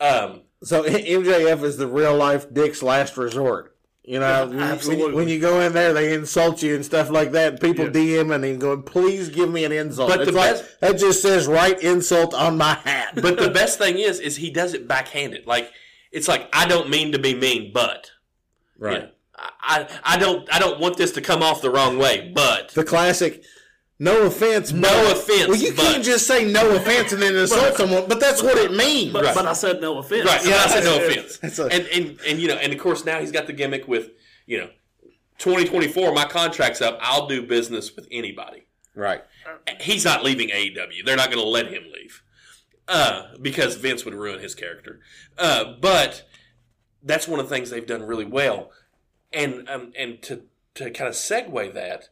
Um, 0.00 0.42
So 0.62 0.82
MJF 0.84 1.62
is 1.62 1.76
the 1.76 1.86
real 1.86 2.16
life 2.16 2.52
Dick's 2.52 2.82
last 2.82 3.16
resort. 3.16 3.72
You 4.06 4.18
know, 4.20 4.26
Yeah, 4.26 4.44
when, 4.44 4.50
you- 4.52 4.58
when 4.58 4.66
you, 4.68 4.72
absolutely. 4.74 5.14
when 5.14 5.28
you 5.28 5.40
go 5.40 5.60
in 5.60 5.72
there, 5.72 5.92
they 5.94 6.12
insult 6.12 6.62
you 6.62 6.74
and 6.74 6.84
stuff 6.84 7.08
like 7.10 7.32
that. 7.32 7.60
People 7.60 7.86
Yeah. 7.86 7.90
DMing 8.22 8.48
and 8.50 8.60
going, 8.60 8.82
"Please 8.82 9.30
give 9.30 9.50
me 9.50 9.64
an 9.64 9.72
insult." 9.72 10.10
But 10.10 10.20
it's 10.22 10.30
the 10.30 10.36
like 10.36 10.52
best- 10.56 10.80
that 10.80 10.98
just 10.98 11.22
says 11.22 11.46
"right 11.46 11.80
insult" 11.82 12.34
on 12.34 12.58
my 12.58 12.74
hat. 12.74 13.14
but 13.22 13.38
the 13.38 13.48
best 13.60 13.78
thing 13.78 13.98
is, 13.98 14.20
is 14.20 14.36
he 14.36 14.50
does 14.50 14.74
it 14.74 14.86
backhanded. 14.86 15.46
Like 15.46 15.70
it's 16.12 16.28
like 16.28 16.48
I 16.52 16.66
don't 16.68 16.90
mean 16.90 17.12
to 17.12 17.18
be 17.18 17.34
mean, 17.34 17.72
but 17.72 18.10
right, 18.78 18.92
you 18.92 18.98
know, 19.00 19.08
I, 19.44 19.50
I 19.62 20.14
I 20.14 20.16
don't 20.18 20.48
I 20.52 20.58
don't 20.58 20.80
want 20.80 20.96
this 20.96 21.12
to 21.12 21.20
come 21.20 21.42
off 21.42 21.60
the 21.62 21.70
wrong 21.70 21.98
way, 21.98 22.32
but 22.34 22.70
the 22.70 22.84
classic. 22.84 23.44
No 24.00 24.22
offense. 24.26 24.72
No 24.72 24.88
but-" 24.88 25.16
offense, 25.18 25.46
Well, 25.48 25.56
you 25.56 25.72
but- 25.72 25.82
can't 25.92 26.04
just 26.04 26.26
say 26.26 26.44
no 26.50 26.74
offense 26.74 27.12
and 27.12 27.22
then 27.22 27.36
insult 27.36 27.76
someone, 27.76 28.06
but 28.08 28.18
that's 28.18 28.42
what 28.42 28.58
it 28.58 28.72
means. 28.72 29.12
But, 29.12 29.24
Right. 29.24 29.34
but 29.34 29.46
I 29.46 29.52
said 29.52 29.80
no 29.80 29.98
offense. 29.98 30.26
Right. 30.26 30.44
Yeah, 30.44 30.56
I 30.64 30.66
said 30.68 30.82
no 30.84 30.96
offense. 31.06 31.58
A- 31.60 31.62
and, 31.72 31.86
and 31.86 32.18
and 32.26 32.40
you 32.40 32.48
know, 32.48 32.56
and 32.56 32.72
of 32.72 32.78
course 32.80 33.04
now 33.04 33.20
he's 33.20 33.30
got 33.30 33.46
the 33.46 33.52
gimmick 33.52 33.86
with, 33.86 34.10
you 34.46 34.58
know, 34.58 34.68
2024, 35.38 36.12
my 36.12 36.24
contract's 36.24 36.80
up. 36.82 36.98
I'll 37.00 37.26
do 37.28 37.46
business 37.46 37.94
with 37.94 38.08
anybody. 38.10 38.66
Right. 38.96 39.22
He's 39.80 40.04
not 40.04 40.24
leaving 40.24 40.48
AEW. 40.50 41.04
They're 41.04 41.16
not 41.16 41.30
going 41.30 41.42
to 41.42 41.48
let 41.48 41.66
him 41.66 41.84
leave. 41.92 42.22
Uh, 42.86 43.28
because 43.40 43.76
Vince 43.76 44.04
would 44.04 44.14
ruin 44.14 44.40
his 44.40 44.54
character. 44.54 45.00
Uh, 45.38 45.74
but 45.80 46.22
that's 47.02 47.26
one 47.26 47.40
of 47.40 47.48
the 47.48 47.54
things 47.54 47.70
they've 47.70 47.86
done 47.86 48.02
really 48.02 48.24
well. 48.26 48.70
And 49.34 49.68
um, 49.68 49.92
and 49.98 50.22
to 50.22 50.42
to 50.74 50.90
kind 50.90 51.08
of 51.08 51.14
segue 51.14 51.74
that, 51.74 52.08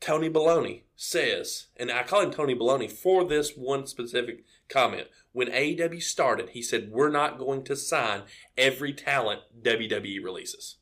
Tony 0.00 0.28
Baloney 0.28 0.82
says, 0.96 1.66
and 1.76 1.90
I 1.90 2.02
call 2.02 2.20
him 2.20 2.30
Tony 2.30 2.54
Baloney 2.54 2.90
for 2.90 3.24
this 3.24 3.52
one 3.56 3.86
specific 3.86 4.44
comment. 4.68 5.08
When 5.32 5.48
AEW 5.48 6.02
started, 6.02 6.50
he 6.50 6.62
said, 6.62 6.90
We're 6.90 7.10
not 7.10 7.38
going 7.38 7.64
to 7.64 7.76
sign 7.76 8.22
every 8.56 8.92
talent 8.92 9.40
WWE 9.62 10.22
releases. 10.22 10.76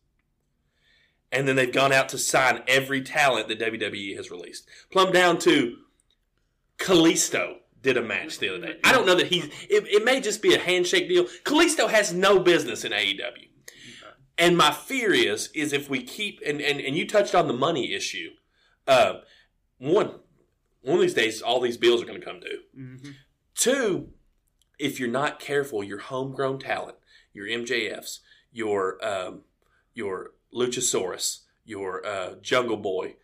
And 1.31 1.48
then 1.48 1.57
they've 1.57 1.72
gone 1.72 1.92
out 1.92 2.11
to 2.11 2.18
sign 2.18 2.62
every 2.68 3.01
talent 3.01 3.48
that 3.48 3.59
WWE 3.59 4.16
has 4.16 4.31
released. 4.31 4.68
Plumb 4.90 5.12
down 5.12 5.38
to 5.38 5.77
Kalisto 6.79 7.59
did 7.81 7.96
a 7.96 8.03
match 8.03 8.38
the 8.38 8.51
other 8.51 8.66
day. 8.66 8.77
I 8.85 8.92
don't 8.92 9.07
know 9.07 9.14
that 9.14 9.29
he's, 9.29 9.46
it, 9.46 9.87
it 9.88 10.05
may 10.05 10.20
just 10.20 10.42
be 10.42 10.55
a 10.55 10.59
handshake 10.59 11.09
deal. 11.09 11.25
Kalisto 11.44 11.88
has 11.88 12.12
no 12.12 12.38
business 12.38 12.85
in 12.85 12.92
AEW. 12.92 13.48
And 14.38 14.57
my 14.57 14.71
fear 14.71 15.12
is, 15.12 15.51
is 15.55 15.73
if 15.73 15.88
we 15.90 16.03
keep, 16.03 16.40
and, 16.45 16.61
and, 16.61 16.81
and 16.81 16.97
you 16.97 17.07
touched 17.07 17.35
on 17.35 17.47
the 17.49 17.53
money 17.53 17.92
issue. 17.92 18.31
Uh, 18.87 19.21
one, 19.79 20.12
one 20.83 20.97
of 20.97 21.01
these 21.01 21.14
days, 21.14 21.42
all 21.42 21.61
these 21.61 21.77
bills 21.77 22.03
are 22.03 22.07
going 22.07 22.18
to 22.21 22.25
come 22.27 22.40
due. 22.40 22.61
Mhm. 22.77 23.14
Two, 23.55 24.09
if 24.79 24.99
you're 24.99 25.09
not 25.09 25.38
careful, 25.38 25.85
your 25.85 25.99
homegrown 25.99 26.59
talent, 26.59 26.97
your 27.33 27.47
MJFs, 27.47 28.18
your 28.53 29.05
um, 29.05 29.42
your 29.95 30.33
Luchasaurus, 30.55 31.40
your 31.64 32.05
uh, 32.05 32.35
Jungle 32.42 32.77
Boy, 32.77 33.16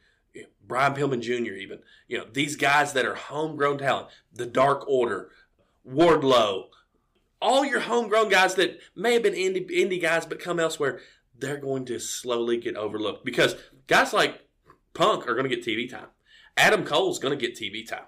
Brian 0.67 0.95
Pillman 0.95 1.21
Jr. 1.21 1.55
Even 1.55 1.81
you 2.07 2.19
know 2.19 2.27
these 2.33 2.57
guys 2.57 2.93
that 2.93 3.05
are 3.07 3.15
homegrown 3.15 3.79
talent, 3.79 4.09
the 4.33 4.47
Dark 4.47 4.87
Order, 4.89 5.31
Wardlow, 5.89 6.68
all 7.41 7.65
your 7.65 7.81
homegrown 7.81 8.29
guys 8.29 8.55
that 8.57 8.81
may 8.95 9.15
have 9.15 9.23
been 9.23 9.35
indie 9.35 9.71
indie 9.71 10.01
guys 10.01 10.27
but 10.27 10.41
come 10.41 10.59
elsewhere, 10.59 11.01
they're 11.39 11.59
going 11.59 11.85
to 11.87 11.99
slowly 11.99 12.57
get 12.59 12.77
overlooked 12.77 13.25
because 13.25 13.57
guys 13.87 14.13
like 14.13 14.47
Punk 14.95 15.29
are 15.29 15.35
going 15.35 15.49
to 15.49 15.55
get 15.55 15.65
TV 15.65 15.89
time. 15.89 16.09
Adam 16.57 16.85
Cole's 16.85 17.19
going 17.19 17.37
to 17.37 17.47
get 17.47 17.57
TV 17.57 17.87
time. 17.87 18.07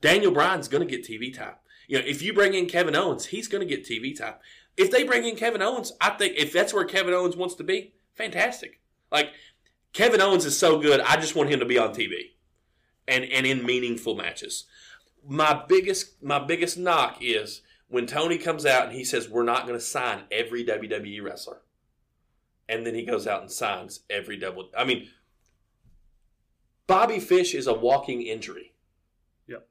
Daniel 0.00 0.32
Bryan's 0.32 0.68
going 0.68 0.86
to 0.86 0.96
get 0.96 1.06
TV 1.06 1.36
time. 1.36 1.54
You 1.88 1.98
know, 1.98 2.04
if 2.06 2.22
you 2.22 2.32
bring 2.32 2.54
in 2.54 2.66
Kevin 2.66 2.94
Owens, 2.94 3.26
he's 3.26 3.48
going 3.48 3.66
to 3.66 3.76
get 3.76 3.84
TV 3.84 4.16
time. 4.16 4.34
If 4.76 4.90
they 4.90 5.02
bring 5.02 5.26
in 5.26 5.34
Kevin 5.34 5.60
Owens, 5.60 5.92
I 6.00 6.10
think 6.10 6.34
if 6.36 6.52
that's 6.52 6.72
where 6.72 6.84
Kevin 6.84 7.12
Owens 7.12 7.36
wants 7.36 7.56
to 7.56 7.64
be, 7.64 7.94
fantastic. 8.14 8.80
Like 9.10 9.30
Kevin 9.92 10.20
Owens 10.20 10.44
is 10.44 10.56
so 10.56 10.78
good, 10.78 11.00
I 11.00 11.16
just 11.16 11.34
want 11.34 11.50
him 11.50 11.58
to 11.60 11.66
be 11.66 11.78
on 11.78 11.92
TV 11.92 12.30
and 13.08 13.24
and 13.24 13.44
in 13.44 13.66
meaningful 13.66 14.14
matches. 14.14 14.64
My 15.26 15.64
biggest 15.68 16.22
my 16.22 16.38
biggest 16.38 16.78
knock 16.78 17.18
is 17.20 17.62
when 17.90 18.06
Tony 18.06 18.38
comes 18.38 18.64
out 18.64 18.86
and 18.86 18.92
he 18.92 19.04
says 19.04 19.28
we're 19.28 19.42
not 19.42 19.66
going 19.66 19.78
to 19.78 19.84
sign 19.84 20.22
every 20.30 20.64
WWE 20.64 21.22
wrestler, 21.22 21.60
and 22.68 22.86
then 22.86 22.94
he 22.94 23.04
goes 23.04 23.26
out 23.26 23.42
and 23.42 23.50
signs 23.50 24.00
every 24.08 24.38
double. 24.38 24.70
I 24.76 24.84
mean, 24.84 25.08
Bobby 26.86 27.18
Fish 27.20 27.54
is 27.54 27.66
a 27.66 27.74
walking 27.74 28.22
injury. 28.22 28.72
Yep. 29.48 29.68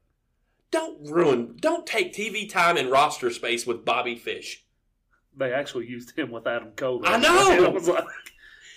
Don't 0.70 1.10
ruin. 1.10 1.56
Don't 1.60 1.86
take 1.86 2.14
TV 2.14 2.48
time 2.48 2.76
and 2.76 2.90
roster 2.90 3.30
space 3.30 3.66
with 3.66 3.84
Bobby 3.84 4.16
Fish. 4.16 4.64
They 5.36 5.52
actually 5.52 5.86
used 5.86 6.16
him 6.16 6.30
with 6.30 6.46
Adam 6.46 6.72
Cole. 6.76 7.02
I 7.04 7.16
know! 7.16 7.64
I 7.66 7.68
was 7.68 7.88
like, 7.88 8.04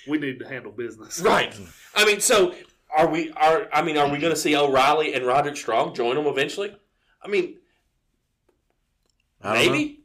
we 0.08 0.18
need 0.20 0.40
to 0.40 0.48
handle 0.48 0.72
business. 0.72 1.20
Right. 1.20 1.54
I 1.96 2.06
mean, 2.06 2.22
so 2.22 2.54
are 2.96 3.10
we? 3.10 3.32
Are 3.32 3.68
I 3.74 3.82
mean, 3.82 3.98
are 3.98 4.10
we 4.10 4.20
going 4.20 4.34
to 4.34 4.40
see 4.40 4.56
O'Reilly 4.56 5.14
and 5.14 5.26
Roderick 5.26 5.58
Strong 5.58 5.96
join 5.96 6.16
them 6.16 6.28
eventually? 6.28 6.76
I 7.22 7.28
mean, 7.28 7.58
Don't 9.44 9.54
know. 9.54 9.60
maybe. 9.72 10.00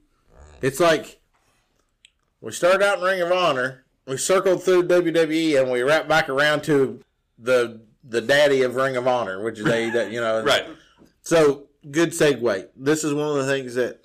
It's 0.61 0.81
like 0.81 1.21
we 2.41 2.53
started 2.53 2.83
out 2.83 2.99
in 2.99 3.05
Ring 3.05 3.21
of 3.23 3.33
Honor, 3.33 3.85
we 4.07 4.17
circled 4.17 4.63
through 4.63 4.85
WWE, 4.89 5.61
and 5.61 5.71
we 5.71 5.83
wrapped 5.83 6.09
back 6.09 6.29
around 6.29 6.63
to 6.65 7.03
the 7.39 7.81
the 8.05 8.21
daddy 8.21 8.63
of 8.63 8.75
Ring 8.77 8.97
of 8.97 9.07
Honor, 9.07 9.43
which 9.43 9.59
is 9.59 9.67
AEW. 9.67 10.11
You 10.13 10.21
know, 10.21 10.43
Right. 10.45 10.67
So 11.23 11.65
good 11.91 12.11
segue. 12.11 12.69
This 12.77 13.05
is 13.05 13.13
one 13.15 13.29
of 13.29 13.37
the 13.37 13.47
things 13.47 13.75
that 13.75 14.01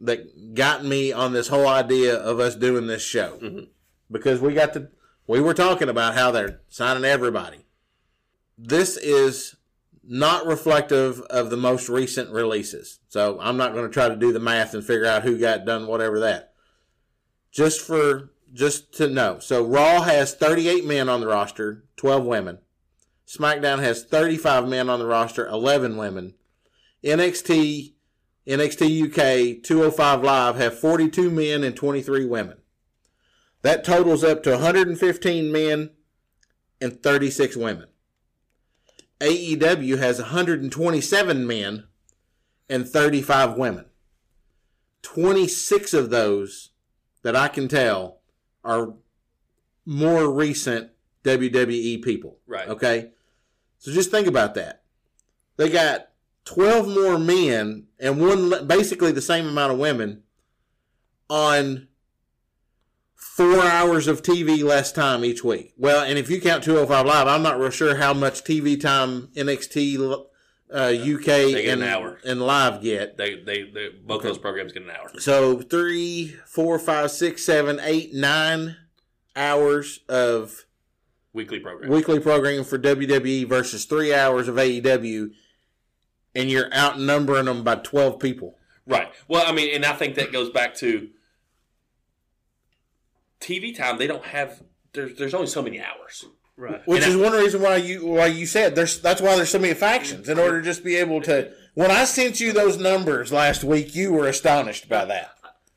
that 0.00 0.54
got 0.54 0.84
me 0.84 1.10
on 1.12 1.32
this 1.32 1.48
whole 1.48 1.66
idea 1.66 2.16
of 2.16 2.38
us 2.38 2.54
doing 2.54 2.86
this 2.86 3.02
show 3.02 3.38
Mhm. 3.42 3.68
because 4.10 4.40
we 4.40 4.52
got 4.52 4.74
to 4.74 4.88
we 5.26 5.40
were 5.40 5.54
talking 5.54 5.88
about 5.88 6.14
how 6.14 6.30
they're 6.30 6.60
signing 6.68 7.04
everybody. 7.04 7.64
This 8.58 8.96
is 8.98 9.56
not 10.08 10.46
reflective 10.46 11.20
of 11.22 11.50
the 11.50 11.56
most 11.56 11.88
recent 11.88 12.30
releases. 12.30 13.00
So 13.08 13.38
I'm 13.40 13.56
not 13.56 13.72
going 13.74 13.86
to 13.86 13.92
try 13.92 14.08
to 14.08 14.16
do 14.16 14.32
the 14.32 14.40
math 14.40 14.74
and 14.74 14.84
figure 14.84 15.06
out 15.06 15.22
who 15.22 15.38
got 15.38 15.64
done 15.64 15.86
whatever 15.86 16.20
that. 16.20 16.52
Just 17.50 17.80
for 17.80 18.30
just 18.52 18.92
to 18.94 19.08
know. 19.08 19.38
So 19.38 19.64
Raw 19.64 20.02
has 20.02 20.34
38 20.34 20.84
men 20.84 21.08
on 21.08 21.20
the 21.20 21.26
roster, 21.26 21.84
12 21.96 22.24
women. 22.24 22.58
SmackDown 23.26 23.80
has 23.80 24.04
35 24.04 24.68
men 24.68 24.88
on 24.88 24.98
the 24.98 25.06
roster, 25.06 25.46
11 25.46 25.96
women. 25.96 26.34
NXT, 27.04 27.94
NXT 28.46 29.06
UK, 29.08 29.62
205 29.62 30.22
Live 30.22 30.56
have 30.56 30.78
42 30.78 31.30
men 31.30 31.64
and 31.64 31.76
23 31.76 32.24
women. 32.24 32.58
That 33.62 33.84
totals 33.84 34.22
up 34.22 34.42
to 34.44 34.52
115 34.52 35.50
men 35.50 35.90
and 36.80 37.02
36 37.02 37.56
women. 37.56 37.88
AEW 39.20 39.98
has 39.98 40.18
127 40.18 41.46
men 41.46 41.84
and 42.68 42.88
35 42.88 43.56
women. 43.56 43.86
26 45.02 45.94
of 45.94 46.10
those 46.10 46.70
that 47.22 47.36
I 47.36 47.48
can 47.48 47.68
tell 47.68 48.18
are 48.64 48.94
more 49.84 50.30
recent 50.30 50.90
WWE 51.24 52.02
people. 52.02 52.38
Right. 52.46 52.68
Okay. 52.68 53.10
So 53.78 53.92
just 53.92 54.10
think 54.10 54.26
about 54.26 54.54
that. 54.54 54.82
They 55.56 55.70
got 55.70 56.08
12 56.44 56.88
more 56.88 57.18
men 57.18 57.86
and 57.98 58.20
one, 58.20 58.66
basically 58.66 59.12
the 59.12 59.22
same 59.22 59.46
amount 59.46 59.72
of 59.72 59.78
women 59.78 60.22
on 61.28 61.88
four 63.36 63.62
hours 63.64 64.08
of 64.08 64.22
TV 64.22 64.64
less 64.64 64.90
time 64.90 65.22
each 65.22 65.44
week. 65.44 65.74
Well, 65.76 66.02
and 66.02 66.18
if 66.18 66.30
you 66.30 66.40
count 66.40 66.64
205 66.64 67.04
Live, 67.04 67.26
I'm 67.26 67.42
not 67.42 67.58
real 67.60 67.68
sure 67.68 67.96
how 67.96 68.14
much 68.14 68.42
TV 68.44 68.80
time 68.80 69.28
NXT 69.34 70.24
uh, 70.72 70.78
UK 70.78 71.24
get 71.24 71.68
and, 71.68 71.82
an 71.82 72.16
and 72.24 72.40
Live 72.40 72.80
get. 72.80 73.18
They, 73.18 73.34
they, 73.34 73.64
they 73.64 73.90
both 73.90 74.22
those 74.22 74.38
programs 74.38 74.72
get 74.72 74.84
an 74.84 74.90
hour. 74.90 75.10
So 75.18 75.60
three, 75.60 76.34
four, 76.46 76.78
five, 76.78 77.10
six, 77.10 77.44
seven, 77.44 77.78
eight, 77.82 78.14
nine 78.14 78.76
hours 79.36 80.00
of 80.08 80.64
Weekly 81.34 81.60
program. 81.60 81.90
weekly 81.90 82.18
programming 82.18 82.64
for 82.64 82.78
WWE 82.78 83.46
versus 83.46 83.84
three 83.84 84.14
hours 84.14 84.48
of 84.48 84.54
AEW, 84.54 85.32
and 86.34 86.50
you're 86.50 86.72
outnumbering 86.72 87.44
them 87.44 87.62
by 87.62 87.74
12 87.74 88.18
people. 88.18 88.56
Right. 88.86 89.12
Well, 89.28 89.44
I 89.46 89.52
mean, 89.52 89.74
and 89.74 89.84
I 89.84 89.92
think 89.92 90.14
that 90.14 90.32
goes 90.32 90.48
back 90.48 90.74
to 90.76 91.10
TV 93.40 93.76
time. 93.76 93.98
They 93.98 94.06
don't 94.06 94.24
have. 94.24 94.62
There's 94.92 95.16
there's 95.18 95.34
only 95.34 95.46
so 95.46 95.62
many 95.62 95.80
hours. 95.80 96.24
Right. 96.58 96.80
Which 96.88 97.02
And 97.02 97.12
is 97.12 97.16
one 97.18 97.32
reason 97.32 97.60
why 97.60 97.76
you 97.76 98.06
why 98.06 98.26
you 98.26 98.46
said 98.46 98.74
there's 98.74 98.98
that's 99.00 99.20
why 99.20 99.36
there's 99.36 99.50
so 99.50 99.58
many 99.58 99.74
factions 99.74 100.28
in 100.28 100.38
order 100.38 100.60
to 100.60 100.64
just 100.64 100.82
be 100.84 100.96
able 100.96 101.20
to. 101.22 101.52
When 101.74 101.90
I 101.90 102.04
sent 102.06 102.40
you 102.40 102.52
those 102.54 102.78
numbers 102.78 103.30
last 103.30 103.62
week, 103.62 103.94
you 103.94 104.12
were 104.12 104.26
astonished 104.26 104.88
by 104.88 105.04
that. 105.04 105.32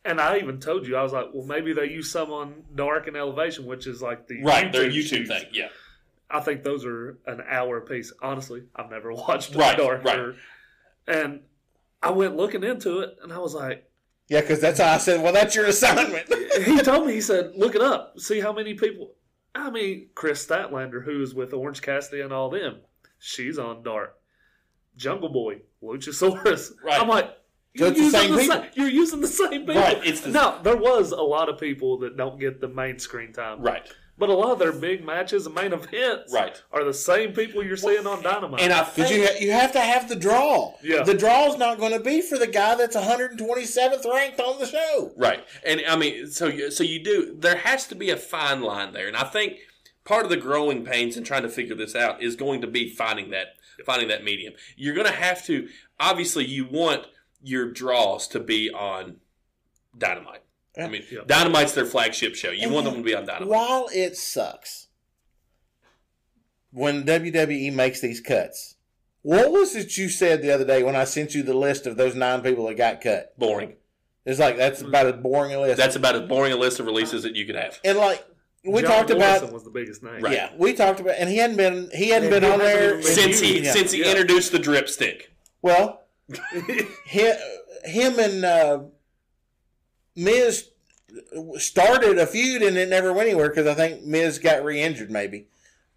And 0.06 0.22
I 0.22 0.38
even 0.38 0.62
told 0.62 0.88
you, 0.88 0.96
I 0.96 1.04
was 1.04 1.12
like, 1.12 1.28
well, 1.34 1.46
maybe 1.46 1.74
they 1.74 1.90
use 1.90 2.10
some 2.10 2.32
on 2.32 2.64
Dark 2.74 3.08
and 3.08 3.18
Elevation, 3.18 3.66
which 3.66 3.86
is 3.86 4.02
like 4.02 4.28
the 4.28 4.42
Right. 4.42 4.72
Their 4.72 4.90
YouTube 4.90 5.08
shoots. 5.08 5.30
thing. 5.30 5.44
Yeah. 5.52 5.68
I 6.32 6.40
think 6.40 6.64
those 6.64 6.86
are 6.86 7.18
an 7.28 7.42
hour 7.50 7.82
piece. 7.82 8.14
Honestly, 8.22 8.64
I've 8.74 8.90
never 8.90 9.12
watched 9.14 9.56
Right, 9.56 9.78
Dark. 9.78 10.06
right. 10.06 10.20
Or, 10.20 10.36
and 11.06 11.42
I 12.02 12.12
went 12.12 12.38
looking 12.38 12.64
into 12.64 13.00
it, 13.02 13.18
and 13.22 13.34
I 13.34 13.40
was 13.40 13.54
like, 13.54 13.89
Yeah, 14.30 14.42
because 14.42 14.60
that's 14.62 14.80
how 14.80 14.94
I 14.94 14.98
said. 15.00 15.22
Well, 15.22 15.34
that's 15.34 15.56
your 15.56 15.66
assignment. 15.66 16.32
he 16.64 16.78
told 16.80 17.08
me, 17.08 17.14
he 17.14 17.22
said, 17.22 17.54
look 17.56 17.76
it 17.76 17.82
up, 17.82 18.20
see 18.20 18.40
how 18.40 18.54
many 18.54 18.76
people. 18.76 19.16
I 19.56 19.72
mean, 19.72 20.10
Kris 20.14 20.46
Statlander, 20.46 21.04
who 21.04 21.22
is 21.24 21.34
with 21.34 21.54
Orange 21.54 21.82
Cassidy 21.82 22.22
and 22.22 22.32
all 22.32 22.50
them, 22.50 22.78
she's 23.18 23.58
on 23.58 23.84
Dark. 23.84 24.16
Jungle 24.96 25.30
Boy, 25.30 25.62
Luchasaurus. 25.82 26.72
Right. 26.84 27.02
I'm 27.02 27.08
like, 27.08 27.36
you're 27.74 27.90
using 27.94 28.12
the 28.12 28.12
same 28.12 28.32
the 28.32 28.38
people. 28.38 28.66
you're 28.76 28.90
using 28.90 29.22
the 29.22 29.28
same 29.28 29.50
people. 29.66 29.76
Right, 29.76 30.00
it's 30.06 30.22
the- 30.22 30.30
now, 30.30 30.60
there 30.62 30.78
was 30.78 31.12
a 31.12 31.22
lot 31.22 31.50
of 31.50 31.60
people 31.60 32.00
that 32.00 32.18
don't 32.18 32.40
get 32.40 32.62
the 32.62 32.68
main 32.68 33.00
screen 33.00 33.34
time. 33.34 33.62
Right. 33.62 33.88
But 34.20 34.30
a 34.30 34.34
lot 34.34 34.52
of 34.52 34.60
their 34.60 34.74
big 34.74 35.04
matches 35.06 35.46
and 35.46 35.56
main 35.56 35.72
events 35.74 36.32
Right. 36.34 36.62
are 36.74 36.84
the 36.84 36.94
same 36.94 37.32
people 37.34 37.64
you're 37.64 37.78
seeing 37.78 38.06
on 38.06 38.22
Dynamite. 38.22 38.60
And 38.62 38.74
I 38.74 38.84
think 38.84 39.10
you 39.10 39.26
ha- 39.26 39.38
you 39.40 39.52
have 39.54 39.72
to 39.72 39.80
have 39.80 40.10
the 40.10 40.16
draw. 40.18 40.76
Yeah. 40.84 41.04
The 41.04 41.14
draw's 41.14 41.58
not 41.58 41.80
going 41.80 41.94
to 41.94 42.00
be 42.02 42.22
for 42.22 42.38
the 42.38 42.46
guy 42.48 42.76
that's 42.76 42.96
127th 42.98 44.06
ranked 44.06 44.40
on 44.42 44.60
the 44.60 44.66
show. 44.68 45.14
Right, 45.16 45.44
and 45.66 45.82
I 45.88 45.96
mean, 45.96 46.30
so 46.30 46.48
you- 46.48 46.70
so 46.70 46.84
you 46.84 47.04
do. 47.04 47.36
There 47.40 47.56
has 47.56 47.88
to 47.88 47.96
be 47.96 48.10
a 48.10 48.18
fine 48.18 48.62
line 48.62 48.92
there, 48.94 49.08
and 49.08 49.16
I 49.18 49.24
think 49.24 49.58
part 50.04 50.26
of 50.26 50.30
the 50.30 50.38
growing 50.38 50.84
pains 50.84 51.16
and 51.16 51.26
trying 51.26 51.44
to 51.44 51.50
figure 51.50 51.76
this 51.76 51.96
out 51.96 52.22
is 52.22 52.36
going 52.36 52.62
to 52.62 52.68
be 52.68 52.90
finding 52.94 53.30
that 53.32 53.56
finding 53.86 54.10
that 54.10 54.26
medium. 54.26 54.54
You're 54.76 54.94
going 54.96 55.08
to 55.08 55.14
have 55.14 55.46
to. 55.46 55.70
Obviously, 56.00 56.44
you 56.44 56.66
want 56.70 57.06
your 57.42 57.72
draws 57.72 58.28
to 58.30 58.40
be 58.42 58.70
on 58.70 59.22
Dynamite. 59.98 60.42
I 60.78 60.88
mean, 60.88 61.04
Yeah. 61.12 61.20
Dynamite's 61.26 61.74
their 61.74 61.86
flagship 61.86 62.36
show. 62.36 62.52
You 62.52 62.64
And 62.64 62.74
want 62.74 62.86
them 62.86 62.96
to 62.96 63.02
be 63.04 63.16
on 63.16 63.26
Dynamite. 63.26 63.48
While 63.50 63.88
it 63.94 64.16
sucks 64.18 64.88
when 66.72 67.04
WWE 67.04 67.74
makes 67.74 68.00
these 68.02 68.22
cuts, 68.22 68.76
what 69.22 69.52
was 69.52 69.76
it 69.76 69.98
you 69.98 70.08
said 70.10 70.42
the 70.42 70.52
other 70.52 70.66
day 70.66 70.84
when 70.84 70.96
I 70.96 71.04
sent 71.04 71.34
you 71.36 71.44
the 71.44 71.54
list 71.54 71.86
of 71.88 71.98
those 71.98 72.16
nine 72.16 72.42
people 72.42 72.68
that 72.68 72.78
got 72.78 73.02
cut? 73.02 73.38
Boring. 73.38 73.74
It's 74.26 74.40
like 74.40 74.58
that's 74.58 74.82
about 74.82 75.08
as 75.08 75.14
boring 75.22 75.54
a 75.54 75.60
list. 75.60 75.78
That's 75.78 75.96
about 75.96 76.16
as 76.16 76.28
boring 76.28 76.54
a 76.54 76.58
list 76.58 76.80
of 76.80 76.86
releases 76.86 77.24
that 77.24 77.36
you 77.36 77.46
could 77.46 77.56
have. 77.56 77.80
and 77.84 77.98
like 77.98 78.24
we 78.64 78.82
John 78.82 78.92
talked 78.92 79.10
Morrison 79.10 79.44
about. 79.46 79.54
was 79.54 79.64
the 79.64 79.70
biggest 79.72 80.04
name. 80.04 80.22
Right. 80.22 80.34
Yeah, 80.34 80.52
we 80.58 80.74
talked 80.74 81.00
about, 81.00 81.16
and 81.18 81.30
he 81.30 81.38
hadn't 81.38 81.58
been 81.58 81.90
he 81.94 82.10
hadn't 82.10 82.32
And 82.32 82.42
been 82.42 82.44
he 82.44 82.50
on 82.52 82.60
there 82.60 82.96
been 82.96 83.04
Since 83.04 83.40
he 83.40 83.62
yeah. 83.64 83.72
since 83.74 83.92
he 83.92 84.02
Yeah. 84.02 84.12
introduced 84.12 84.52
the 84.52 84.60
drip 84.60 84.88
stick. 84.90 85.34
Well, 85.62 86.04
him, 87.06 87.36
him 87.86 88.20
and 88.20 88.46
uh, 88.46 88.80
Miz 90.20 90.70
started 91.58 92.18
a 92.18 92.28
feud 92.28 92.62
and 92.62 92.78
it 92.78 92.90
never 92.90 93.14
went 93.14 93.30
anywhere 93.30 93.50
because 93.50 93.68
I 93.68 93.74
think 93.74 94.04
Miz 94.04 94.38
got 94.40 94.64
re-injured 94.64 95.10
maybe. 95.10 95.48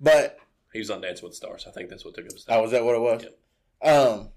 But 0.00 0.38
He 0.72 0.78
was 0.78 0.90
on 0.90 1.00
Dance 1.00 1.22
with 1.22 1.34
Stars. 1.34 1.66
I 1.68 1.70
think 1.70 1.90
that's 1.90 2.04
what 2.04 2.14
took 2.14 2.24
him. 2.24 2.38
oh, 2.48 2.62
was 2.62 2.70
that 2.70 2.84
what 2.84 2.94
it 2.94 3.00
was? 3.00 3.24
Um, 3.82 4.28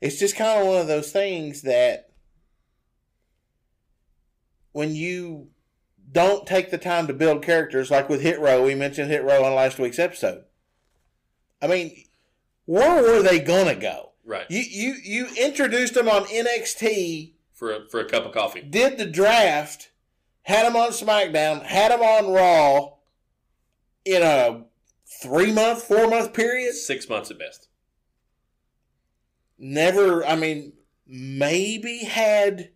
it's 0.00 0.18
just 0.18 0.36
kind 0.36 0.60
of 0.60 0.66
one 0.66 0.80
of 0.80 0.88
those 0.88 1.12
things 1.12 1.62
that 1.62 2.10
when 4.72 4.94
you 4.94 5.48
don't 6.12 6.46
take 6.46 6.70
the 6.70 6.78
time 6.78 7.06
to 7.06 7.12
build 7.12 7.42
characters, 7.42 7.90
like 7.90 8.08
with 8.08 8.20
Hit 8.20 8.38
Row, 8.40 8.64
we 8.64 8.74
mentioned 8.74 9.10
Hit 9.10 9.24
Row 9.24 9.44
on 9.44 9.54
last 9.54 9.78
week's 9.78 9.98
episode. 9.98 10.44
I 11.62 11.66
mean, 11.66 12.04
where 12.66 13.02
were 13.02 13.22
they 13.22 13.40
gonna 13.40 13.74
go? 13.74 14.10
Right. 14.24 14.46
You 14.50 14.60
you 14.60 14.96
you 15.02 15.28
introduced 15.40 15.94
them 15.94 16.08
on 16.08 16.24
NXT, 16.24 17.32
For 17.56 17.72
a, 17.72 17.88
for 17.88 18.00
a 18.00 18.04
cup 18.04 18.26
of 18.26 18.32
coffee. 18.32 18.60
did 18.60 18.98
the 18.98 19.06
draft, 19.06 19.90
had 20.42 20.66
them 20.66 20.76
on 20.76 20.90
SmackDown, 20.90 21.62
had 21.62 21.90
them 21.90 22.02
on 22.02 22.30
Raw 22.30 22.96
in 24.04 24.22
a 24.22 24.64
three 25.22 25.52
month, 25.52 25.82
four 25.82 26.06
month 26.06 26.34
period. 26.34 26.74
Six 26.74 27.08
months 27.08 27.30
at 27.30 27.38
best. 27.38 27.68
Never, 29.58 30.22
I 30.26 30.36
mean, 30.36 30.74
maybe 31.06 32.00
had 32.00 32.72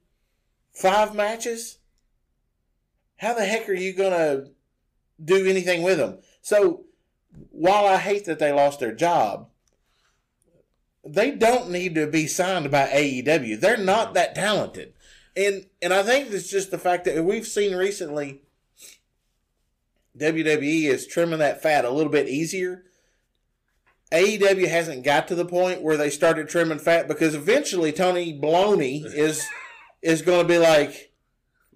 five 0.72 1.14
matches. 1.14 1.78
How 3.18 3.34
the 3.34 3.44
heck 3.44 3.68
are 3.68 3.74
you 3.74 3.92
gonna 3.92 4.46
do 5.22 5.46
anything 5.46 5.82
with 5.82 5.98
them? 5.98 6.20
So, 6.40 6.86
while 7.50 7.84
I 7.84 7.98
hate 7.98 8.24
that 8.24 8.38
they 8.38 8.50
lost 8.50 8.80
their 8.80 8.94
job, 8.94 9.50
they 11.04 11.30
don't 11.30 11.70
need 11.70 11.94
to 11.94 12.06
be 12.06 12.26
signed 12.26 12.70
by 12.70 12.88
AEW. 12.88 13.60
They're 13.60 13.76
not 13.76 14.14
that 14.14 14.34
talented. 14.34 14.92
And 15.36 15.66
and 15.80 15.92
I 15.92 16.02
think 16.02 16.30
it's 16.30 16.50
just 16.50 16.70
the 16.70 16.78
fact 16.78 17.04
that 17.04 17.24
we've 17.24 17.46
seen 17.46 17.74
recently 17.74 18.42
WWE 20.18 20.84
is 20.84 21.06
trimming 21.06 21.38
that 21.38 21.62
fat 21.62 21.84
a 21.84 21.90
little 21.90 22.12
bit 22.12 22.28
easier. 22.28 22.84
AEW 24.12 24.66
hasn't 24.68 25.04
got 25.04 25.28
to 25.28 25.36
the 25.36 25.44
point 25.44 25.82
where 25.82 25.96
they 25.96 26.10
started 26.10 26.48
trimming 26.48 26.80
fat 26.80 27.06
because 27.06 27.34
eventually 27.34 27.92
Tony 27.92 28.38
Baloney 28.38 29.04
is 29.14 29.46
is 30.02 30.22
going 30.22 30.42
to 30.42 30.48
be 30.48 30.58
like, 30.58 31.10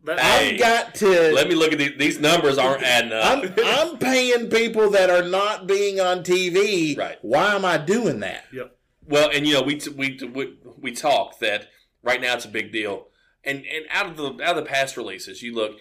Hey. 0.06 0.52
I've 0.52 0.58
got 0.58 0.94
to. 0.96 1.32
Let 1.32 1.48
me 1.48 1.54
look 1.54 1.72
at 1.72 1.78
these. 1.78 1.96
These 1.98 2.20
numbers 2.20 2.58
aren't 2.58 2.82
adding 2.82 3.12
up. 3.12 3.24
I'm 3.24 3.54
I'm 3.64 3.98
paying 3.98 4.50
people 4.50 4.90
that 4.90 5.08
are 5.08 5.26
not 5.26 5.66
being 5.66 5.98
on 5.98 6.18
TV. 6.18 6.98
Right. 6.98 7.16
Why 7.22 7.54
am 7.54 7.64
I 7.64 7.78
doing 7.78 8.20
that? 8.20 8.44
Yep. 8.52 8.76
Well, 9.06 9.30
and 9.32 9.46
you 9.46 9.54
know, 9.54 9.62
we 9.62 9.80
we 9.96 10.18
we, 10.32 10.58
we 10.80 10.92
talk 10.92 11.38
that 11.40 11.68
right 12.02 12.20
now 12.20 12.34
it's 12.34 12.44
a 12.44 12.48
big 12.48 12.72
deal, 12.72 13.08
and 13.44 13.58
and 13.58 13.84
out 13.90 14.06
of 14.06 14.16
the 14.16 14.30
out 14.42 14.56
of 14.56 14.64
the 14.64 14.70
past 14.70 14.96
releases, 14.96 15.42
you 15.42 15.54
look, 15.54 15.78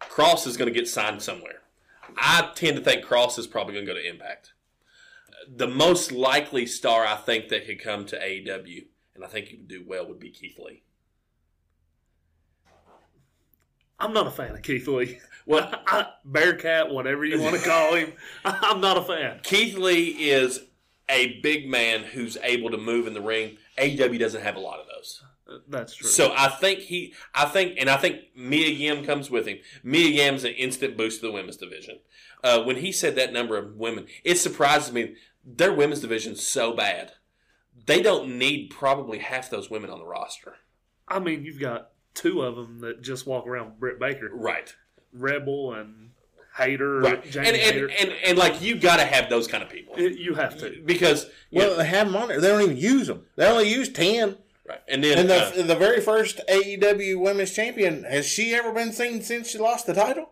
Kross 0.00 0.46
is 0.46 0.56
going 0.56 0.72
to 0.72 0.78
get 0.78 0.88
signed 0.88 1.22
somewhere. 1.22 1.62
I 2.16 2.50
tend 2.54 2.76
to 2.76 2.82
think 2.82 3.04
Kross 3.04 3.38
is 3.38 3.46
probably 3.46 3.74
going 3.74 3.86
to 3.86 3.92
go 3.92 3.98
to 3.98 4.08
Impact. 4.08 4.52
The 5.48 5.68
most 5.68 6.12
likely 6.12 6.66
star 6.66 7.06
I 7.06 7.16
think 7.16 7.48
that 7.48 7.66
could 7.66 7.82
come 7.82 8.04
to 8.06 8.18
AEW, 8.18 8.86
and 9.14 9.24
I 9.24 9.28
think 9.28 9.46
he 9.46 9.56
would 9.56 9.68
do 9.68 9.84
well, 9.86 10.06
would 10.06 10.20
be 10.20 10.30
Keith 10.30 10.58
Lee. 10.58 10.82
I'm 13.98 14.12
not 14.12 14.26
a 14.26 14.30
fan 14.30 14.52
of 14.52 14.62
Keith 14.62 14.88
Lee. 14.88 15.18
Well, 15.46 15.72
I, 15.86 16.06
Bearcat, 16.24 16.90
whatever 16.90 17.24
you 17.24 17.40
want 17.40 17.56
to 17.56 17.62
call 17.66 17.94
him, 17.94 18.12
I'm 18.44 18.80
not 18.80 18.98
a 18.98 19.02
fan. 19.02 19.40
Keith 19.42 19.76
Lee 19.76 20.08
is 20.08 20.60
a 21.10 21.40
big 21.40 21.68
man 21.68 22.04
who's 22.04 22.36
able 22.42 22.70
to 22.70 22.78
move 22.78 23.06
in 23.06 23.14
the 23.14 23.20
ring. 23.20 23.58
AEW 23.78 24.18
doesn't 24.18 24.42
have 24.42 24.56
a 24.56 24.60
lot 24.60 24.78
of 24.80 24.86
those. 24.86 25.22
That's 25.68 25.94
true. 25.94 26.08
So 26.08 26.32
I 26.36 26.48
think 26.48 26.80
he, 26.80 27.12
I 27.34 27.44
think, 27.46 27.76
and 27.78 27.90
I 27.90 27.96
think 27.96 28.20
Mia 28.36 28.68
Yim 28.68 29.04
comes 29.04 29.30
with 29.30 29.46
him. 29.46 29.58
Mia 29.82 30.08
Yim's 30.08 30.44
an 30.44 30.52
instant 30.52 30.96
boost 30.96 31.20
to 31.20 31.26
the 31.26 31.32
women's 31.32 31.56
division. 31.56 31.98
Uh, 32.44 32.62
when 32.62 32.76
he 32.76 32.92
said 32.92 33.16
that 33.16 33.32
number 33.32 33.56
of 33.56 33.74
women, 33.76 34.06
it 34.24 34.36
surprises 34.36 34.92
me. 34.92 35.16
Their 35.44 35.72
women's 35.72 36.00
division's 36.00 36.46
so 36.46 36.72
bad. 36.72 37.12
They 37.86 38.00
don't 38.02 38.38
need 38.38 38.70
probably 38.70 39.18
half 39.18 39.50
those 39.50 39.70
women 39.70 39.90
on 39.90 39.98
the 39.98 40.06
roster. 40.06 40.56
I 41.08 41.18
mean, 41.18 41.44
you've 41.44 41.58
got 41.60 41.90
two 42.14 42.42
of 42.42 42.54
them 42.56 42.80
that 42.80 43.02
just 43.02 43.26
walk 43.26 43.46
around 43.46 43.80
Britt 43.80 43.98
Baker, 43.98 44.30
Right. 44.32 44.72
Rebel 45.12 45.74
and 45.74 46.09
Hayter, 46.60 47.00
Right. 47.00 47.30
Jamie 47.30 47.48
And, 47.48 47.56
and, 47.56 47.90
and, 47.90 48.12
and, 48.26 48.38
like, 48.38 48.60
you 48.60 48.76
got 48.76 48.96
to 48.98 49.04
have 49.04 49.30
those 49.30 49.46
kind 49.46 49.62
of 49.62 49.70
people. 49.70 49.94
It- 49.96 50.18
you 50.18 50.34
have 50.34 50.58
to. 50.58 50.80
Because, 50.84 51.26
Well, 51.50 51.70
know, 51.70 51.76
they 51.78 51.86
have 51.86 52.06
them 52.06 52.16
on 52.16 52.28
there. 52.28 52.40
They 52.40 52.48
don't 52.48 52.62
even 52.62 52.76
use 52.76 53.06
them. 53.06 53.24
They 53.36 53.46
only 53.46 53.68
use 53.68 53.88
ten. 53.88 54.36
right. 54.68 54.80
And 54.88 55.02
then, 55.02 55.18
And 55.18 55.30
uh, 55.30 55.50
the 55.56 55.62
the 55.62 55.76
very 55.76 56.00
first 56.00 56.40
AEW 56.48 57.18
Women's 57.20 57.52
Champion 57.52 58.04
has 58.04 58.26
she 58.26 58.54
ever 58.54 58.72
been 58.72 58.92
seen 58.92 59.22
since 59.22 59.50
she 59.50 59.58
lost 59.58 59.86
the 59.86 59.94
title? 59.94 60.30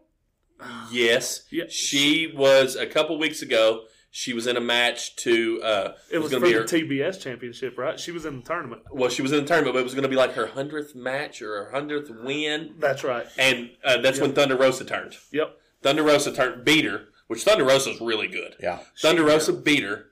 yes, 0.90 1.42
Yeah. 1.50 1.64
she 1.68 2.32
was 2.34 2.76
a 2.76 2.86
couple 2.86 3.18
weeks 3.18 3.42
ago. 3.42 3.84
She 4.10 4.32
was 4.32 4.46
in 4.46 4.56
a 4.56 4.60
match 4.60 5.16
to. 5.16 5.60
Uh, 5.62 5.92
It 6.10 6.18
was 6.18 6.30
gonna 6.32 6.40
for 6.46 6.64
be 6.64 6.86
the 6.86 7.04
TBS 7.04 7.18
championship, 7.22 7.76
right? 7.76 8.00
She 8.00 8.10
was 8.10 8.24
in 8.24 8.36
the 8.40 8.42
tournament. 8.42 8.82
well, 8.90 9.10
she 9.10 9.20
was 9.22 9.32
in 9.32 9.40
the 9.40 9.46
tournament, 9.46 9.74
but 9.74 9.80
it 9.80 9.84
was 9.84 9.92
going 9.94 10.02
to 10.04 10.08
be 10.08 10.16
like 10.16 10.32
her 10.32 10.46
hundredth 10.46 10.94
match 10.94 11.42
or 11.42 11.64
her 11.66 11.70
hundredth 11.72 12.10
win, 12.10 12.74
That's 12.78 13.04
right. 13.04 13.26
and 13.38 13.70
uh, 13.84 13.98
that's 13.98 14.18
when 14.18 14.32
Thunder 14.32 14.56
Rosa 14.56 14.84
turned. 14.86 15.14
Yep. 15.30 15.56
Thunder 15.82 16.02
Rosa 16.02 16.32
turned 16.32 16.64
beat 16.64 16.84
her, 16.84 17.06
which 17.26 17.44
Thunder 17.44 17.64
Rosa's 17.64 18.00
really 18.00 18.28
good. 18.28 18.56
Yeah. 18.60 18.80
Thunder 19.00 19.24
Rosa 19.24 19.52
beat 19.52 19.82
her, 19.84 20.06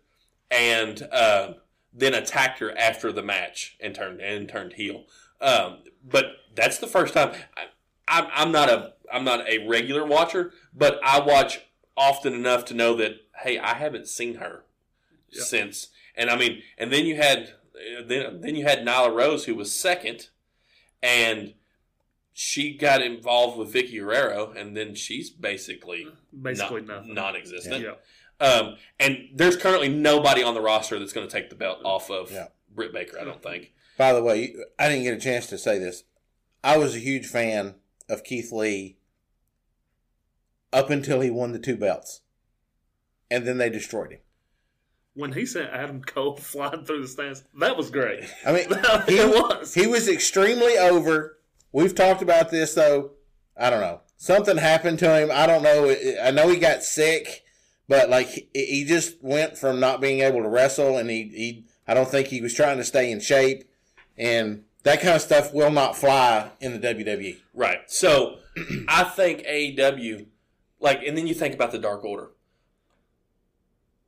and 0.50 1.02
uh, 1.12 1.54
then 1.92 2.14
attacked 2.14 2.58
her 2.60 2.76
after 2.78 3.12
the 3.12 3.22
match 3.22 3.76
and 3.80 3.94
turned 3.94 4.20
and 4.20 4.48
turned 4.48 4.74
heel. 4.74 5.04
Um, 5.40 5.78
but 6.08 6.26
that's 6.54 6.78
the 6.78 6.86
first 6.86 7.14
time. 7.14 7.32
I, 7.56 7.64
I'm, 8.08 8.28
I'm 8.32 8.52
not 8.52 8.68
a 8.68 8.92
I'm 9.12 9.24
not 9.24 9.48
a 9.48 9.66
regular 9.66 10.04
watcher, 10.04 10.52
but 10.74 10.98
I 11.04 11.20
watch 11.20 11.60
often 11.96 12.34
enough 12.34 12.64
to 12.66 12.74
know 12.74 12.94
that 12.96 13.12
hey, 13.42 13.58
I 13.58 13.74
haven't 13.74 14.08
seen 14.08 14.36
her 14.36 14.64
Yeah. 15.30 15.42
since. 15.44 15.88
And 16.14 16.30
I 16.30 16.36
mean, 16.36 16.62
and 16.78 16.92
then 16.92 17.04
you 17.06 17.16
had 17.16 17.54
uh, 17.74 18.02
then 18.06 18.40
then 18.40 18.54
you 18.56 18.64
had 18.64 18.86
Nyla 18.86 19.14
Rose 19.14 19.44
who 19.46 19.54
was 19.54 19.72
second, 19.72 20.28
and 21.02 21.54
she 22.38 22.76
got 22.76 23.00
involved 23.00 23.56
with 23.56 23.72
Vickie 23.72 23.92
Guerrero, 23.98 24.52
and 24.54 24.76
then 24.76 24.94
she's 24.94 25.30
basically 25.30 26.06
Basically 26.42 26.82
non- 26.82 26.96
nothing. 26.98 27.14
non-existent. 27.14 27.82
Yeah. 27.82 28.46
Um, 28.46 28.76
and 29.00 29.30
there's 29.32 29.56
currently 29.56 29.88
nobody 29.88 30.42
on 30.42 30.52
the 30.52 30.60
roster 30.60 30.98
that's 30.98 31.14
going 31.14 31.26
to 31.26 31.32
take 31.32 31.48
the 31.48 31.56
belt 31.56 31.78
off 31.82 32.10
of 32.10 32.30
Yeah. 32.30 32.48
Britt 32.74 32.92
Baker. 32.92 33.18
I 33.18 33.24
don't 33.24 33.42
think. 33.42 33.72
By 33.96 34.12
the 34.12 34.22
way, 34.22 34.54
I 34.78 34.90
didn't 34.90 35.04
get 35.04 35.14
a 35.14 35.18
chance 35.20 35.46
to 35.46 35.56
say 35.56 35.78
this. 35.78 36.04
I 36.62 36.76
was 36.76 36.94
a 36.94 36.98
huge 36.98 37.24
fan 37.26 37.76
of 38.06 38.22
Keith 38.22 38.52
Lee 38.52 38.98
up 40.74 40.90
until 40.90 41.22
he 41.22 41.30
won 41.30 41.52
the 41.52 41.58
two 41.58 41.76
belts, 41.78 42.20
and 43.30 43.46
then 43.46 43.56
they 43.56 43.70
destroyed 43.70 44.12
him. 44.12 44.20
When 45.14 45.32
he 45.32 45.46
sent 45.46 45.70
Adam 45.70 46.02
Cole 46.02 46.36
flying 46.36 46.84
through 46.84 47.00
the 47.00 47.08
stands, 47.08 47.44
that 47.60 47.78
was 47.78 47.90
great. 47.90 48.24
I 48.44 48.52
mean, 48.52 48.66
he 49.08 49.24
was. 49.24 49.72
He 49.72 49.86
was 49.86 50.06
extremely 50.06 50.76
over. 50.76 51.35
We've 51.76 51.94
talked 51.94 52.22
about 52.22 52.48
this 52.48 52.72
though. 52.72 53.10
I 53.54 53.68
don't 53.68 53.82
know. 53.82 54.00
Something 54.16 54.56
happened 54.56 54.98
to 55.00 55.14
him. 55.14 55.30
I 55.30 55.46
don't 55.46 55.62
know. 55.62 55.94
I 56.22 56.30
know 56.30 56.48
he 56.48 56.56
got 56.58 56.82
sick, 56.82 57.44
but 57.86 58.08
like 58.08 58.48
he, 58.54 58.86
just 58.86 59.22
went 59.22 59.58
from 59.58 59.78
not 59.78 60.00
being 60.00 60.20
able 60.20 60.42
to 60.42 60.48
wrestle, 60.48 60.96
and 60.96 61.10
he, 61.10 61.24
he 61.24 61.64
I 61.86 61.92
don't 61.92 62.08
think 62.08 62.28
he 62.28 62.40
was 62.40 62.54
trying 62.54 62.78
to 62.78 62.84
stay 62.84 63.12
in 63.12 63.20
shape, 63.20 63.64
and 64.16 64.64
that 64.84 65.02
kind 65.02 65.16
of 65.16 65.20
stuff 65.20 65.52
will 65.52 65.70
not 65.70 65.94
fly 65.94 66.48
in 66.62 66.72
the. 66.72 66.78
WWE. 66.78 67.40
Right. 67.52 67.80
So 67.88 68.38
I 68.88 69.04
think 69.04 69.42
AEW, 69.42 70.28
like, 70.80 71.02
and 71.06 71.14
then 71.14 71.26
you 71.26 71.34
think 71.34 71.54
about 71.54 71.72
the 71.72 71.78
Dark 71.78 72.06
Order. 72.06 72.30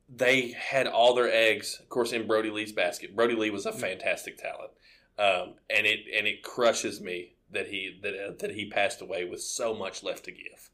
They 0.09 0.55
had 0.57 0.87
all 0.87 1.13
their 1.13 1.31
eggs, 1.31 1.77
of 1.79 1.87
course, 1.89 2.13
in 2.13 2.25
Brodie 2.25 2.49
Lee's 2.49 2.71
basket. 2.71 3.15
Brodie 3.15 3.35
Lee 3.35 3.51
was 3.51 3.67
a 3.67 3.71
fantastic 3.71 4.39
talent, 4.39 4.71
um, 5.19 5.53
and 5.69 5.85
it 5.85 5.99
and 6.17 6.25
it 6.25 6.41
crushes 6.41 6.99
me 6.99 7.33
that 7.51 7.67
he 7.67 7.99
that 8.01 8.13
uh, 8.13 8.31
that 8.39 8.51
he 8.55 8.69
passed 8.69 9.01
away 9.01 9.25
with 9.25 9.41
so 9.41 9.73
much 9.73 10.03
left 10.03 10.25
to 10.25 10.31
give. 10.31 10.69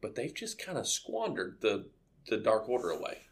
But 0.00 0.14
they've 0.14 0.34
just 0.34 0.58
kind 0.64 0.78
of 0.78 0.86
squandered 0.86 1.58
the 1.60 1.86
the 2.28 2.36
Dark 2.36 2.68
Order 2.68 2.90
away. 2.90 3.22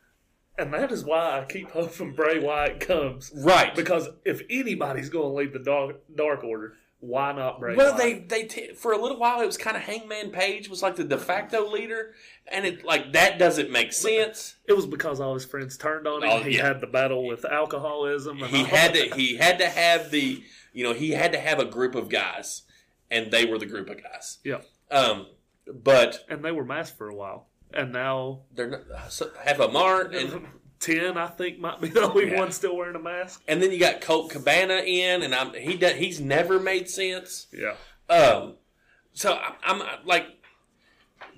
And 0.59 0.73
that 0.73 0.91
is 0.91 1.05
why 1.05 1.39
I 1.39 1.45
keep 1.45 1.71
hoping 1.73 2.15
Bray 2.15 2.39
Wyatt 2.39 2.81
comes. 2.81 3.31
Right. 3.35 3.75
Because 3.75 4.09
if 4.25 4.41
anybody's 4.49 5.11
going 5.11 5.29
to 5.31 5.35
lead 5.37 5.53
the 5.53 5.59
Dark, 5.59 5.97
dark 6.15 6.43
Order, 6.43 6.73
why 6.99 7.33
not 7.33 7.61
Bray 7.61 7.77
Well, 7.77 7.93
Wyatt? 7.95 8.29
they 8.29 8.43
they 8.43 8.49
t- 8.49 8.73
for 8.73 8.93
a 8.93 8.99
little 8.99 9.19
while 9.19 9.43
it 9.43 9.47
was 9.47 9.59
kind 9.59 9.77
of 9.77 9.83
Hangman 9.83 10.31
Page 10.31 10.71
was 10.71 10.83
like 10.83 10.97
the 10.97 11.05
de 11.05 11.19
facto 11.19 11.71
leader, 11.71 12.15
and 12.51 12.65
it 12.65 12.87
like 12.87 13.13
that 13.13 13.39
doesn't 13.39 13.71
make 13.71 13.93
sense. 13.93 14.57
It 14.67 14.73
was 14.73 14.87
because 14.87 15.21
all 15.21 15.35
his 15.35 15.45
friends 15.45 15.77
turned 15.77 16.07
on 16.09 16.23
him. 16.23 16.31
Oh, 16.33 16.39
he 16.43 16.57
yeah. 16.57 16.67
had 16.69 16.81
the 16.81 16.87
battle 16.87 17.27
with 17.27 17.45
alcoholism. 17.45 18.43
And 18.43 18.51
He 18.51 18.65
had 18.65 18.95
to 18.95 19.15
he 19.15 19.37
had 19.37 19.59
to 19.59 19.69
have 19.69 20.11
the 20.11 20.43
you 20.77 20.85
know 20.85 20.93
he 20.93 21.11
had 21.13 21.33
to 21.33 21.39
have 21.41 21.59
a 21.59 21.65
group 21.65 21.95
of 21.95 22.09
guys, 22.09 22.63
and 23.11 23.31
they 23.33 23.45
were 23.45 23.59
the 23.59 23.67
group 23.67 23.89
of 23.91 24.03
guys. 24.03 24.39
Yeah. 24.45 24.61
Um, 24.91 25.27
but 25.75 26.25
And 26.29 26.45
they 26.45 26.53
were 26.53 26.65
masked 26.65 26.97
for 26.99 27.09
a 27.09 27.15
while. 27.15 27.49
And 27.75 27.93
now 27.93 28.43
they're 28.55 28.69
not, 28.71 29.13
so 29.13 29.31
have 29.45 29.59
a 29.61 29.69
Mart 29.69 30.15
and 30.15 30.47
10, 30.81 31.17
I 31.19 31.27
think, 31.27 31.59
might 31.59 31.81
be 31.81 31.89
the 31.89 32.03
only 32.03 32.31
Yeah. 32.31 32.39
one 32.39 32.53
still 32.53 32.77
wearing 32.77 32.95
a 32.95 33.01
mask. 33.01 33.43
and 33.49 33.61
then 33.61 33.73
you 33.73 33.81
got 33.81 34.01
Colt 34.01 34.31
Cabana 34.31 34.75
in, 34.87 35.23
and 35.23 35.35
I'm 35.35 35.53
he 35.55 35.77
does, 35.77 35.95
he's 35.95 36.21
never 36.21 36.61
made 36.61 36.89
sense. 36.89 37.47
Yeah. 37.53 37.75
Um, 38.15 38.55
so 39.15 39.33
I- 39.33 39.55
I'm 39.65 39.83
like 40.05 40.27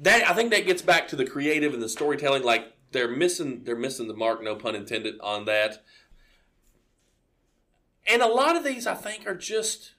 that. 0.01 0.29
I 0.29 0.35
think 0.35 0.51
that 0.51 0.67
gets 0.67 0.83
back 0.83 1.09
to 1.09 1.17
the 1.17 1.25
creative 1.25 1.73
and 1.73 1.83
the 1.83 1.89
storytelling. 1.89 2.43
Like 2.43 2.73
they're 2.93 3.09
missing, 3.09 3.63
they're 3.65 3.77
missing 3.77 4.09
the 4.09 4.15
mark. 4.15 4.43
No 4.43 4.55
pun 4.57 4.75
intended 4.75 5.15
on 5.23 5.45
that. 5.47 5.83
And 8.09 8.23
a 8.23 8.27
lot 8.27 8.57
of 8.57 8.65
these, 8.65 8.87
I 8.87 8.95
think, 8.95 9.27
are 9.27 9.35
just 9.35 9.93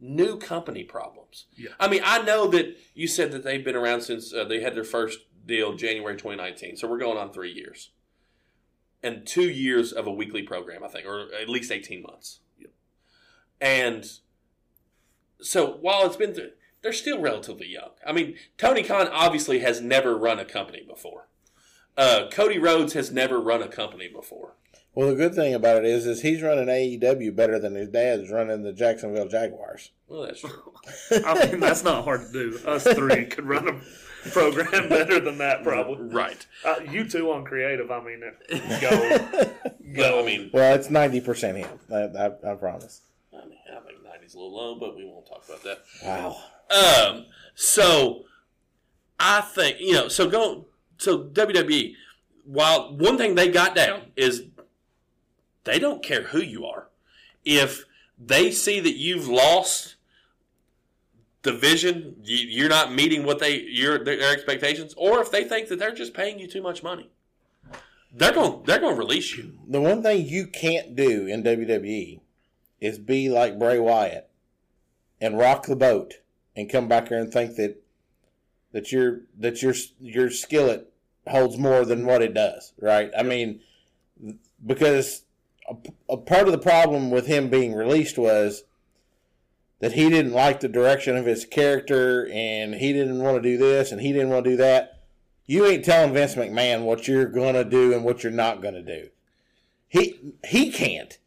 new 0.00 0.38
company 0.38 0.82
problems. 0.82 1.46
Yeah. 1.56 1.70
I 1.78 1.88
mean, 1.88 2.00
I 2.04 2.22
know 2.22 2.48
that 2.48 2.76
you 2.94 3.06
said 3.06 3.32
that 3.32 3.44
they've 3.44 3.64
been 3.64 3.76
around 3.76 4.00
since 4.00 4.32
uh, 4.32 4.44
they 4.44 4.60
had 4.60 4.74
their 4.74 4.84
first 4.84 5.20
deal 5.46 5.74
January 5.74 6.16
2019. 6.16 6.76
So 6.76 6.88
we're 6.88 6.98
going 6.98 7.18
on 7.18 7.32
three 7.32 7.52
years. 7.52 7.90
And 9.02 9.26
two 9.26 9.48
years 9.48 9.92
of 9.92 10.06
a 10.06 10.12
weekly 10.12 10.42
program, 10.42 10.84
I 10.84 10.88
think, 10.88 11.06
or 11.06 11.28
at 11.34 11.48
least 11.48 11.72
18 11.72 12.02
months. 12.02 12.40
Yep. 12.58 12.70
And 13.60 14.04
so 15.40 15.78
while 15.80 16.06
it's 16.06 16.16
been, 16.16 16.34
th- 16.34 16.54
they're 16.82 16.92
still 16.92 17.20
relatively 17.20 17.68
young. 17.68 17.90
I 18.06 18.12
mean, 18.12 18.36
Tony 18.58 18.82
Khan 18.82 19.08
obviously 19.08 19.60
has 19.60 19.80
never 19.80 20.16
run 20.16 20.38
a 20.38 20.44
company 20.44 20.82
before. 20.86 21.28
Uh, 21.96 22.28
Cody 22.30 22.58
Rhodes 22.58 22.92
has 22.94 23.10
never 23.10 23.40
run 23.40 23.62
a 23.62 23.68
company 23.68 24.08
before. 24.08 24.54
Well, 24.94 25.08
the 25.08 25.14
good 25.14 25.34
thing 25.34 25.54
about 25.54 25.76
it 25.78 25.84
is, 25.84 26.04
is 26.06 26.22
he's 26.22 26.42
running 26.42 26.66
AEW 26.66 27.34
better 27.36 27.58
than 27.60 27.74
his 27.74 27.88
dad's 27.88 28.30
running 28.30 28.62
the 28.62 28.72
Jacksonville 28.72 29.28
Jaguars. 29.28 29.90
Well, 30.08 30.22
that's 30.22 30.40
true. 30.40 30.72
I 31.24 31.46
mean, 31.46 31.60
that's 31.60 31.84
not 31.84 32.04
hard 32.04 32.22
to 32.26 32.32
do. 32.32 32.58
Us 32.66 32.84
three 32.84 33.26
could 33.26 33.46
run 33.46 33.68
a 33.68 34.28
program 34.30 34.88
better 34.88 35.20
than 35.20 35.38
that, 35.38 35.62
probably. 35.62 36.08
right. 36.08 36.44
Uh, 36.64 36.76
you 36.90 37.08
two 37.08 37.30
on 37.30 37.44
creative, 37.44 37.90
I 37.90 38.02
mean, 38.02 38.20
go. 38.80 39.50
Go. 39.94 40.20
I 40.22 40.26
mean, 40.26 40.50
Well, 40.52 40.74
it's 40.74 40.90
ninety 40.90 41.20
percent 41.20 41.58
him. 41.58 41.68
I, 41.92 41.96
I, 41.96 42.52
I 42.52 42.54
promise. 42.54 43.02
I 43.32 43.46
mean, 43.46 43.58
I 43.70 43.78
think 43.80 43.98
90's 44.04 44.34
a 44.34 44.38
little 44.38 44.56
low, 44.56 44.74
but 44.74 44.96
we 44.96 45.04
won't 45.04 45.26
talk 45.26 45.44
about 45.48 45.62
that. 45.62 45.84
Wow. 46.04 46.36
Um, 46.70 47.26
so 47.54 48.24
I 49.20 49.40
think 49.42 49.76
you 49.78 49.92
know. 49.92 50.08
So 50.08 50.28
go. 50.28 50.66
So 51.00 51.24
WWE. 51.24 51.94
While 52.44 52.94
one 52.94 53.16
thing 53.16 53.34
they 53.34 53.48
got 53.48 53.74
down 53.74 54.12
is 54.16 54.44
they 55.64 55.78
don't 55.78 56.02
care 56.02 56.24
who 56.24 56.40
you 56.40 56.66
are. 56.66 56.88
If 57.42 57.86
they 58.18 58.50
see 58.50 58.80
that 58.80 58.96
you've 58.96 59.26
lost 59.26 59.96
the 61.40 61.52
vision, 61.52 62.16
you, 62.22 62.36
you're 62.36 62.68
not 62.68 62.92
meeting 62.92 63.24
what 63.24 63.38
they 63.38 63.62
your 63.62 64.04
their 64.04 64.30
expectations, 64.30 64.92
or 64.98 65.20
if 65.20 65.30
they 65.30 65.44
think 65.44 65.68
that 65.68 65.78
they're 65.78 65.94
just 65.94 66.12
paying 66.12 66.38
you 66.38 66.46
too 66.46 66.62
much 66.62 66.82
money, 66.82 67.08
they're 68.12 68.32
going 68.32 68.62
they're 68.66 68.78
going 68.78 68.94
to 68.94 68.98
release 68.98 69.38
you. 69.38 69.58
The 69.66 69.80
one 69.80 70.02
thing 70.02 70.26
you 70.26 70.48
can't 70.48 70.94
do 70.94 71.26
in 71.26 71.42
WWE 71.42 72.20
is 72.78 72.98
be 72.98 73.30
like 73.30 73.58
Bray 73.58 73.78
Wyatt 73.78 74.28
and 75.18 75.38
rock 75.38 75.64
the 75.64 75.76
boat 75.76 76.16
and 76.54 76.68
come 76.68 76.88
back 76.88 77.08
here 77.08 77.18
and 77.18 77.32
think 77.32 77.56
that 77.56 77.82
that 78.72 78.92
your 78.92 79.22
that 79.38 79.62
your 79.62 79.74
your 79.98 80.30
skillet 80.30 80.89
holds 81.28 81.58
more 81.58 81.84
than 81.84 82.06
what 82.06 82.22
it 82.22 82.34
does, 82.34 82.72
right? 82.80 83.10
I 83.16 83.22
mean, 83.22 83.60
because 84.64 85.22
a, 85.68 85.76
a 86.08 86.16
part 86.16 86.46
of 86.46 86.52
the 86.52 86.58
problem 86.58 87.10
with 87.10 87.26
him 87.26 87.48
being 87.48 87.74
released 87.74 88.18
was 88.18 88.64
that 89.80 89.92
he 89.92 90.10
didn't 90.10 90.32
like 90.32 90.60
the 90.60 90.68
direction 90.68 91.16
of 91.16 91.26
his 91.26 91.44
character 91.44 92.28
and 92.32 92.74
he 92.74 92.92
didn't 92.92 93.22
want 93.22 93.36
to 93.36 93.42
do 93.42 93.56
this 93.56 93.92
and 93.92 94.00
he 94.00 94.12
didn't 94.12 94.30
want 94.30 94.44
to 94.44 94.50
do 94.50 94.56
that. 94.58 95.00
You 95.46 95.66
ain't 95.66 95.84
telling 95.84 96.12
Vince 96.12 96.34
McMahon 96.34 96.84
what 96.84 97.08
you're 97.08 97.26
gonna 97.26 97.64
do 97.64 97.92
and 97.92 98.04
what 98.04 98.22
you're 98.22 98.30
not 98.32 98.62
gonna 98.62 98.82
do. 98.82 99.08
He 99.88 100.34
he 100.46 100.70
can't. 100.70 101.18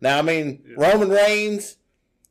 Now, 0.00 0.18
I 0.18 0.22
mean, 0.22 0.62
Roman 0.76 1.10
Reigns, 1.10 1.76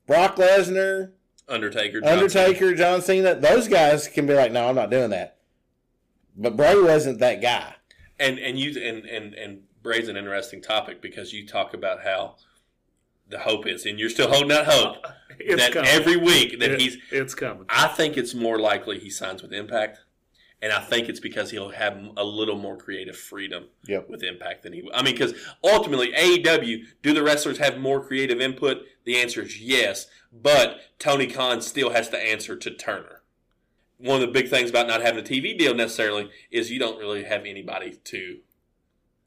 Brock 0.07 0.37
Lesnar, 0.37 1.11
Undertaker, 1.49 2.01
John 2.01 2.09
Undertaker, 2.09 2.73
John 2.75 3.01
Cena, 3.01 3.35
those 3.35 3.67
guys 3.67 4.07
can 4.07 4.25
be 4.25 4.33
like, 4.33 4.51
no, 4.51 4.67
I'm 4.67 4.75
not 4.75 4.91
doing 4.91 5.09
that. 5.09 5.37
But 6.41 6.57
Bray 6.57 6.75
wasn't 6.79 7.19
that 7.19 7.41
guy. 7.41 7.75
and 8.19 8.39
and 8.39 8.59
you 8.59 8.69
and 8.81 9.05
and 9.05 9.33
and 9.33 9.63
Bray's 9.83 10.07
an 10.09 10.17
interesting 10.17 10.61
topic 10.61 11.01
because 11.01 11.33
you 11.33 11.47
talk 11.47 11.73
about 11.73 12.03
how 12.03 12.35
the 13.27 13.39
hope 13.39 13.65
is, 13.67 13.85
and 13.85 13.97
you're 13.99 14.09
still 14.09 14.29
holding 14.29 14.51
out 14.51 14.65
hope 14.65 14.97
It's 15.39 15.61
that 15.61 15.71
coming. 15.71 15.89
every 15.89 16.17
week 16.17 16.59
that 16.59 16.71
It- 16.71 16.81
he's. 16.81 16.97
it's 17.11 17.33
coming. 17.33 17.65
I 17.69 17.87
think 17.87 18.17
it's 18.17 18.33
more 18.33 18.59
likely 18.59 18.99
he 18.99 19.09
signs 19.09 19.41
with 19.41 19.53
Impact, 19.53 19.99
and 20.61 20.71
I 20.73 20.81
think 20.81 21.07
it's 21.09 21.19
because 21.19 21.49
he'll 21.51 21.69
have 21.69 21.97
a 22.17 22.23
little 22.23 22.57
more 22.57 22.75
creative 22.77 23.15
freedom 23.17 23.69
Yep. 23.87 24.09
with 24.09 24.21
Impact 24.23 24.63
than 24.63 24.73
he. 24.73 24.83
I 24.93 25.01
mean, 25.01 25.13
because 25.15 25.33
ultimately 25.63 26.11
AEW, 26.11 26.83
do 27.01 27.13
the 27.13 27.23
wrestlers 27.23 27.57
have 27.59 27.79
more 27.79 28.03
creative 28.05 28.41
input? 28.41 28.83
The 29.05 29.17
answer 29.17 29.41
is 29.43 29.59
yes, 29.61 30.07
but 30.33 30.79
Tony 30.99 31.27
Khan 31.27 31.61
still 31.61 31.91
has 31.91 32.09
to 32.09 32.19
answer 32.19 32.55
to 32.57 32.69
Turner. 32.71 33.20
One 34.01 34.21
of 34.21 34.21
the 34.21 34.33
big 34.33 34.49
things 34.49 34.69
about 34.69 34.87
not 34.87 35.01
having 35.01 35.23
a 35.23 35.27
TV 35.27 35.57
deal 35.57 35.75
necessarily 35.75 36.29
is 36.49 36.71
you 36.71 36.79
don't 36.79 36.97
really 36.97 37.23
have 37.23 37.45
anybody 37.45 37.99
to 38.05 38.39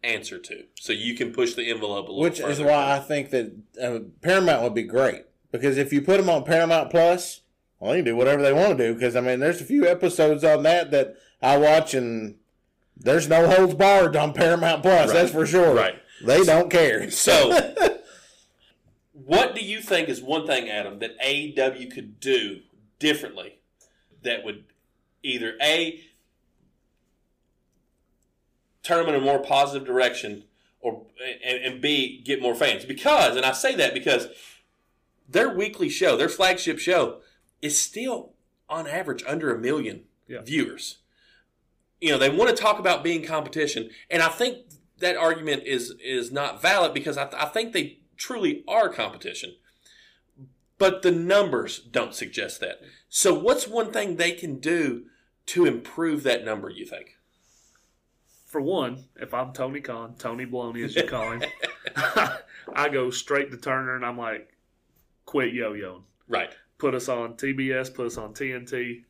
answer 0.03 0.39
to, 0.39 0.65
so 0.75 0.93
you 0.93 1.15
can 1.15 1.33
push 1.33 1.55
the 1.55 1.71
envelope 1.71 2.09
a 2.09 2.13
little. 2.13 2.23
Which 2.23 2.41
is 2.41 2.61
why 2.61 2.97
I 2.97 2.99
think 2.99 3.31
that 3.31 3.55
uh, 3.81 4.01
Paramount 4.21 4.63
would 4.63 4.75
be 4.75 4.83
great. 4.83 5.25
Because 5.55 5.79
if 5.79 5.93
you 5.93 6.03
put 6.03 6.17
them 6.19 6.29
on 6.29 6.43
Paramount 6.43 6.91
Plus, 6.91 7.43
well, 7.79 7.93
they 7.93 7.99
can 7.99 8.05
do 8.05 8.17
whatever 8.17 8.43
they 8.43 8.53
want 8.53 8.77
to 8.77 8.89
do. 8.89 8.95
Because, 8.95 9.15
I 9.15 9.21
mean, 9.21 9.39
there's 9.39 9.61
a 9.61 9.65
few 9.65 9.87
episodes 9.87 10.43
on 10.43 10.65
that 10.65 10.91
that 10.91 11.17
I 11.41 11.59
watch, 11.59 11.95
and 11.95 12.35
there's 12.97 13.29
no 13.29 13.49
holds 13.49 13.75
barred 13.75 14.17
on 14.17 14.33
Paramount 14.33 14.83
Plus. 14.83 15.09
Right. 15.09 15.15
That's 15.15 15.31
for 15.31 15.47
sure. 15.47 15.75
Right. 15.75 15.95
They 16.25 16.43
don't 16.43 16.71
care. 16.71 17.09
So, 17.11 17.57
what 19.13 19.55
do 19.55 19.65
you 19.65 19.81
think 19.81 20.09
is 20.09 20.21
one 20.21 20.47
thing, 20.47 20.69
Adam, 20.69 20.99
that 20.99 21.21
AEW 21.21 21.89
could 21.93 22.19
do 22.19 22.61
differently 22.99 23.59
that 24.25 24.45
would 24.45 24.65
either 25.23 25.57
A, 25.63 26.01
turn 28.83 29.07
them 29.07 29.15
in 29.15 29.21
a 29.21 29.25
more 29.25 29.39
positive 29.39 29.87
direction, 29.87 30.45
or 30.81 31.07
and, 31.45 31.65
and 31.65 31.81
B, 31.81 32.21
get 32.25 32.43
more 32.43 32.55
fans? 32.55 32.85
Because, 32.85 33.37
and 33.37 33.47
I 33.47 33.53
say 33.53 33.75
that 33.77 33.95
because 33.95 34.29
their 35.29 35.55
weekly 35.55 35.89
show, 35.89 36.17
their 36.17 36.29
flagship 36.29 36.79
show, 36.79 37.21
is 37.63 37.79
still 37.79 38.33
on 38.69 38.87
average 38.87 39.23
under 39.27 39.55
a 39.55 39.59
million 39.59 40.05
Yeah. 40.27 40.43
viewers. 40.43 40.99
You 42.01 42.11
know, 42.11 42.19
they 42.19 42.29
want 42.29 42.51
to 42.51 42.57
talk 42.57 42.79
about 42.79 43.03
being 43.03 43.25
competition, 43.25 43.91
and 44.11 44.23
I 44.23 44.29
think 44.29 44.59
that 44.99 45.17
argument 45.17 45.63
is 45.65 45.95
is 46.03 46.31
not 46.31 46.61
valid 46.61 46.93
because 46.93 47.17
I, 47.17 47.29
I 47.33 47.47
think 47.47 47.73
they 47.73 47.99
truly 48.17 48.63
are 48.69 48.89
competition, 48.89 49.55
but 50.77 51.03
the 51.03 51.11
numbers 51.11 51.79
don't 51.79 52.15
suggest 52.15 52.61
that. 52.61 52.81
So, 53.17 53.33
what's 53.33 53.69
one 53.69 53.93
thing 53.93 54.17
they 54.17 54.33
can 54.33 54.59
do 54.59 55.05
to 55.47 55.67
improve 55.67 56.25
that 56.25 56.45
number? 56.45 56.69
You 56.69 56.85
think? 56.85 57.17
For 58.45 58.61
one, 58.61 59.05
if 59.15 59.33
I'm 59.33 59.53
Tony 59.53 59.81
Khan, 59.81 60.17
Tony 60.19 60.45
Baloney 60.47 60.85
as 60.85 60.97
you 60.97 61.05
call 61.09 61.31
him, 61.31 61.45
I 62.75 62.89
go 62.89 63.11
straight 63.11 63.53
to 63.53 63.57
Turner 63.57 63.95
and 63.95 64.05
I'm 64.05 64.19
like, 64.19 64.53
quit 65.27 65.55
yo-yoing. 65.55 66.03
Right, 66.27 66.57
Put 66.79 66.97
us 66.97 67.09
on 67.09 67.35
TBS, 67.35 67.95
put 67.95 68.07
us 68.07 68.19
on 68.19 68.35
TNT, 68.35 69.05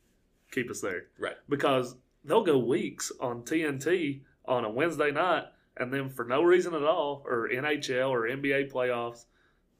keep 0.53 0.71
us 0.71 0.83
there. 0.83 1.05
right, 1.19 1.37
Because 1.49 1.97
they'll 2.27 2.45
go 2.45 2.59
weeks 2.59 3.11
on 3.23 3.41
TNT 3.41 4.21
on 4.45 4.67
a 4.67 4.71
Wednesday 4.71 5.13
night, 5.13 5.45
and 5.79 5.91
then 5.91 6.11
for 6.11 6.27
no 6.27 6.43
reason 6.43 6.75
at 6.75 6.85
all, 6.85 7.23
or 7.25 7.49
NHL 7.49 8.11
or 8.11 8.29
NBA 8.29 8.71
playoffs, 8.71 9.25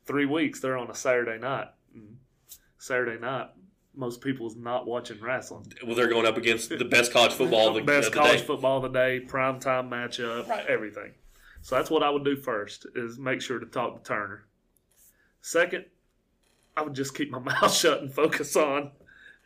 three 0.07 0.25
weeks 0.25 0.61
they're 0.61 0.79
on 0.79 0.91
a 0.91 0.95
Saturday 0.95 1.39
night. 1.39 1.69
Mm-hmm. 1.95 2.15
Saturday 2.79 3.21
night, 3.21 3.51
most 3.97 4.21
people's 4.21 4.57
not 4.57 4.87
watching 4.87 5.21
wrestling. 5.21 5.73
Well, 5.87 5.95
they're 5.95 6.09
going 6.09 6.27
up 6.27 6.37
against 6.37 6.69
the 6.71 6.85
best 6.85 7.13
college 7.13 7.33
football 7.41 7.69
of 7.69 7.75
the, 7.75 7.83
best 7.83 8.09
of 8.09 8.13
the 8.15 8.19
college 8.19 8.41
day. 8.41 8.47
football 8.47 8.77
of 8.85 8.93
the 8.93 8.99
day, 8.99 9.21
prime 9.21 9.61
time 9.61 9.89
matchup, 9.91 10.49
Right. 10.49 10.67
everything. 10.67 11.13
So 11.63 11.77
that's 11.77 11.91
what 11.91 12.03
I 12.03 12.11
would 12.11 12.25
do 12.25 12.37
first 12.37 12.87
is 12.95 13.19
make 13.19 13.41
sure 13.41 13.59
to 13.59 13.67
talk 13.67 13.97
to 13.97 14.03
Turner. 14.07 14.45
Second, 15.41 15.85
I 16.77 16.83
would 16.83 16.95
just 16.95 17.15
keep 17.17 17.31
my 17.31 17.39
mouth 17.61 17.73
shut 17.73 18.01
and 18.03 18.13
focus 18.13 18.57
on 18.57 18.91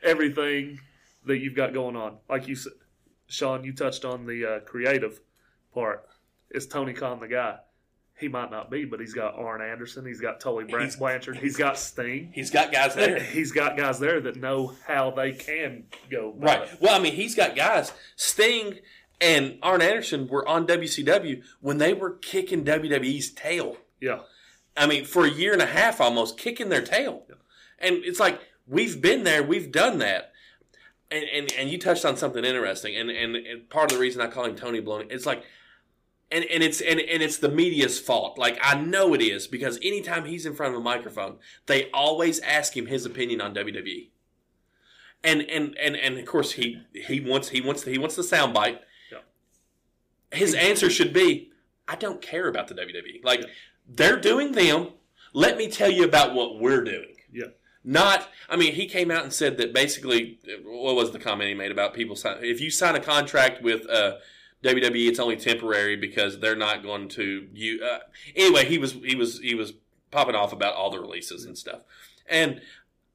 everything 0.03 0.81
that 1.27 1.39
you've 1.39 1.55
got 1.55 1.73
going 1.75 1.97
on. 1.97 2.19
Like 2.29 2.49
you 2.49 2.55
said, 2.55 2.73
Sean, 3.27 3.63
you 3.65 3.73
touched 3.73 4.05
on 4.05 4.27
the 4.27 4.45
uh, 4.47 4.61
creative 4.61 5.21
part. 5.75 6.09
Is 6.51 6.67
Tony 6.67 6.95
Khan 6.95 7.21
the 7.21 7.29
guy? 7.29 7.59
He 8.19 8.27
might 8.29 8.51
not 8.51 8.71
be, 8.71 8.85
but 8.85 8.99
he's 8.99 9.15
got 9.15 9.35
Arn 9.37 9.63
Anderson. 9.63 10.05
He's 10.05 10.21
got 10.21 10.41
Tully 10.41 10.65
Bran- 10.65 10.83
He's- 10.83 10.97
Blanchard. 10.97 11.37
He's 11.37 11.57
got 11.57 11.79
Sting. 11.79 12.31
He's 12.35 12.51
got 12.51 12.73
guys 12.73 12.95
there. 12.95 13.21
He's 13.23 13.53
got 13.53 13.77
guys 13.77 14.01
there 14.01 14.21
that 14.23 14.37
know 14.37 14.75
how 14.87 15.11
they 15.13 15.33
can 15.33 15.85
go. 16.11 16.35
Right. 16.37 16.63
it. 16.63 16.79
Well, 16.81 16.99
I 16.99 17.03
mean, 17.03 17.15
he's 17.15 17.35
got 17.37 17.55
guys. 17.55 17.93
Sting 18.17 18.81
and 19.21 19.59
Arn 19.63 19.83
Anderson 19.83 20.27
were 20.27 20.47
on 20.49 20.67
WCW 20.67 21.43
when 21.61 21.79
they 21.79 21.93
were 21.95 22.11
kicking 22.11 22.65
WWE's 22.65 23.31
tail. 23.31 23.77
Yeah. 24.01 24.21
I 24.77 24.87
mean, 24.87 25.05
for 25.05 25.25
a 25.25 25.31
year 25.31 25.53
and 25.53 25.63
a 25.63 25.67
half 25.67 26.01
almost, 26.01 26.39
kicking 26.39 26.69
their 26.69 26.83
tail. 26.83 27.25
And 27.79 27.97
it's 28.05 28.21
like, 28.21 28.41
we've 28.67 29.01
been 29.01 29.25
there, 29.25 29.43
we've 29.43 29.71
done 29.73 29.99
that. 29.99 30.33
And, 31.11 31.25
and, 31.33 31.53
and 31.59 31.71
you 31.71 31.79
touched 31.79 32.05
on 32.05 32.17
something 32.17 32.45
interesting, 32.45 32.95
and, 32.97 33.11
and, 33.11 33.35
and 33.35 33.71
part 33.71 33.91
of 33.91 33.97
the 33.97 34.01
reason 34.03 34.21
I 34.21 34.27
call 34.27 34.45
him 34.45 34.55
Tony 34.57 34.81
Baloney, 34.83 35.11
it's 35.11 35.25
like, 35.25 35.43
and, 36.31 36.45
and 36.45 36.63
it's 36.63 36.81
and, 36.81 37.01
and 37.01 37.23
it's 37.23 37.39
the 37.39 37.49
media's 37.49 37.99
fault. 37.99 38.39
Like 38.39 38.59
I 38.63 38.79
know 38.79 39.15
it 39.15 39.23
is 39.23 39.47
because 39.47 39.79
anytime 39.83 40.27
he's 40.27 40.47
in 40.47 40.55
front 40.55 40.75
of 40.75 40.81
a 40.81 40.83
microphone, 40.85 41.37
they 41.67 41.91
always 41.93 42.39
ask 42.41 42.77
him 42.77 42.87
his 42.87 43.07
opinion 43.07 43.41
on 43.41 43.55
WWE. 43.55 44.11
And 45.25 45.43
and 45.43 45.77
and 45.79 45.97
and 45.97 46.19
of 46.19 46.27
course 46.27 46.53
he 46.53 46.83
he 46.93 47.21
wants 47.21 47.49
he 47.49 47.61
wants 47.61 47.85
he 47.85 47.99
wants 47.99 48.17
the 48.17 48.23
soundbite. 48.23 48.79
Yeah. 49.11 49.19
His 50.31 50.55
answer 50.55 50.91
should 50.91 51.13
be, 51.13 51.51
I 51.87 51.97
don't 51.97 52.21
care 52.21 52.49
about 52.49 52.69
the 52.69 52.75
WWE. 52.75 53.25
Like 53.25 53.45
they're 53.89 54.21
doing 54.21 54.53
them. 54.53 54.91
Let 55.33 55.57
me 55.57 55.71
tell 55.71 55.91
you 55.91 56.05
about 56.05 56.35
what 56.35 56.61
we're 56.61 56.85
doing. 56.85 57.15
Yeah. 57.33 57.49
Not, 57.85 58.29
I 58.49 58.57
mean, 58.57 58.75
he 58.75 58.87
came 58.87 59.11
out 59.11 59.23
and 59.23 59.33
said 59.33 59.57
that 59.59 59.73
basically, 59.73 60.39
what 60.65 60.97
was 60.97 61.13
the 61.13 61.19
comment 61.19 61.49
he 61.49 61.55
made 61.55 61.71
about 61.71 61.95
people 61.95 62.17
sign? 62.17 62.39
If 62.43 62.61
you 62.61 62.71
sign 62.71 62.97
a 62.97 63.01
contract 63.01 63.63
with 63.63 63.89
uh, 63.89 64.17
WWE, 64.65 65.09
it's 65.09 65.21
only 65.21 65.37
temporary 65.37 65.97
because 65.97 66.41
they're 66.41 66.57
not 66.57 66.83
going 66.83 67.09
to 67.11 67.47
you. 67.53 67.83
Uh, 67.83 68.01
anyway, 68.35 68.65
he 68.65 68.79
was 68.79 68.93
he 68.93 69.15
was 69.15 69.39
he 69.39 69.55
was 69.55 69.75
popping 70.11 70.35
off 70.35 70.53
about 70.53 70.75
all 70.75 70.91
the 70.91 70.99
releases 70.99 71.45
and 71.45 71.57
stuff, 71.57 71.83
and 72.29 72.61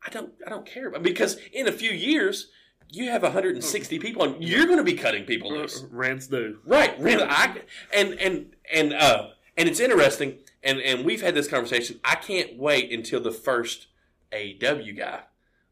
I 0.06 0.10
don't 0.10 0.34
I 0.46 0.50
don't 0.50 0.66
care 0.66 0.88
about 0.88 1.04
because 1.04 1.38
in 1.52 1.68
a 1.68 1.72
few 1.72 1.92
years 1.92 2.48
you 2.90 3.10
have 3.10 3.24
160 3.24 4.00
people 4.00 4.24
and 4.24 4.44
you're 4.44 4.66
going 4.66 4.78
to 4.78 4.84
be 4.84 4.94
cutting 4.94 5.26
people 5.26 5.52
loose. 5.52 5.84
Rants 5.92 6.28
do. 6.28 6.60
Right, 6.66 6.98
really. 7.00 7.24
I, 7.24 7.62
and 7.94 8.14
and 8.20 8.56
and 8.72 8.94
uh, 8.94 9.30
and 9.58 9.68
it's 9.68 9.80
interesting, 9.80 10.40
and 10.64 10.80
and 10.80 11.04
we've 11.04 11.22
had 11.22 11.36
this 11.36 11.48
conversation. 11.48 12.00
I 12.06 12.16
can't 12.16 12.58
wait 12.58 12.92
until 12.92 13.20
the 13.20 13.32
first 13.32 13.88
AEW 14.32 14.98
guy 14.98 15.22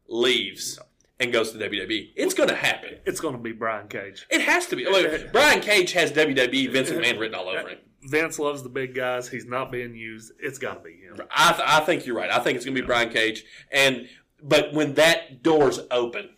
leaves 0.08 0.78
and 1.22 1.32
goes 1.32 1.52
to 1.52 1.58
WWE. 1.58 2.10
It's 2.16 2.34
going 2.34 2.48
to 2.48 2.54
happen. 2.56 2.96
It's 3.06 3.20
going 3.20 3.34
to 3.36 3.40
be 3.40 3.52
Brian 3.52 3.88
Cage. 3.88 4.26
It 4.28 4.40
has 4.42 4.66
to 4.66 4.76
be. 4.76 4.84
Brian 5.32 5.60
Cage 5.60 5.92
has 5.92 6.12
WWE 6.12 6.70
Vince 6.72 6.90
McMahon 6.90 7.18
written 7.18 7.34
all 7.34 7.48
over 7.48 7.68
him. 7.68 7.78
Vince 8.02 8.38
loves 8.40 8.62
the 8.64 8.68
big 8.68 8.94
guys. 8.94 9.28
He's 9.28 9.46
not 9.46 9.70
being 9.70 9.94
used. 9.94 10.32
It's 10.40 10.58
got 10.58 10.82
to 10.82 10.88
be 10.90 10.96
him. 10.96 11.20
I, 11.30 11.52
th- 11.52 11.68
I 11.68 11.80
think 11.80 12.04
you're 12.04 12.16
right. 12.16 12.30
I 12.30 12.40
think 12.40 12.56
it's 12.56 12.64
going 12.64 12.74
to 12.74 12.82
be 12.82 12.86
Brian 12.86 13.10
Cage. 13.10 13.44
And 13.70 14.08
but 14.42 14.72
when 14.72 14.94
that 14.94 15.42
door's 15.42 15.78
open, 15.90 16.30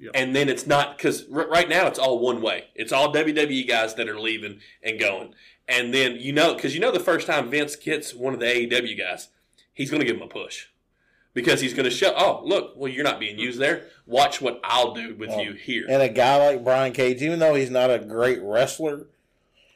Yep. 0.00 0.12
and 0.14 0.36
then 0.36 0.48
it's 0.48 0.64
not 0.64 0.96
because 0.96 1.24
r- 1.34 1.48
right 1.48 1.68
now 1.68 1.88
it's 1.88 1.98
all 1.98 2.20
one 2.20 2.40
way. 2.40 2.66
It's 2.76 2.92
all 2.92 3.12
WWE 3.12 3.66
guys 3.66 3.96
that 3.96 4.08
are 4.08 4.20
leaving 4.20 4.60
and 4.80 5.00
going. 5.00 5.34
And 5.66 5.92
then 5.92 6.18
you 6.20 6.32
know 6.32 6.54
because 6.54 6.72
you 6.72 6.78
know 6.80 6.92
the 6.92 7.00
first 7.00 7.26
time 7.26 7.50
Vince 7.50 7.74
gets 7.74 8.14
one 8.14 8.32
of 8.32 8.38
the 8.38 8.46
AEW 8.46 8.96
guys, 8.96 9.30
he's 9.74 9.90
going 9.90 9.98
to 9.98 10.06
give 10.06 10.14
him 10.14 10.22
a 10.22 10.28
push 10.28 10.66
because 11.34 11.60
he's 11.60 11.74
going 11.74 11.84
to 11.84 11.90
show. 11.90 12.14
Oh, 12.16 12.42
look, 12.44 12.72
well 12.76 12.90
you're 12.90 13.04
not 13.04 13.20
being 13.20 13.36
hmm. 13.36 13.42
used 13.42 13.58
there. 13.58 13.86
Watch 14.06 14.40
what 14.40 14.60
I'll 14.64 14.94
do 14.94 15.14
with 15.14 15.30
Well, 15.30 15.42
you 15.42 15.52
here. 15.52 15.86
And 15.88 16.02
a 16.02 16.08
guy 16.08 16.36
like 16.36 16.64
Brian 16.64 16.92
Cage, 16.92 17.22
even 17.22 17.38
though 17.38 17.54
he's 17.54 17.70
not 17.70 17.90
a 17.90 17.98
great 17.98 18.40
wrestler, 18.42 19.06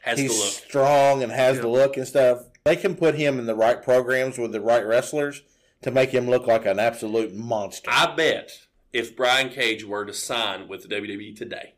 Has 0.02 0.18
he's 0.18 0.32
to 0.32 0.38
look. 0.38 0.52
strong 0.52 1.22
and 1.22 1.32
has 1.32 1.60
the 1.60 1.68
look 1.68 1.96
and 1.96 2.06
stuff. 2.06 2.44
They 2.64 2.76
can 2.76 2.94
put 2.94 3.16
him 3.16 3.38
in 3.38 3.46
the 3.46 3.56
right 3.56 3.82
programs 3.82 4.38
with 4.38 4.52
the 4.52 4.60
right 4.60 4.86
wrestlers 4.86 5.42
to 5.82 5.90
make 5.90 6.10
him 6.10 6.28
look 6.28 6.46
like 6.46 6.64
an 6.64 6.78
absolute 6.78 7.34
monster. 7.34 7.90
I 7.92 8.14
bet 8.14 8.66
if 8.92 9.16
Brian 9.16 9.48
Cage 9.48 9.84
were 9.84 10.04
to 10.04 10.12
sign 10.12 10.68
with 10.68 10.82
the 10.82 10.94
WWE 10.94 11.36
today, 11.36 11.74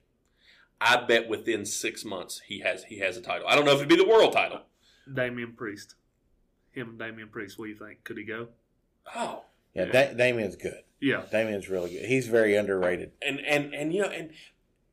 I 0.80 1.04
bet 1.04 1.28
within 1.28 1.64
six 1.64 2.04
months 2.04 2.42
he 2.46 2.60
has 2.60 2.84
he 2.84 2.98
has 2.98 3.16
a 3.16 3.22
title. 3.22 3.46
I 3.48 3.54
don't 3.54 3.64
know 3.64 3.72
if 3.72 3.78
it'd 3.78 3.88
be 3.88 3.96
the 3.96 4.06
world 4.06 4.32
title. 4.32 4.62
Damian 5.12 5.52
Priest. 5.52 5.94
Him 6.72 6.90
and 6.90 6.98
Damian 6.98 7.28
Priest. 7.28 7.58
What 7.58 7.66
do 7.66 7.70
you 7.70 7.78
think? 7.78 8.04
Could 8.04 8.18
he 8.18 8.24
go? 8.24 8.48
Oh, 9.14 9.44
yeah, 9.74 9.86
da- 9.86 10.14
Damian's 10.14 10.56
good. 10.56 10.82
Yeah. 11.00 11.22
Damian's 11.30 11.68
really 11.68 11.90
good. 11.90 12.04
He's 12.06 12.28
very 12.28 12.56
underrated. 12.56 13.12
and 13.20 13.40
and 13.40 13.74
and 13.74 13.92
you 13.92 14.02
know, 14.02 14.08
and 14.08 14.30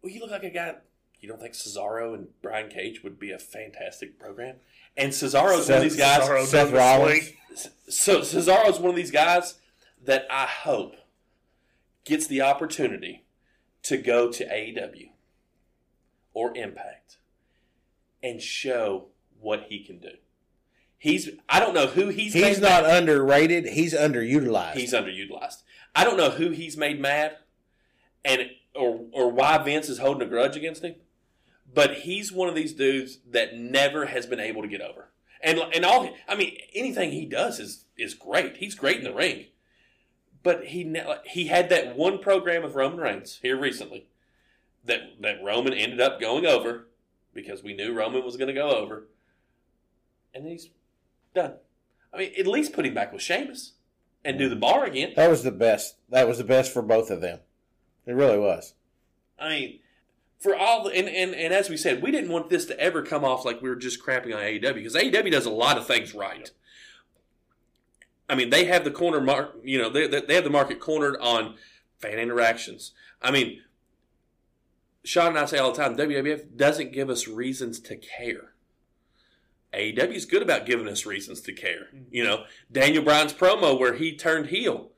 well, 0.01 0.11
you 0.11 0.19
look 0.19 0.31
like 0.31 0.43
a 0.43 0.49
guy. 0.49 0.75
You 1.19 1.29
don't 1.29 1.39
think 1.39 1.53
Cesaro 1.53 2.15
and 2.15 2.27
Brian 2.41 2.69
Cage 2.69 3.03
would 3.03 3.19
be 3.19 3.31
a 3.31 3.37
fantastic 3.37 4.17
program? 4.19 4.55
And 4.97 5.11
Cesaro's 5.11 5.69
one 5.69 5.77
of 5.77 5.83
these 5.83 5.95
guys. 5.95 6.21
Cesaro 6.27 6.45
Seth 6.45 6.71
Rollins. 6.73 7.31
So 7.87 8.21
Cesaro's 8.21 8.79
one 8.79 8.89
of 8.89 8.95
these 8.95 9.11
guys 9.11 9.55
that 10.03 10.25
I 10.31 10.45
hope 10.47 10.95
gets 12.05 12.25
the 12.25 12.41
opportunity 12.41 13.23
to 13.83 13.97
go 13.97 14.31
to 14.31 14.45
AEW 14.45 15.09
or 16.33 16.57
Impact 16.57 17.17
and 18.23 18.41
show 18.41 19.09
what 19.39 19.65
he 19.69 19.83
can 19.83 19.99
do. 19.99 20.13
He's 21.01 21.29
I 21.49 21.59
don't 21.59 21.73
know 21.73 21.87
who 21.87 22.09
he's 22.09 22.33
He's 22.33 22.59
not 22.59 22.83
mad. 22.83 22.95
underrated. 23.01 23.65
He's 23.69 23.91
underutilized. 23.95 24.73
he's 24.75 24.93
underutilized. 24.93 25.63
I 25.95 26.03
don't 26.03 26.15
know 26.15 26.29
who 26.29 26.51
he's 26.51 26.77
made 26.77 26.99
mad 27.01 27.37
and 28.23 28.51
or 28.75 29.01
or 29.11 29.31
why 29.31 29.57
Vince 29.57 29.89
is 29.89 29.97
holding 29.97 30.21
a 30.21 30.29
grudge 30.29 30.55
against 30.55 30.83
him. 30.83 30.93
But 31.73 31.95
he's 32.01 32.31
one 32.31 32.49
of 32.49 32.53
these 32.53 32.73
dudes 32.73 33.17
that 33.31 33.55
never 33.57 34.05
has 34.05 34.27
been 34.27 34.39
able 34.39 34.61
to 34.61 34.67
get 34.67 34.81
over. 34.81 35.09
And 35.41 35.57
and 35.73 35.83
all 35.83 36.07
I 36.27 36.35
mean 36.35 36.55
anything 36.75 37.09
he 37.11 37.25
does 37.25 37.59
is 37.59 37.85
is 37.97 38.13
great. 38.13 38.57
He's 38.57 38.75
great 38.75 38.97
in 38.99 39.03
the 39.03 39.11
ring. 39.11 39.45
But 40.43 40.65
he 40.65 40.95
he 41.25 41.47
had 41.47 41.69
that 41.69 41.95
one 41.95 42.19
program 42.19 42.63
of 42.63 42.75
Roman 42.75 42.99
Reigns 42.99 43.39
here 43.41 43.59
recently 43.59 44.05
that 44.85 45.01
that 45.19 45.43
Roman 45.43 45.73
ended 45.73 45.99
up 45.99 46.21
going 46.21 46.45
over 46.45 46.89
because 47.33 47.63
we 47.63 47.73
knew 47.73 47.91
Roman 47.91 48.23
was 48.23 48.37
going 48.37 48.49
to 48.49 48.53
go 48.53 48.69
over. 48.69 49.07
And 50.35 50.45
he's 50.45 50.69
done. 51.33 51.53
I 52.13 52.17
mean, 52.17 52.31
at 52.37 52.47
least 52.47 52.73
put 52.73 52.85
him 52.85 52.93
back 52.93 53.13
with 53.13 53.21
Sheamus 53.21 53.73
and 54.23 54.37
do 54.37 54.49
the 54.49 54.55
bar 54.55 54.85
again. 54.85 55.13
that 55.15 55.29
was 55.29 55.43
the 55.43 55.51
best. 55.51 55.95
That 56.09 56.27
was 56.27 56.37
the 56.37 56.43
best 56.43 56.73
for 56.73 56.81
both 56.81 57.09
of 57.09 57.21
them. 57.21 57.39
It 58.05 58.13
really 58.13 58.37
was. 58.37 58.73
I 59.39 59.49
mean, 59.49 59.79
for 60.39 60.55
all 60.55 60.83
the, 60.83 60.95
and, 60.95 61.07
and, 61.07 61.33
and 61.33 61.53
as 61.53 61.69
we 61.69 61.77
said, 61.77 62.01
we 62.01 62.11
didn't 62.11 62.31
want 62.31 62.49
this 62.49 62.65
to 62.65 62.79
ever 62.79 63.03
come 63.03 63.23
off 63.23 63.45
like 63.45 63.61
we 63.61 63.69
were 63.69 63.75
just 63.75 64.03
crapping 64.03 64.35
on 64.35 64.41
AEW 64.41 64.73
because 64.73 64.95
AEW 64.95 65.31
does 65.31 65.45
a 65.45 65.51
lot 65.51 65.77
of 65.77 65.87
things 65.87 66.13
right. 66.13 66.49
I 68.29 68.35
mean, 68.35 68.49
they 68.49 68.65
have 68.65 68.83
the 68.83 68.91
corner 68.91 69.21
mark, 69.21 69.55
you 69.63 69.77
know, 69.77 69.89
they, 69.89 70.07
they 70.07 70.21
they 70.21 70.35
have 70.35 70.43
the 70.43 70.49
market 70.49 70.79
cornered 70.79 71.17
on 71.19 71.55
fan 71.99 72.17
interactions. 72.17 72.93
I 73.21 73.29
mean, 73.29 73.61
Sean 75.03 75.29
and 75.29 75.39
I 75.39 75.45
say 75.45 75.57
all 75.57 75.71
the 75.71 75.77
time, 75.77 75.97
WWF 75.97 76.55
doesn't 76.55 76.93
give 76.93 77.09
us 77.09 77.27
reasons 77.27 77.79
to 77.81 77.95
care. 77.95 78.50
AEW 79.73 80.13
is 80.13 80.25
good 80.25 80.41
about 80.41 80.65
giving 80.65 80.87
us 80.87 81.05
reasons 81.05 81.41
to 81.41 81.53
care. 81.53 81.87
Mm-hmm. 81.95 82.13
You 82.13 82.23
know, 82.23 82.43
Daniel 82.71 83.03
Bryan's 83.03 83.33
promo 83.33 83.79
where 83.79 83.93
he 83.93 84.15
turned 84.15 84.47
heel 84.47 84.91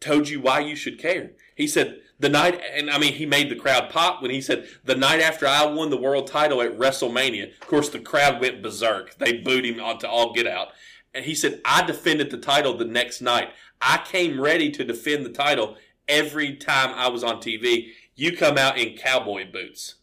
told 0.00 0.28
you 0.28 0.40
why 0.40 0.60
you 0.60 0.76
should 0.76 0.98
care. 0.98 1.32
He 1.54 1.66
said 1.66 2.00
the 2.18 2.28
night, 2.28 2.60
and 2.72 2.90
I 2.90 2.98
mean, 2.98 3.14
he 3.14 3.26
made 3.26 3.50
the 3.50 3.56
crowd 3.56 3.90
pop 3.90 4.22
when 4.22 4.30
he 4.30 4.40
said 4.40 4.68
the 4.84 4.94
night 4.94 5.20
after 5.20 5.46
I 5.46 5.64
won 5.66 5.90
the 5.90 6.00
world 6.00 6.26
title 6.26 6.60
at 6.60 6.78
WrestleMania. 6.78 7.52
Of 7.60 7.66
course, 7.68 7.88
the 7.88 7.98
crowd 7.98 8.40
went 8.40 8.62
berserk. 8.62 9.16
They 9.18 9.38
booed 9.38 9.64
him 9.64 9.80
on 9.80 9.98
to 9.98 10.08
all 10.08 10.32
get 10.32 10.46
out. 10.46 10.68
And 11.14 11.24
he 11.24 11.34
said, 11.34 11.60
I 11.64 11.84
defended 11.84 12.30
the 12.30 12.38
title 12.38 12.76
the 12.76 12.84
next 12.84 13.20
night. 13.20 13.50
I 13.80 13.98
came 14.04 14.40
ready 14.40 14.70
to 14.70 14.84
defend 14.84 15.26
the 15.26 15.30
title 15.30 15.76
every 16.08 16.56
time 16.56 16.90
I 16.94 17.08
was 17.08 17.24
on 17.24 17.36
TV. 17.36 17.88
You 18.14 18.36
come 18.36 18.56
out 18.56 18.78
in 18.78 18.96
cowboy 18.96 19.50
boots. 19.50 19.96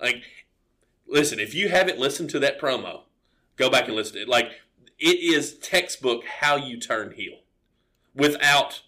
Like, 0.00 0.22
listen, 1.06 1.38
if 1.38 1.54
you 1.54 1.68
haven't 1.68 1.98
listened 1.98 2.30
to 2.30 2.38
that 2.40 2.60
promo, 2.60 3.02
go 3.56 3.70
back 3.70 3.86
and 3.86 3.94
listen 3.94 4.14
to 4.14 4.22
it. 4.22 4.28
Like, 4.28 4.50
it 4.98 5.18
is 5.18 5.58
textbook 5.58 6.24
how 6.24 6.56
you 6.56 6.78
turn 6.78 7.12
heel 7.12 7.38
without 8.14 8.82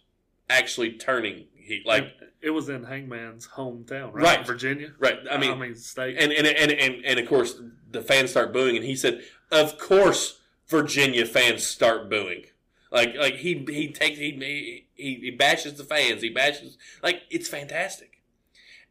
actually 0.49 0.93
turning 0.93 1.47
heel. 1.55 1.83
Like, 1.85 2.09
it 2.41 2.51
was 2.51 2.69
in 2.69 2.85
Hangman's 2.85 3.49
hometown, 3.49 4.12
right? 4.12 4.39
Right. 4.39 4.47
Virginia. 4.47 4.93
right. 4.99 5.19
I 5.31 5.39
mean, 5.39 5.53
I 5.53 5.55
mean, 5.55 5.75
state. 5.75 6.17
and, 6.19 6.33
and, 6.33 6.47
and, 6.47 6.71
and, 6.71 7.05
and 7.05 7.19
of 7.19 7.27
course, 7.27 7.61
the 7.91 8.03
fans 8.03 8.31
start 8.31 8.53
booing, 8.53 8.77
and 8.77 8.85
he 8.85 8.97
said, 8.97 9.23
Of 9.51 9.79
course, 9.79 10.41
Virginia 10.69 11.25
fans 11.25 11.67
start 11.67 12.11
booing. 12.11 12.45
Like, 12.91 13.17
like 13.17 13.35
he 13.37 13.65
he 13.69 13.91
takes 13.91 14.19
he, 14.19 14.87
he 14.95 15.15
he 15.15 15.31
bashes 15.31 15.75
the 15.75 15.85
fans. 15.85 16.23
He 16.23 16.31
bashes 16.31 16.79
like 17.03 17.23
it's 17.29 17.49
fantastic, 17.49 18.23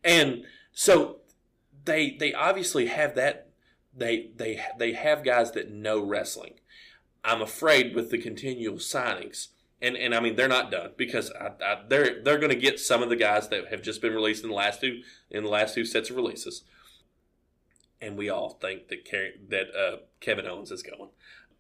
and 0.04 0.44
so 0.74 1.20
they 1.86 2.12
they 2.12 2.34
obviously 2.34 2.88
have 2.88 3.16
that 3.16 3.53
they 3.96 4.32
they 4.36 4.60
they 4.78 4.94
have 4.94 5.24
guys 5.24 5.52
that 5.52 5.72
know 5.72 6.00
wrestling. 6.00 6.54
I'm 7.24 7.42
afraid 7.42 7.96
with 7.96 8.12
the 8.12 8.18
continual 8.18 8.78
signings, 8.78 9.50
and 9.82 9.96
and 9.96 10.14
I 10.14 10.20
mean 10.20 10.36
they're 10.36 10.48
not 10.48 10.72
done 10.72 10.92
because 10.98 11.32
I, 11.32 11.52
I, 11.64 11.82
they're 11.88 12.22
they're 12.24 12.40
going 12.40 12.50
to 12.50 12.56
get 12.56 12.80
some 12.80 13.04
of 13.04 13.10
the 13.10 13.16
guys 13.16 13.50
that 13.50 13.68
have 13.68 13.82
just 13.82 14.02
been 14.02 14.14
released 14.14 14.44
in 14.44 14.50
the 14.50 14.56
last 14.56 14.82
two 14.82 15.02
in 15.30 15.44
the 15.44 15.50
last 15.50 15.76
two 15.76 15.86
sets 15.86 16.10
of 16.10 16.16
releases, 16.16 16.64
and 18.02 18.18
we 18.18 18.30
all 18.30 18.50
think 18.50 18.88
that 18.90 19.10
Car- 19.10 19.40
that 19.50 19.68
uh, 19.76 19.98
Kevin 20.20 20.48
Owens 20.48 20.72
is 20.72 20.84
going. 20.84 21.10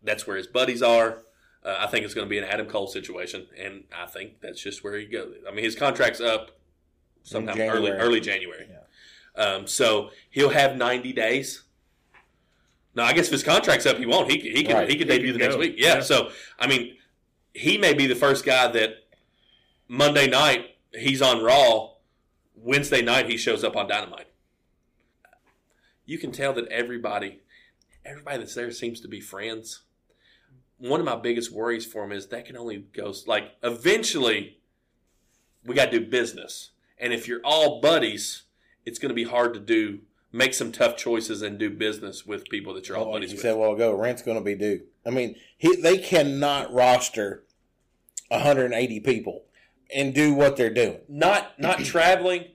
That's 0.01 0.27
where 0.27 0.37
his 0.37 0.47
buddies 0.47 0.81
are. 0.81 1.23
Uh, 1.63 1.77
I 1.79 1.87
think 1.87 2.03
it's 2.03 2.13
going 2.13 2.25
to 2.25 2.29
be 2.29 2.37
an 2.37 2.43
Adam 2.43 2.65
Cole 2.65 2.87
situation, 2.87 3.47
and 3.57 3.85
I 3.97 4.05
think 4.05 4.41
that's 4.41 4.61
just 4.61 4.83
where 4.83 4.97
he 4.97 5.05
goes. 5.05 5.35
I 5.47 5.53
mean, 5.53 5.63
his 5.63 5.75
contract's 5.75 6.19
up 6.19 6.51
sometime 7.23 7.57
early 7.57 7.87
January. 7.87 7.99
early 7.99 8.19
January. 8.19 8.67
Um, 9.35 9.65
so 9.67 10.09
he'll 10.29 10.49
have 10.49 10.75
90 10.75 11.13
days. 11.13 11.63
No, 12.95 13.03
I 13.03 13.13
guess 13.13 13.25
if 13.25 13.31
his 13.31 13.43
contract's 13.43 13.85
up, 13.85 13.97
he 13.97 14.05
won't. 14.05 14.31
He, 14.31 14.37
he 14.39 14.63
can 14.63 14.75
Right. 14.75 14.89
he 14.89 14.95
can 14.95 15.07
He 15.07 15.17
debut 15.17 15.31
can 15.31 15.39
the 15.39 15.45
next 15.45 15.55
go. 15.55 15.59
week. 15.59 15.75
Yeah, 15.77 15.95
Yeah. 15.95 16.01
So 16.01 16.29
I 16.59 16.67
mean, 16.67 16.97
he 17.53 17.77
may 17.77 17.93
be 17.93 18.05
the 18.07 18.15
first 18.15 18.45
guy 18.45 18.67
that 18.71 19.05
Monday 19.87 20.27
night 20.27 20.75
he's 20.93 21.21
on 21.21 21.43
Raw. 21.43 21.91
Wednesday 22.55 23.01
night 23.01 23.29
he 23.29 23.35
shows 23.37 23.63
up 23.63 23.75
on 23.75 23.87
Dynamite. 23.87 24.27
You 26.05 26.17
can 26.17 26.31
tell 26.31 26.53
that 26.53 26.67
everybody, 26.67 27.41
everybody 28.05 28.37
that's 28.39 28.55
there 28.55 28.71
seems 28.71 28.99
to 29.01 29.07
be 29.07 29.19
friends. 29.21 29.81
One 30.77 30.99
of 30.99 31.05
my 31.05 31.15
biggest 31.15 31.51
worries 31.51 31.85
for 31.85 32.03
him 32.03 32.11
is 32.11 32.27
that 32.27 32.45
can 32.45 32.57
only 32.57 32.77
go 32.77 33.13
like 33.25 33.53
eventually. 33.63 34.59
We 35.65 35.75
got 35.75 35.91
to 35.91 35.99
do 35.99 36.05
business, 36.05 36.71
and 36.99 37.13
if 37.13 37.25
you're 37.25 37.39
all 37.41 37.79
buddies, 37.79 38.43
it's 38.85 38.99
going 38.99 39.09
to 39.11 39.15
be 39.15 39.23
hard 39.23 39.53
to 39.53 39.61
do 39.61 39.99
make 40.33 40.53
some 40.53 40.71
tough 40.71 40.97
choices 40.97 41.41
and 41.41 41.57
do 41.59 41.69
business 41.69 42.25
with 42.25 42.49
people 42.49 42.73
that 42.73 42.89
you're 42.89 42.97
all 42.97 43.05
Like 43.05 43.13
buddies 43.13 43.29
you 43.31 43.35
with. 43.35 43.41
said 43.43 43.53
a 43.53 43.57
while 43.57 43.71
ago, 43.73 43.93
rent's 43.93 44.21
going 44.23 44.37
to 44.37 44.43
be 44.43 44.55
due. 44.55 44.81
I 45.05 45.11
mean, 45.11 45.35
he, 45.57 45.75
they 45.77 45.97
cannot 45.99 46.73
roster 46.73 47.43
180 48.29 48.99
people 49.01 49.43
and 49.93 50.13
do 50.13 50.33
what 50.33 50.57
they're 50.57 50.73
doing. 50.73 50.99
not 51.07 51.59
not 51.59 51.79
traveling. 51.85 52.45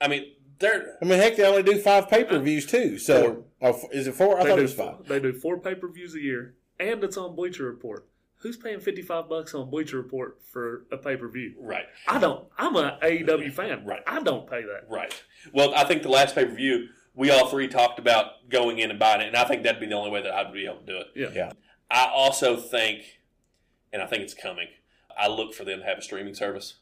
I 0.00 0.08
mean, 0.08 0.32
they're 0.58 0.96
I 1.02 1.04
mean, 1.04 1.18
heck, 1.18 1.36
they 1.36 1.44
only 1.44 1.62
do 1.62 1.78
five 1.78 2.08
pay 2.08 2.24
per 2.24 2.38
views 2.38 2.66
too. 2.66 2.98
So, 2.98 3.44
oh, 3.60 3.80
is 3.92 4.06
it 4.06 4.14
four? 4.14 4.38
I 4.38 4.44
they 4.44 4.48
thought 4.50 4.54
do 4.56 4.60
it 4.60 4.62
was 4.62 4.74
five. 4.74 5.04
they 5.06 5.20
do 5.20 5.32
four 5.32 5.58
pay 5.58 5.74
per 5.74 5.88
views 5.88 6.14
a 6.14 6.20
year, 6.20 6.54
and 6.80 7.02
it's 7.04 7.16
on 7.16 7.34
Bleacher 7.36 7.64
Report. 7.66 8.06
Who's 8.38 8.56
paying 8.56 8.80
fifty 8.80 9.02
five 9.02 9.28
bucks 9.28 9.52
on 9.54 9.68
Bleacher 9.68 9.96
Report 9.98 10.38
for 10.50 10.84
a 10.92 10.96
pay 10.96 11.16
per 11.16 11.28
view? 11.28 11.54
right, 11.60 11.86
I 12.06 12.18
don't. 12.20 12.46
I'm 12.56 12.76
an 12.76 12.92
AEW 13.02 13.52
fan. 13.52 13.84
Right. 13.84 14.02
I 14.06 14.22
don't 14.22 14.48
pay 14.48 14.62
that. 14.62 14.86
right. 14.88 15.12
Well, 15.52 15.74
I 15.74 15.84
think 15.84 16.02
the 16.02 16.08
last 16.08 16.34
pay 16.34 16.44
per 16.46 16.54
view 16.54 16.88
we 17.18 17.32
all 17.32 17.48
three 17.48 17.66
talked 17.66 17.98
about 17.98 18.48
going 18.48 18.78
in 18.78 18.90
and 18.90 18.98
buying 18.98 19.20
it, 19.20 19.26
and 19.26 19.36
I 19.36 19.44
think 19.44 19.64
that'd 19.64 19.80
be 19.80 19.86
the 19.86 19.94
only 19.96 20.10
way 20.10 20.22
that 20.22 20.32
I'd 20.32 20.52
be 20.52 20.66
able 20.66 20.76
to 20.78 20.86
do 20.86 20.96
it. 20.98 21.06
Yeah. 21.16 21.30
Yeah. 21.34 21.52
I 21.90 22.08
also 22.14 22.56
think, 22.56 23.02
and 23.92 24.00
I 24.00 24.06
think 24.06 24.22
it's 24.22 24.34
coming. 24.34 24.68
I 25.18 25.26
look 25.26 25.52
for 25.52 25.64
them 25.64 25.80
to 25.80 25.84
have 25.84 25.98
a 25.98 26.02
streaming 26.02 26.34
service. 26.34 26.74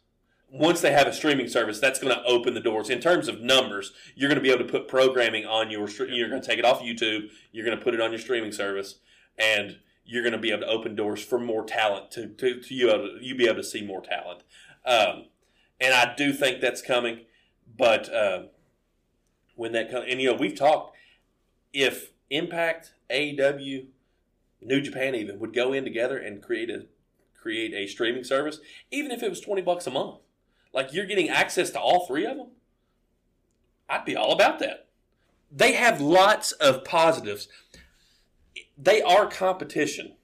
Once 0.52 0.82
they 0.82 0.92
have 0.92 1.06
a 1.06 1.12
streaming 1.12 1.48
service, 1.48 1.80
that's 1.80 1.98
going 1.98 2.14
to 2.14 2.22
open 2.24 2.52
the 2.52 2.60
doors 2.60 2.90
in 2.90 3.00
terms 3.00 3.28
of 3.28 3.40
numbers. 3.40 3.92
You're 4.14 4.28
going 4.28 4.36
to 4.36 4.42
be 4.42 4.50
able 4.50 4.64
to 4.64 4.70
put 4.70 4.88
programming 4.88 5.46
on 5.46 5.70
your. 5.70 5.86
stre- 5.88 6.14
You're 6.14 6.28
going 6.28 6.42
to 6.42 6.46
take 6.46 6.58
it 6.58 6.66
off 6.66 6.80
YouTube. 6.80 7.30
You're 7.50 7.64
going 7.64 7.76
to 7.76 7.82
put 7.82 7.94
it 7.94 8.00
on 8.00 8.10
your 8.10 8.20
streaming 8.20 8.52
service, 8.52 8.96
and 9.38 9.78
you're 10.04 10.22
going 10.22 10.34
to 10.34 10.38
be 10.38 10.50
able 10.50 10.60
to 10.60 10.68
open 10.68 10.94
doors 10.94 11.24
for 11.24 11.38
more 11.38 11.64
talent 11.64 12.10
to 12.12 12.28
to, 12.28 12.60
to 12.60 12.74
you. 12.74 12.90
Able 12.90 13.18
to, 13.18 13.24
you 13.24 13.34
be 13.34 13.46
able 13.46 13.56
to 13.56 13.64
see 13.64 13.82
more 13.84 14.02
talent, 14.02 14.42
um, 14.84 15.24
and 15.80 15.94
I 15.94 16.14
do 16.14 16.32
think 16.34 16.60
that's 16.60 16.82
coming. 16.82 17.20
But 17.76 18.14
um, 18.14 18.50
when 19.56 19.72
that 19.72 19.90
comes, 19.90 20.06
and 20.08 20.20
you 20.20 20.30
know, 20.30 20.38
we've 20.38 20.56
talked 20.56 20.96
if 21.72 22.12
Impact, 22.30 22.92
AEW, 23.10 23.86
New 24.60 24.80
Japan 24.80 25.14
even 25.14 25.38
would 25.38 25.54
go 25.54 25.72
in 25.72 25.84
together 25.84 26.18
and 26.18 26.42
create 26.42 26.70
a 26.70 26.86
create 27.34 27.74
a 27.74 27.86
streaming 27.86 28.24
service, 28.24 28.60
even 28.90 29.10
if 29.10 29.22
it 29.22 29.30
was 29.30 29.40
twenty 29.40 29.62
bucks 29.62 29.86
a 29.86 29.90
month. 29.90 30.20
Like 30.72 30.92
you're 30.92 31.06
getting 31.06 31.28
access 31.28 31.70
to 31.70 31.80
all 31.80 32.06
three 32.06 32.26
of 32.26 32.36
them. 32.36 32.48
I'd 33.88 34.04
be 34.04 34.16
all 34.16 34.32
about 34.32 34.58
that. 34.60 34.86
They 35.50 35.72
have 35.72 36.00
lots 36.00 36.52
of 36.52 36.84
positives. 36.84 37.48
They 38.76 39.00
are 39.00 39.26
competition, 39.26 40.16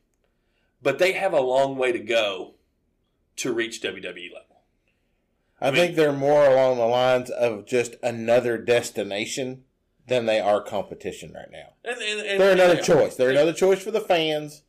but 0.83 0.99
they 0.99 1.13
have 1.13 1.33
a 1.33 1.41
long 1.41 1.77
way 1.77 1.93
to 1.93 1.99
go 1.99 2.55
to 3.37 3.53
reach 3.53 3.81
WWE 3.81 4.33
level. 4.33 4.52
I 5.63 5.71
think 5.71 5.95
they're 5.97 6.13
more 6.13 6.45
along 6.47 6.77
the 6.79 6.87
lines 6.87 7.31
of 7.31 7.67
just 7.67 7.95
another 8.03 8.59
destination 8.59 9.65
than 10.09 10.27
they 10.27 10.41
are 10.41 10.61
competition 10.61 11.33
right 11.33 11.51
now. 11.51 11.75
And, 11.85 12.01
and, 12.03 12.21
and- 12.27 12.41
They're 12.41 12.53
another 12.53 12.77
and- 12.77 12.85
choice. 12.85 13.15
They're 13.17 13.31
another 13.31 13.53
choice 13.53 13.83
for 13.83 13.91
the 13.93 14.01
fans, 14.01 14.63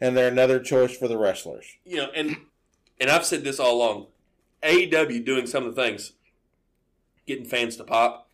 and 0.00 0.16
they're 0.16 0.28
another 0.28 0.58
choice 0.60 0.96
for 0.96 1.06
the 1.08 1.18
wrestlers. 1.18 1.66
you 1.84 1.98
know, 1.98 2.08
and 2.14 2.36
and 3.00 3.10
I've 3.10 3.24
said 3.26 3.44
this 3.44 3.60
all 3.60 3.76
along. 3.76 4.06
AEW 4.62 5.24
doing 5.24 5.46
some 5.46 5.66
of 5.66 5.74
the 5.74 5.82
things, 5.82 6.12
getting 7.26 7.44
fans 7.44 7.76
to 7.76 7.84
pop. 7.84 8.30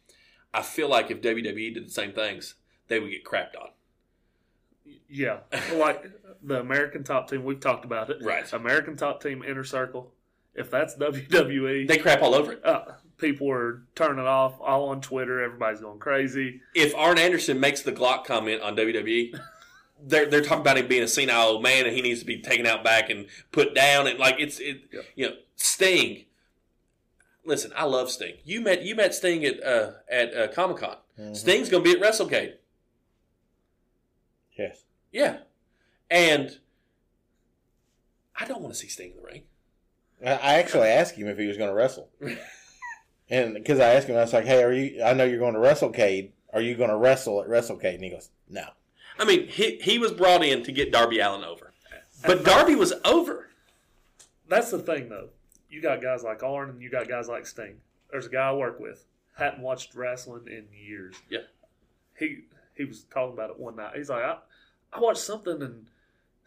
I 0.54 0.62
feel 0.62 0.88
like 0.88 1.10
if 1.10 1.20
WWE 1.20 1.74
did 1.74 1.86
the 1.86 1.90
same 1.92 2.12
things, 2.12 2.54
they 2.88 3.00
would 3.00 3.10
get 3.10 3.24
crapped 3.24 3.56
on. 3.60 3.70
Yeah, 5.08 5.38
like 5.74 6.04
the 6.42 6.60
American 6.60 7.02
Top 7.04 7.28
Team. 7.28 7.42
We've 7.44 7.58
talked 7.60 7.84
about 7.84 8.10
it. 8.10 8.18
Right. 8.22 8.50
American 8.52 8.96
Top 8.96 9.20
Team 9.22 9.42
Inner 9.42 9.64
Circle. 9.64 10.12
If 10.54 10.70
that's 10.70 10.96
WWE, 10.96 11.86
They 11.88 11.98
crap 11.98 12.22
all 12.22 12.34
over 12.34 12.52
it. 12.52 12.64
uh, 12.64 12.84
people 13.18 13.50
are 13.50 13.82
turning 13.94 14.26
off 14.26 14.60
all 14.60 14.88
on 14.88 15.00
Twitter. 15.00 15.42
Everybody's 15.42 15.80
going 15.80 15.98
crazy. 16.00 16.60
If 16.74 16.94
Arn 16.94 17.18
Anderson 17.18 17.60
makes 17.60 17.82
the 17.82 17.92
Glock 17.92 18.24
comment 18.24 18.60
on 18.62 18.76
WWE, 18.76 19.38
they're 20.02 20.26
they're 20.26 20.40
talking 20.42 20.62
about 20.62 20.76
him 20.78 20.88
being 20.88 21.02
a 21.02 21.08
senile 21.08 21.48
old 21.48 21.62
man 21.62 21.86
and 21.86 21.94
he 21.94 22.02
needs 22.02 22.20
to 22.20 22.26
be 22.26 22.40
taken 22.40 22.66
out 22.66 22.82
back 22.82 23.10
and 23.10 23.26
put 23.52 23.74
down 23.74 24.06
and 24.06 24.18
like 24.18 24.36
it's 24.38 24.58
it 24.58 24.82
Yeah. 24.92 25.00
you 25.14 25.28
know 25.28 25.36
Sting. 25.56 26.24
Listen, 27.44 27.70
I 27.76 27.84
love 27.84 28.10
Sting. 28.10 28.34
You 28.44 28.60
met 28.60 28.82
you 28.82 28.94
met 28.96 29.14
Sting 29.14 29.44
at 29.44 29.62
uh, 29.62 29.92
at 30.10 30.34
uh, 30.34 30.48
Comic 30.48 30.78
Con. 30.78 30.96
Mhm. 31.18 31.36
Sting's 31.36 31.68
gonna 31.68 31.84
be 31.84 31.92
at 31.92 32.00
WrestleCade. 32.00 32.54
Yes. 34.58 34.84
Yeah, 35.12 35.38
and 36.10 36.58
I 38.38 38.44
don't 38.46 38.60
want 38.60 38.74
to 38.74 38.78
see 38.80 38.88
Sting 38.88 39.10
in 39.12 39.16
the 39.16 39.22
ring. 39.22 39.42
I 40.24 40.30
I 40.30 40.54
actually 40.54 40.88
asked 40.88 41.14
him 41.14 41.28
if 41.28 41.38
he 41.38 41.46
was 41.46 41.56
going 41.56 41.70
to 41.70 41.74
wrestle, 41.74 42.08
and 43.30 43.54
because 43.54 43.80
I 43.80 43.94
asked 43.94 44.08
him, 44.08 44.16
I 44.16 44.20
was 44.20 44.32
like, 44.32 44.44
"Hey, 44.44 44.62
are 44.62 44.72
you? 44.72 45.02
I 45.02 45.12
know 45.12 45.24
you're 45.24 45.38
going 45.38 45.54
to 45.54 45.60
WrestleCade. 45.60 46.30
Are 46.52 46.60
you 46.60 46.74
going 46.74 46.90
to 46.90 46.96
wrestle 46.96 47.42
at 47.42 47.48
WrestleCade?" 47.48 47.94
And 47.94 48.04
he 48.04 48.10
goes, 48.10 48.30
"No." 48.48 48.64
I 49.18 49.24
mean, 49.24 49.48
he 49.48 49.76
he 49.76 49.98
was 49.98 50.12
brought 50.12 50.44
in 50.44 50.62
to 50.64 50.72
get 50.72 50.92
Darby 50.92 51.20
Allin 51.20 51.44
over, 51.44 51.72
but 52.24 52.44
Darby 52.44 52.74
was 52.74 52.92
over. 53.04 53.50
That's 54.48 54.70
the 54.70 54.78
thing, 54.78 55.08
though. 55.08 55.28
You 55.68 55.80
got 55.80 56.02
guys 56.02 56.24
like 56.24 56.42
Arn 56.42 56.70
and 56.70 56.82
you 56.82 56.90
got 56.90 57.08
guys 57.08 57.28
like 57.28 57.46
Sting. 57.46 57.76
There's 58.10 58.26
a 58.26 58.30
guy 58.30 58.48
I 58.48 58.52
work 58.52 58.80
with. 58.80 59.06
Hadn't 59.36 59.62
watched 59.62 59.94
wrestling 59.94 60.48
in 60.48 60.66
years. 60.72 61.14
Yeah. 61.28 61.40
He 62.18 62.44
he 62.76 62.84
was 62.84 63.04
talking 63.04 63.34
about 63.34 63.50
it 63.50 63.58
one 63.58 63.76
night. 63.76 63.96
He's 63.96 64.10
like, 64.10 64.22
I, 64.22 64.38
I 64.92 65.00
watched 65.00 65.20
something 65.20 65.62
and 65.62 65.86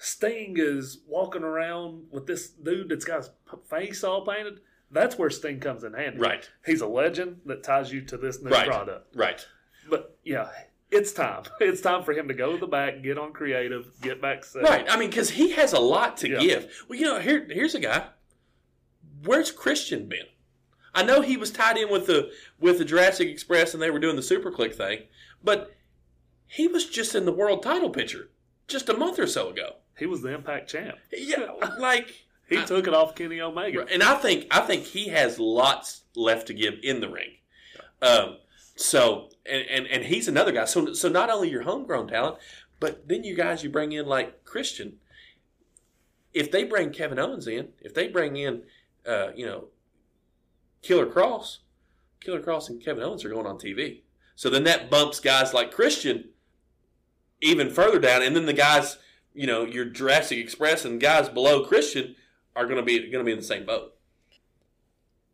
Sting 0.03 0.55
is 0.57 0.99
walking 1.07 1.43
around 1.43 2.07
with 2.11 2.27
this 2.27 2.49
dude 2.49 2.89
that's 2.89 3.05
got 3.05 3.19
his 3.23 3.29
face 3.69 4.03
all 4.03 4.25
painted. 4.25 4.59
That's 4.91 5.17
where 5.17 5.29
Sting 5.29 5.61
comes 5.61 5.83
in 5.85 5.93
handy. 5.93 6.19
Right, 6.19 6.47
He's 6.65 6.81
a 6.81 6.87
legend 6.87 7.37
that 7.45 7.63
ties 7.63 7.91
you 7.91 8.01
to 8.01 8.17
this 8.17 8.41
new 8.41 8.49
Right. 8.51 8.67
product. 8.67 9.15
right. 9.15 9.45
But 9.89 10.17
yeah, 10.25 10.49
it's 10.91 11.13
time. 11.13 11.43
It's 11.61 11.79
time 11.81 12.03
for 12.03 12.11
him 12.11 12.27
to 12.27 12.33
go 12.33 12.51
to 12.51 12.57
the 12.57 12.67
back, 12.67 13.01
get 13.01 13.17
on 13.17 13.31
creative, 13.31 13.89
get 14.01 14.21
back 14.21 14.43
set. 14.43 14.63
Right. 14.63 14.85
I 14.89 14.97
mean, 14.97 15.09
because 15.09 15.29
he 15.31 15.51
has 15.51 15.71
a 15.71 15.79
lot 15.79 16.17
to 16.17 16.29
Yeah. 16.29 16.39
give. 16.39 16.85
Well, 16.89 16.99
you 16.99 17.05
know, 17.05 17.19
here 17.19 17.47
here's 17.49 17.73
a 17.73 17.79
guy. 17.79 18.07
Where's 19.23 19.51
Christian 19.51 20.07
been? 20.09 20.25
I 20.93 21.03
know 21.03 21.21
he 21.21 21.37
was 21.37 21.49
tied 21.49 21.77
in 21.77 21.89
with 21.89 22.07
the 22.07 22.29
with 22.59 22.77
the 22.77 22.85
Jurassic 22.85 23.29
Express 23.29 23.73
and 23.73 23.81
they 23.81 23.89
were 23.89 23.99
doing 23.99 24.17
the 24.17 24.21
Super 24.21 24.51
Click 24.51 24.75
thing, 24.75 25.03
but 25.41 25.73
he 26.45 26.67
was 26.67 26.89
just 26.89 27.15
in 27.15 27.23
the 27.25 27.31
world 27.31 27.63
title 27.63 27.89
picture 27.89 28.29
just 28.67 28.89
a 28.89 28.97
month 28.97 29.17
or 29.17 29.27
so 29.27 29.49
ago. 29.49 29.77
He 29.97 30.05
was 30.05 30.21
the 30.21 30.33
Impact 30.33 30.69
champ. 30.69 30.97
Yeah, 31.11 31.47
like 31.79 32.13
He 32.49 32.57
I- 32.57 32.65
took 32.65 32.87
it 32.87 32.93
off 32.93 33.15
Kenny 33.15 33.39
Omega. 33.41 33.85
and 33.91 34.01
I 34.03 34.15
think 34.15 34.47
I 34.51 34.61
think 34.61 34.83
he 34.83 35.07
has 35.09 35.39
lots 35.39 36.01
left 36.15 36.47
to 36.47 36.53
give 36.53 36.75
in 36.83 36.99
the 37.01 37.09
ring. 37.09 37.31
Um, 38.01 38.37
so 38.75 39.29
and, 39.45 39.63
and 39.69 39.87
and 39.87 40.03
he's 40.05 40.27
another 40.27 40.51
guy. 40.51 40.65
So 40.65 40.93
so 40.93 41.09
not 41.09 41.29
only 41.29 41.49
your 41.49 41.61
homegrown 41.63 42.07
talent, 42.07 42.37
but 42.79 43.07
then 43.07 43.23
you 43.23 43.35
guys 43.35 43.63
you 43.63 43.69
bring 43.69 43.91
in 43.91 44.05
like 44.05 44.43
Christian. 44.45 44.97
If 46.33 46.49
they 46.51 46.63
bring 46.63 46.89
Kevin 46.91 47.19
Owens 47.19 47.47
in, 47.47 47.69
if 47.81 47.93
they 47.93 48.07
bring 48.07 48.35
in, 48.37 48.63
uh, 49.07 49.27
you 49.35 49.45
know, 49.45 49.65
Killer 50.81 51.05
Kross, 51.05 51.59
Killer 52.19 52.41
Kross 52.41 52.69
and 52.69 52.83
Kevin 52.83 53.03
Owens 53.03 53.23
are 53.23 53.29
going 53.29 53.45
on 53.45 53.57
TV. 53.59 54.01
So 54.35 54.49
then 54.49 54.63
that 54.63 54.89
bumps 54.89 55.19
guys 55.19 55.53
like 55.53 55.71
Christian 55.71 56.29
even 57.39 57.69
further 57.69 57.99
down, 57.99 58.23
and 58.23 58.35
then 58.35 58.45
the 58.47 58.53
guys, 58.53 58.97
you 59.33 59.47
know, 59.47 59.65
your 59.65 59.85
Jurassic 59.85 60.37
Express 60.37 60.85
and 60.85 60.99
guys 61.01 61.29
below 61.29 61.65
Christian 61.65 62.15
are 62.55 62.65
going 62.65 62.77
to 62.77 62.83
be 62.83 62.99
going 62.99 63.23
to 63.23 63.23
be 63.23 63.31
in 63.31 63.37
the 63.39 63.43
same 63.43 63.65
boat. 63.65 63.95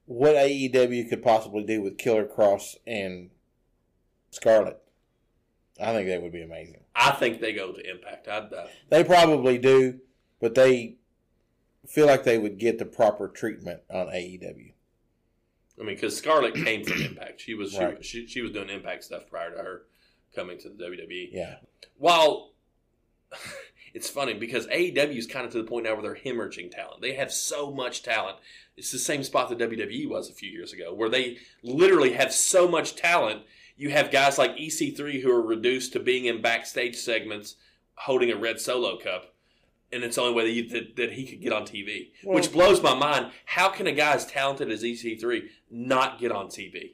What 0.06 0.36
AEW 0.36 1.08
could 1.10 1.22
possibly 1.22 1.64
do 1.64 1.82
with 1.82 1.98
Killer 1.98 2.26
Kross 2.26 2.76
and 2.88 3.30
Scarlett, 4.32 4.80
I 5.80 5.94
think 5.94 6.08
that 6.10 6.22
would 6.24 6.32
be 6.32 6.42
amazing. 6.42 6.82
I 6.96 7.12
think 7.12 7.42
they 7.42 7.54
go 7.54 7.72
to 7.72 7.90
Impact. 7.90 8.28
I, 8.28 8.38
uh, 8.38 8.68
They 8.90 9.04
probably 9.04 9.58
do, 9.58 10.00
but 10.42 10.56
they 10.56 10.96
feel 11.88 12.08
like 12.08 12.24
they 12.24 12.38
would 12.40 12.58
get 12.58 12.80
the 12.80 12.86
proper 12.86 13.28
treatment 13.28 13.82
on 13.90 14.08
AEW. 14.08 14.74
I 15.80 15.84
mean, 15.84 15.96
because 15.96 16.18
Scarlett 16.18 16.56
came 16.56 16.84
from 16.84 17.02
Impact. 17.06 17.42
She 17.42 17.54
was 17.54 17.78
Right. 17.78 18.04
she, 18.04 18.22
she 18.22 18.28
she 18.28 18.42
was 18.42 18.52
doing 18.52 18.70
Impact 18.70 19.04
stuff 19.04 19.30
prior 19.30 19.52
to 19.52 19.58
her 19.58 19.84
coming 20.36 20.58
to 20.60 20.70
the 20.70 20.84
WWE. 20.84 21.30
Yeah. 21.32 21.56
While 21.98 22.52
it's 23.94 24.10
funny 24.10 24.34
because 24.34 24.68
AEW 24.68 25.18
is 25.18 25.28
kind 25.28 25.46
of 25.46 25.52
to 25.52 25.58
the 25.58 25.68
point 25.68 25.86
now 25.86 25.94
where 25.94 26.02
they're 26.02 26.16
hemorrhaging 26.16 26.72
talent. 26.72 27.02
They 27.02 27.14
have 27.14 27.32
so 27.32 27.72
much 27.72 28.04
talent. 28.04 28.38
It's 28.78 28.92
the 28.92 29.00
same 29.00 29.24
spot 29.24 29.50
that 29.50 29.58
WWE 29.58 30.10
was 30.10 30.30
a 30.30 30.34
few 30.34 30.50
years 30.50 30.74
ago, 30.74 30.94
where 30.94 31.10
they 31.10 31.38
literally 31.64 32.14
have 32.14 32.34
so 32.34 32.68
much 32.68 32.96
talent. 32.96 33.44
You 33.78 33.90
have 33.90 34.12
guys 34.12 34.38
like 34.38 34.58
EC3 34.58 35.22
who 35.22 35.32
are 35.32 35.42
reduced 35.42 35.94
to 35.94 36.00
being 36.00 36.26
in 36.26 36.42
backstage 36.42 36.96
segments 36.96 37.56
holding 37.96 38.32
a 38.32 38.38
red 38.38 38.60
solo 38.60 38.98
cup, 38.98 39.34
and 39.92 40.04
it's 40.04 40.16
the 40.16 40.22
only 40.22 40.34
way 40.34 40.46
that, 40.46 40.52
you, 40.52 40.70
that, 40.70 40.96
that 40.96 41.14
he 41.14 41.26
could 41.26 41.42
get 41.42 41.54
on 41.54 41.64
TV. 41.64 42.12
Well- 42.24 42.36
which 42.36 42.52
blows 42.52 42.82
my 42.82 42.94
mind. 42.94 43.32
How 43.46 43.70
can 43.70 43.88
a 43.88 43.92
guy 43.92 44.14
as 44.14 44.26
talented 44.26 44.72
as 44.72 44.84
EC3 44.84 45.48
not 45.70 46.20
get 46.20 46.32
on 46.32 46.48
TV? 46.48 46.94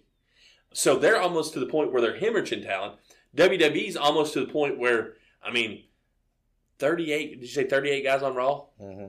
So 0.73 0.97
they're 0.97 1.21
almost 1.21 1.53
to 1.53 1.59
the 1.59 1.65
point 1.67 1.91
where 1.91 2.01
they're 2.01 2.19
hemorrhaging 2.19 2.65
talent. 2.65 2.95
WWE's 3.35 3.95
almost 3.95 4.33
to 4.33 4.41
the 4.41 4.51
point 4.51 4.77
where, 4.77 5.13
I 5.43 5.51
mean, 5.51 5.83
38, 6.79 7.31
did 7.35 7.41
you 7.41 7.47
say 7.47 7.63
38 7.65 8.03
guys 8.03 8.21
on 8.23 8.35
Raw? 8.35 8.65
hmm 8.79 9.05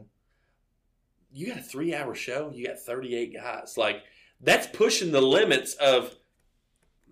You 1.33 1.49
got 1.49 1.59
a 1.59 1.63
three 1.63 1.95
hour 1.95 2.15
show, 2.15 2.51
you 2.55 2.67
got 2.67 2.79
38 2.79 3.35
guys. 3.35 3.77
Like, 3.77 4.03
that's 4.41 4.67
pushing 4.67 5.13
the 5.13 5.21
limits 5.21 5.75
of 5.75 6.15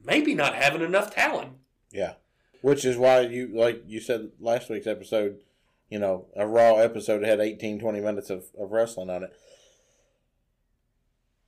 maybe 0.05 0.35
not 0.35 0.55
having 0.55 0.83
enough 0.83 1.15
talent. 1.15 1.53
Yeah. 1.91 2.15
Which 2.61 2.85
is 2.85 2.97
why 2.97 3.21
you, 3.23 3.49
like 3.55 3.83
you 3.87 4.01
said 4.01 4.31
last 4.41 4.71
week's 4.71 4.87
episode, 4.87 5.39
you 5.91 5.99
know, 5.99 6.27
a 6.37 6.47
Raw 6.47 6.77
episode 6.77 7.23
had 7.23 7.41
18, 7.41 7.79
20 7.79 8.01
minutes 8.01 8.31
of, 8.31 8.45
of 8.59 8.73
wrestling 8.73 9.11
on 9.11 9.23
it. 9.25 9.33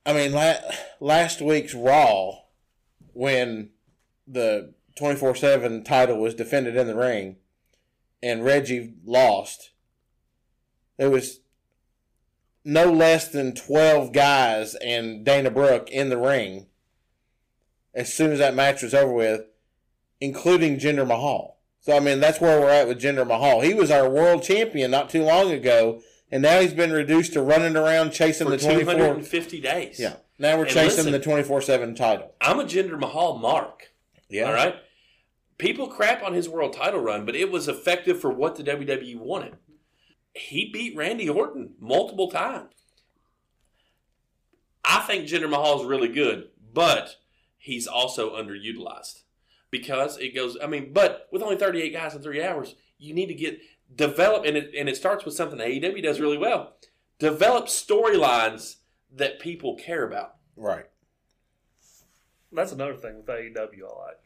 I 0.05 0.13
mean, 0.13 0.31
la- 0.31 0.55
last 0.99 1.41
week's 1.41 1.73
Raw, 1.73 2.41
when 3.13 3.71
the 4.27 4.73
24 4.95 5.35
7 5.35 5.83
title 5.83 6.17
was 6.17 6.33
defended 6.33 6.75
in 6.75 6.87
the 6.87 6.95
ring 6.95 7.37
and 8.21 8.43
Reggie 8.43 8.93
lost, 9.05 9.71
there 10.97 11.09
was 11.09 11.39
no 12.63 12.91
less 12.91 13.27
than 13.29 13.53
12 13.55 14.11
guys 14.11 14.75
and 14.75 15.23
Dana 15.25 15.49
Brooke 15.51 15.89
in 15.89 16.09
the 16.09 16.17
ring 16.17 16.67
as 17.93 18.13
soon 18.13 18.31
as 18.31 18.39
that 18.39 18.53
match 18.55 18.81
was 18.83 18.93
over 18.93 19.11
with, 19.13 19.41
including 20.19 20.77
Jinder 20.77 21.07
Mahal. 21.07 21.57
So, 21.79 21.95
I 21.95 21.99
mean, 21.99 22.19
that's 22.19 22.41
where 22.41 22.59
we're 22.59 22.69
at 22.69 22.87
with 22.87 22.99
Jinder 23.01 23.25
Mahal. 23.25 23.61
He 23.61 23.73
was 23.73 23.89
our 23.89 24.09
world 24.09 24.43
champion 24.43 24.91
not 24.91 25.09
too 25.09 25.23
long 25.23 25.51
ago, 25.51 26.01
and 26.29 26.43
now 26.43 26.59
he's 26.59 26.73
been 26.73 26.91
reduced 26.91 27.33
to 27.33 27.41
running 27.41 27.77
around 27.77 28.11
chasing 28.11 28.45
For 28.47 28.51
the 28.51 28.57
24. 28.57 28.93
250 28.95 29.61
days. 29.61 29.99
Yeah. 29.99 30.15
Now 30.37 30.57
we're 30.57 30.63
And 30.65 30.73
chasing 30.73 30.97
listen- 31.05 31.11
the 31.13 31.19
24 31.19 31.61
7 31.61 31.95
title. 31.95 32.33
I'm 32.41 32.59
a 32.59 32.65
Jinder 32.65 32.99
Mahal 32.99 33.37
mark. 33.37 33.91
Yeah. 34.29 34.43
All 34.43 34.53
right. 34.53 34.75
People 35.57 35.87
crap 35.87 36.21
on 36.23 36.33
his 36.33 36.47
world 36.47 36.73
title 36.73 37.01
run, 37.01 37.25
but 37.25 37.35
it 37.35 37.51
was 37.51 37.67
effective 37.67 38.19
for 38.19 38.31
what 38.31 38.55
the 38.55 38.63
WWE 38.63 39.17
wanted. 39.17 39.57
He 40.33 40.69
beat 40.71 40.95
Randy 40.95 41.27
Orton 41.27 41.73
multiple 41.79 42.29
times. 42.29 42.73
I 44.85 45.01
think 45.01 45.25
Jinder 45.27 45.49
Mahal 45.49 45.81
is 45.81 45.87
really 45.87 46.07
good, 46.07 46.49
but 46.73 47.15
he's 47.57 47.87
also 47.87 48.35
underutilized 48.35 49.23
because 49.71 50.17
it 50.17 50.35
goes. 50.35 50.57
I 50.61 50.67
mean, 50.67 50.93
but 50.93 51.27
with 51.31 51.41
only 51.41 51.57
38 51.57 51.91
guys 51.91 52.15
in 52.15 52.21
three 52.21 52.43
hours, 52.43 52.75
you 52.97 53.13
need 53.13 53.27
to 53.27 53.33
get 53.33 53.59
develop, 53.93 54.45
and 54.45 54.55
it 54.55 54.71
and 54.77 54.87
it 54.87 54.95
starts 54.95 55.25
with 55.25 55.33
something 55.33 55.59
AEW 55.59 56.03
does 56.03 56.19
really 56.19 56.37
well. 56.37 56.73
Develop 57.19 57.65
storylines 57.65 58.77
that 59.11 59.39
people 59.39 59.75
care 59.75 60.05
about. 60.05 60.35
Right. 60.55 60.85
That's 62.51 62.71
another 62.71 62.95
thing 62.95 63.17
with 63.17 63.25
AEW 63.25 63.55
I 63.55 64.05
like. 64.05 64.19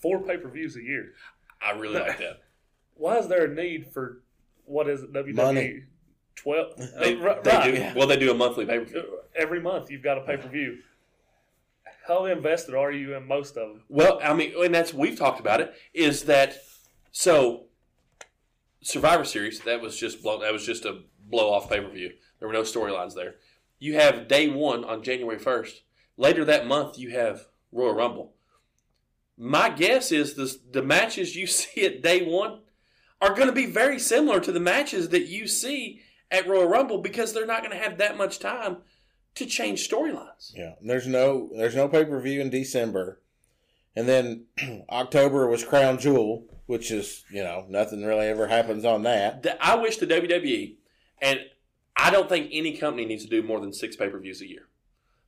Four 0.00 0.22
pay 0.22 0.36
per 0.36 0.48
views 0.48 0.76
a 0.76 0.82
year. 0.82 1.12
I 1.60 1.72
really 1.72 1.98
like 1.98 2.18
that. 2.18 2.42
Why 2.94 3.18
is 3.18 3.28
there 3.28 3.44
a 3.44 3.54
need 3.54 3.92
for 3.92 4.22
what 4.64 4.88
is 4.88 5.02
it 5.02 5.12
WWE? 5.12 5.34
Money. 5.34 5.82
Twelve. 6.36 6.76
They, 6.76 7.16
uh, 7.16 7.20
right, 7.20 7.44
they 7.44 7.50
right. 7.50 7.74
do 7.74 7.98
well. 7.98 8.06
They 8.06 8.16
do 8.16 8.30
a 8.30 8.34
monthly 8.34 8.64
pay 8.64 8.78
per 8.78 8.84
view. 8.84 9.18
Every 9.34 9.60
month 9.60 9.90
you've 9.90 10.02
got 10.02 10.18
a 10.18 10.20
pay 10.22 10.36
per 10.36 10.48
view. 10.48 10.78
How 12.06 12.24
invested 12.26 12.74
are 12.74 12.92
you 12.92 13.14
in 13.14 13.26
most 13.26 13.56
of 13.56 13.68
them? 13.68 13.82
Well, 13.88 14.20
I 14.22 14.32
mean, 14.34 14.52
and 14.56 14.74
that's 14.74 14.94
we've 14.94 15.18
talked 15.18 15.40
about 15.40 15.60
it. 15.60 15.74
Is 15.92 16.24
that 16.24 16.56
so? 17.10 17.64
Survivor 18.80 19.24
Series 19.24 19.60
that 19.60 19.80
was 19.80 19.96
just 19.96 20.22
blow, 20.22 20.40
that 20.40 20.52
was 20.52 20.64
just 20.64 20.84
a 20.84 21.00
blow 21.28 21.52
off 21.52 21.68
pay 21.68 21.80
per 21.80 21.90
view. 21.90 22.12
There 22.38 22.46
were 22.48 22.54
no 22.54 22.62
storylines 22.62 23.14
there. 23.14 23.34
You 23.78 23.94
have 23.94 24.28
day 24.28 24.48
one 24.48 24.84
on 24.84 25.02
January 25.02 25.38
first. 25.38 25.82
Later 26.16 26.44
that 26.44 26.66
month, 26.66 26.98
you 26.98 27.10
have 27.10 27.46
Royal 27.72 27.94
Rumble. 27.94 28.34
My 29.38 29.70
guess 29.70 30.10
is 30.10 30.34
the 30.34 30.54
the 30.72 30.82
matches 30.82 31.36
you 31.36 31.46
see 31.58 31.86
at 31.86 32.02
day 32.02 32.24
one 32.24 32.60
are 33.20 33.34
going 33.34 33.48
to 33.48 33.52
be 33.52 33.66
very 33.66 33.98
similar 33.98 34.40
to 34.40 34.52
the 34.52 34.60
matches 34.60 35.08
that 35.10 35.26
you 35.26 35.46
see 35.46 36.00
at 36.30 36.46
Royal 36.46 36.68
Rumble 36.68 36.98
because 36.98 37.32
they're 37.32 37.46
not 37.46 37.62
going 37.62 37.76
to 37.76 37.82
have 37.82 37.98
that 37.98 38.16
much 38.16 38.38
time 38.38 38.78
to 39.34 39.46
change 39.46 39.88
storylines. 39.88 40.52
Yeah, 40.54 40.74
there's 40.82 41.06
no 41.06 41.50
there's 41.56 41.76
no 41.76 41.88
pay 41.88 42.04
per 42.04 42.20
view 42.20 42.40
in 42.40 42.50
December, 42.50 43.20
and 43.94 44.08
then 44.08 44.46
October 44.90 45.48
was 45.48 45.64
Crown 45.64 45.98
Jewel, 45.98 46.44
which 46.66 46.90
is 46.90 47.24
you 47.30 47.42
know 47.42 47.64
nothing 47.68 48.04
really 48.04 48.26
ever 48.26 48.48
happens 48.48 48.84
on 48.84 49.02
that. 49.04 49.58
I 49.60 49.76
wish 49.76 49.98
the 49.98 50.06
WWE, 50.06 50.76
and 51.22 51.40
I 51.96 52.10
don't 52.10 52.28
think 52.28 52.50
any 52.52 52.76
company 52.76 53.06
needs 53.06 53.24
to 53.24 53.30
do 53.30 53.42
more 53.42 53.60
than 53.60 53.72
six 53.72 53.96
pay 53.96 54.08
per 54.08 54.18
views 54.18 54.40
a 54.40 54.48
year. 54.48 54.68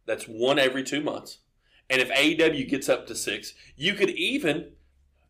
That's 0.06 0.24
one 0.24 0.58
every 0.58 0.82
two 0.82 1.00
months. 1.00 1.38
And 1.90 2.00
if 2.00 2.08
AEW 2.10 2.68
gets 2.68 2.88
up 2.88 3.06
to 3.08 3.16
six, 3.16 3.52
you 3.76 3.94
could 3.94 4.10
even, 4.10 4.70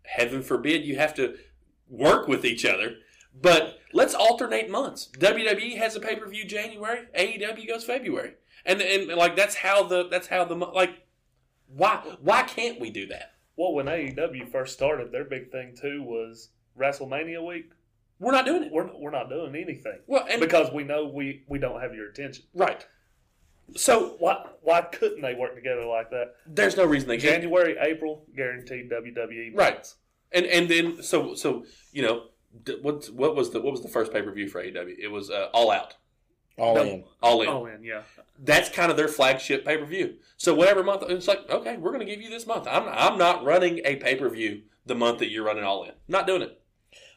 heaven 0.05 0.43
forbid, 0.43 0.85
you 0.85 0.97
have 0.97 1.15
to 1.15 1.37
work 1.89 2.29
with 2.29 2.45
each 2.45 2.67
other. 2.67 2.97
But 3.35 3.79
let's 3.93 4.15
alternate 4.15 4.69
months. 4.71 5.09
WWE 5.19 5.79
has 5.79 5.97
a 5.97 6.01
pay 6.01 6.17
per 6.17 6.29
view 6.29 6.45
January. 6.45 7.07
AEW 7.19 7.67
goes 7.67 7.85
February, 7.85 8.35
and 8.67 8.83
and 8.83 9.09
like 9.09 9.37
that's 9.37 9.55
how 9.55 9.85
the 9.85 10.09
that's 10.09 10.27
how 10.27 10.45
the 10.45 10.55
like 10.55 11.07
why 11.69 12.03
why 12.21 12.43
can't 12.43 12.81
we 12.81 12.91
do 12.91 13.07
that? 13.07 13.33
Well, 13.57 13.73
when 13.73 13.87
AEW 13.87 14.51
first 14.51 14.73
started, 14.75 15.13
their 15.13 15.25
big 15.25 15.51
thing 15.51 15.77
too 15.81 16.03
was 16.03 16.51
WrestleMania 16.79 17.47
week. 17.47 17.71
We're 18.19 18.33
not 18.33 18.45
doing 18.45 18.65
it. 18.65 18.73
We're 18.73 18.91
we're 18.99 19.11
not 19.11 19.31
doing 19.31 19.55
anything 19.55 20.01
Well, 20.07 20.27
and 20.29 20.41
because 20.41 20.73
we 20.73 20.83
know 20.85 21.07
we 21.07 21.45
we 21.47 21.59
don't 21.59 21.81
have 21.81 21.95
your 21.95 22.09
attention. 22.09 22.45
right. 22.53 22.87
So 23.77 24.17
Why 24.19 24.47
why 24.63 24.83
couldn't 24.83 25.23
they 25.23 25.35
work 25.35 25.55
together 25.55 25.85
like 25.85 26.11
that? 26.11 26.35
there's 26.47 26.77
no 26.77 26.85
reason 26.85 27.09
they 27.09 27.19
can't. 27.19 27.43
January, 27.43 27.77
April, 27.81 28.25
guaranteed 28.37 28.91
WWE. 28.91 29.57
Right. 29.57 29.75
months. 29.75 29.97
And 30.33 30.47
and 30.47 30.69
then 30.69 31.03
so 31.03 31.35
so 31.35 31.65
you 31.93 32.03
know 32.03 32.25
d- 32.65 32.79
what 32.83 33.07
what 33.11 33.35
was 33.37 33.51
the 33.51 33.61
what 33.61 33.73
was 33.73 33.83
the 33.83 33.89
first 33.89 34.13
pay 34.13 34.23
per 34.23 34.33
view 34.33 34.49
for 34.49 34.63
AEW? 34.63 34.95
It 34.99 35.09
was 35.09 35.31
uh, 35.31 35.49
All 35.53 35.71
Out, 35.71 35.97
All 36.57 36.75
No. 36.75 36.83
in. 36.83 37.05
All 37.23 37.43
In. 37.43 37.49
Oh, 37.49 37.65
and 37.67 37.85
yeah, 37.85 38.03
That's 38.39 38.69
kind 38.69 38.91
of 38.91 38.97
their 38.97 39.09
flagship 39.09 39.65
pay 39.65 39.77
per 39.77 39.87
view. 39.87 40.17
So 40.37 40.55
whatever 40.55 40.83
month 40.85 41.03
it's 41.09 41.29
like, 41.29 41.49
okay, 41.51 41.77
we're 41.77 41.93
going 41.93 42.07
to 42.07 42.11
give 42.13 42.21
you 42.23 42.31
this 42.31 42.47
month. 42.47 42.67
I'm 42.69 42.85
I'm 42.89 43.19
not 43.19 43.45
running 43.45 43.81
a 43.85 43.97
pay 43.97 44.15
per 44.17 44.29
view 44.29 44.63
the 44.87 44.95
month 44.95 45.19
that 45.19 45.31
you're 45.31 45.45
running 45.45 45.65
All 45.65 45.85
In. 45.85 45.93
Not 46.09 46.27
doing 46.27 46.43
it. 46.43 46.61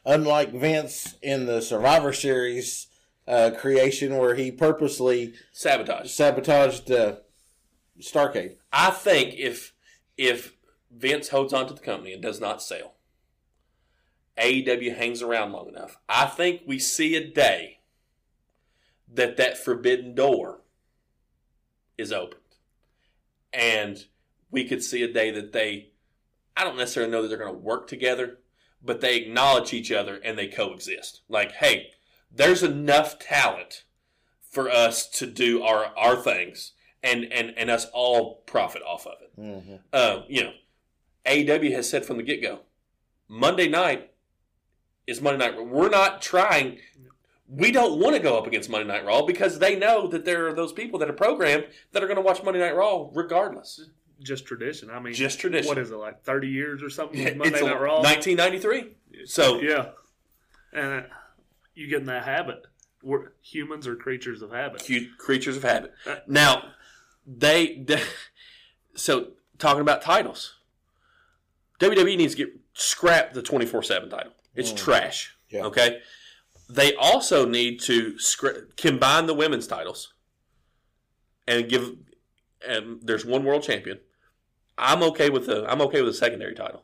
Unlike 0.06 0.52
Vince 0.52 1.14
in 1.22 1.46
the 1.46 1.62
Survivor 1.62 2.12
Series 2.12 2.88
uh, 3.26 3.50
creation, 3.56 4.16
where 4.16 4.34
he 4.34 4.50
purposely 4.50 5.34
Sabotage. 5.52 6.10
sabotaged 6.10 6.90
uh, 6.90 7.16
Starcade. 8.00 8.56
I 8.72 8.90
think 8.90 9.34
if 9.38 9.72
if 10.16 10.54
Vince 10.90 11.28
holds 11.28 11.52
on 11.52 11.66
to 11.66 11.74
the 11.74 11.80
company 11.80 12.12
and 12.12 12.22
does 12.22 12.40
not 12.40 12.62
sell, 12.62 12.94
AEW 14.38 14.96
hangs 14.96 15.22
around 15.22 15.52
long 15.52 15.68
enough. 15.68 15.98
I 16.08 16.26
think 16.26 16.62
we 16.66 16.78
see 16.78 17.16
a 17.16 17.26
day 17.26 17.80
that 19.12 19.36
that 19.36 19.58
forbidden 19.58 20.14
door 20.14 20.60
is 21.96 22.12
opened, 22.12 22.40
and 23.52 24.04
we 24.50 24.64
could 24.64 24.82
see 24.82 25.02
a 25.02 25.12
day 25.12 25.30
that 25.30 25.52
they. 25.52 25.90
I 26.56 26.62
don't 26.62 26.76
necessarily 26.76 27.10
know 27.10 27.22
that 27.22 27.28
they're 27.28 27.38
going 27.38 27.52
to 27.52 27.58
work 27.58 27.88
together, 27.88 28.38
but 28.82 29.00
they 29.00 29.16
acknowledge 29.16 29.72
each 29.72 29.90
other 29.90 30.20
and 30.22 30.38
they 30.38 30.46
coexist. 30.46 31.22
Like, 31.28 31.50
hey, 31.52 31.90
there's 32.34 32.62
enough 32.62 33.18
talent 33.18 33.84
for 34.50 34.70
us 34.70 35.08
to 35.08 35.26
do 35.26 35.62
our 35.62 35.86
our 35.96 36.16
things 36.16 36.72
and 37.02 37.24
and 37.32 37.54
and 37.56 37.70
us 37.70 37.86
all 37.92 38.42
profit 38.46 38.82
off 38.82 39.06
of 39.06 39.14
it. 39.20 39.40
Mm-hmm. 39.40 39.74
Uh, 39.92 40.20
you 40.28 40.44
know, 40.44 40.52
AEW 41.26 41.72
has 41.72 41.88
said 41.88 42.04
from 42.04 42.16
the 42.16 42.22
get 42.22 42.42
go, 42.42 42.60
Monday 43.28 43.68
night 43.68 44.10
is 45.06 45.20
Monday 45.20 45.44
Night. 45.44 45.66
We're 45.66 45.90
not 45.90 46.22
trying. 46.22 46.78
We 47.46 47.70
don't 47.70 48.00
want 48.00 48.16
to 48.16 48.22
go 48.22 48.38
up 48.38 48.46
against 48.46 48.70
Monday 48.70 48.86
Night 48.86 49.04
Raw 49.04 49.22
because 49.22 49.58
they 49.58 49.76
know 49.76 50.06
that 50.08 50.24
there 50.24 50.48
are 50.48 50.54
those 50.54 50.72
people 50.72 50.98
that 51.00 51.10
are 51.10 51.14
programmed 51.14 51.66
that 51.92 52.02
are 52.02 52.06
going 52.06 52.16
to 52.16 52.22
watch 52.22 52.42
Monday 52.42 52.60
Night 52.60 52.74
Raw 52.74 53.10
regardless. 53.12 53.90
just 54.22 54.46
tradition. 54.46 54.90
I 54.90 54.98
mean, 54.98 55.12
Just 55.12 55.38
tradition. 55.40 55.68
What 55.68 55.78
is 55.78 55.90
it 55.90 55.96
like? 55.96 56.22
Thirty 56.22 56.48
years 56.48 56.82
or 56.82 56.88
something? 56.90 57.22
with 57.22 57.36
Monday 57.36 57.58
it's 57.58 57.66
Night 57.66 57.80
Raw. 57.80 58.00
1993. 58.00 59.26
So 59.26 59.60
Yeah, 59.60 59.90
and 60.72 61.04
uh, 61.04 61.06
you 61.74 61.88
get 61.88 62.00
in 62.00 62.06
that 62.06 62.24
habit. 62.24 62.66
We're 63.02 63.32
humans 63.42 63.86
are 63.86 63.96
creatures 63.96 64.40
of 64.42 64.50
habit. 64.50 64.82
cute 64.84 65.18
creatures 65.18 65.56
of 65.56 65.62
habit. 65.62 65.92
Now, 66.26 66.70
they, 67.26 67.76
they 67.86 68.02
so 68.94 69.28
talking 69.58 69.82
about 69.82 70.00
titles, 70.02 70.54
WWE 71.80 72.16
needs 72.16 72.34
to 72.34 72.44
get 72.46 72.54
scrap 72.74 73.32
the 73.34 73.42
twenty 73.42 73.66
four 73.66 73.82
seven 73.82 74.08
title. 74.08 74.32
It's 74.54 74.72
Mm. 74.72 74.76
trash. 74.76 75.36
Yeah. 75.50 75.64
Okay. 75.66 76.00
They 76.70 76.94
also 76.94 77.44
need 77.46 77.80
to 77.82 78.12
scra- 78.14 78.74
combine 78.76 79.26
the 79.26 79.34
women's 79.34 79.66
titles 79.66 80.14
and 81.46 81.68
give. 81.68 81.96
And 82.66 83.00
there's 83.02 83.26
one 83.26 83.44
world 83.44 83.62
champion. 83.62 83.98
I'm 84.78 85.02
okay 85.02 85.28
with 85.28 85.44
the. 85.46 85.70
I'm 85.70 85.82
okay 85.82 86.00
with 86.00 86.10
a 86.10 86.14
secondary 86.16 86.54
title. 86.54 86.83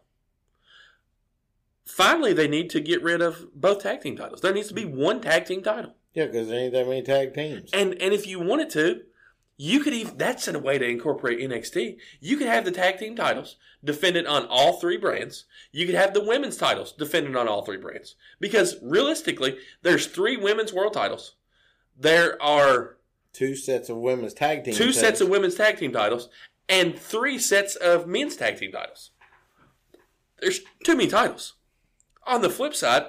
Finally, 1.87 2.33
they 2.33 2.49
need 2.49 2.71
to 2.71 2.81
get 2.81 3.03
rid 3.03 3.21
of 3.21 3.49
both 3.55 3.83
tag 3.83 4.01
team 4.01 4.17
titles. 4.17 4.41
There 4.41 4.55
needs 4.55 4.69
to 4.69 4.75
be 4.75 4.85
one 4.85 5.21
tag 5.21 5.47
team 5.47 5.63
title. 5.63 5.95
Yeah, 6.15 6.27
because 6.27 6.49
there 6.49 6.61
ain't 6.61 6.73
that 6.73 6.87
many 6.87 7.03
tag 7.03 7.35
teams. 7.35 7.71
And 7.73 7.95
and 8.01 8.13
if 8.15 8.27
you 8.27 8.41
wanted 8.41 8.71
to, 8.71 9.03
you 9.57 9.81
could 9.81 9.93
even 9.93 10.17
that's 10.17 10.49
in 10.49 10.55
a 10.57 10.61
way 10.61 10.79
to 10.79 10.89
incorporate 10.89 11.39
NXT. 11.39 11.97
You 12.21 12.37
could 12.37 12.47
have 12.47 12.65
the 12.65 12.71
tag 12.71 12.99
team 12.99 13.15
titles 13.17 13.57
defended 13.85 14.27
on 14.27 14.47
all 14.47 14.75
three 14.81 14.97
brands. 14.97 15.45
You 15.73 15.87
could 15.87 15.95
have 15.95 16.15
the 16.15 16.25
women's 16.25 16.57
titles 16.57 16.93
defended 16.93 17.37
on 17.37 17.49
all 17.49 17.65
three 17.65 17.77
brands. 17.77 18.17
Because 18.41 18.77
realistically, 18.83 19.59
there's 19.83 20.07
three 20.07 20.37
women's 20.37 20.73
world 20.73 20.93
titles. 20.95 21.35
There 21.99 22.41
are 22.43 22.97
Two 23.33 23.55
sets 23.55 23.89
of 23.89 23.97
women's 23.99 24.35
tag 24.35 24.65
team. 24.65 24.75
two 24.75 24.93
sets 24.93 25.21
of 25.21 25.29
women's 25.29 25.55
tag 25.55 25.79
team 25.79 25.93
titles 25.93 26.29
and 26.69 26.99
three 26.99 27.39
sets 27.39 27.77
of 27.77 28.07
men's 28.09 28.37
tag 28.37 28.57
team 28.59 28.73
titles. 28.73 29.11
There's 30.41 30.61
too 30.85 30.97
many 30.97 31.09
titles. 31.09 31.55
On 32.27 32.43
the 32.43 32.51
flip 32.51 32.75
side, 32.75 33.05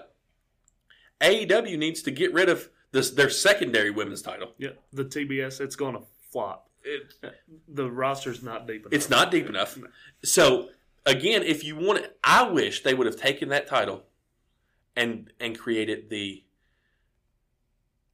AEW 1.20 1.78
needs 1.78 2.02
to 2.04 2.12
get 2.12 2.34
rid 2.34 2.50
of 2.50 2.70
this 2.92 3.12
their 3.12 3.30
secondary 3.30 3.92
women's 3.92 4.22
title. 4.22 4.54
Yeah, 4.58 4.72
the 4.94 5.06
TBS 5.06 5.62
it's 5.62 5.76
going 5.76 5.96
to 5.96 6.02
flop. 6.32 6.70
It, 6.84 7.14
The 7.68 7.90
roster's 7.90 8.42
not 8.44 8.68
deep 8.68 8.82
enough. 8.82 8.94
It's 8.94 9.10
not 9.10 9.32
deep 9.32 9.48
enough. 9.48 9.78
So 10.24 10.70
again, 11.06 11.44
if 11.44 11.64
you 11.64 11.76
want 11.76 12.00
it, 12.00 12.18
I 12.24 12.50
wish 12.50 12.84
they 12.84 12.94
would 12.94 13.08
have 13.08 13.18
taken 13.18 13.50
that 13.50 13.68
title 13.68 14.04
and 14.96 15.32
and 15.40 15.58
created 15.58 16.10
the 16.10 16.44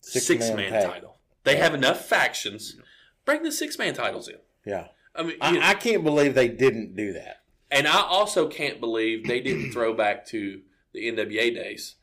Six 0.02 0.26
six, 0.26 0.50
man 0.52 0.72
man, 0.72 0.84
title. 0.90 1.18
They 1.44 1.54
Yeah. 1.58 1.64
have 1.64 1.74
enough 1.74 2.06
factions. 2.06 2.78
Bring 3.26 3.44
the 3.44 3.52
six 3.52 3.78
man 3.78 3.94
titles 3.94 4.28
in. 4.30 4.38
Yeah, 4.66 4.88
I 5.16 5.24
mean, 5.24 5.32
you- 5.32 5.38
I, 5.42 5.72
I 5.72 5.74
can't 5.74 6.04
believe 6.04 6.34
they 6.36 6.48
didn't 6.48 6.96
do 6.96 7.14
that. 7.14 7.44
and 7.72 7.88
I 7.88 8.02
also 8.02 8.48
can't 8.48 8.80
believe 8.80 9.28
they 9.28 9.42
didn't 9.42 9.72
throw 9.74 9.94
back 9.94 10.26
to 10.28 10.62
the 10.98 11.12
NWA 11.12 11.54
days 11.54 11.96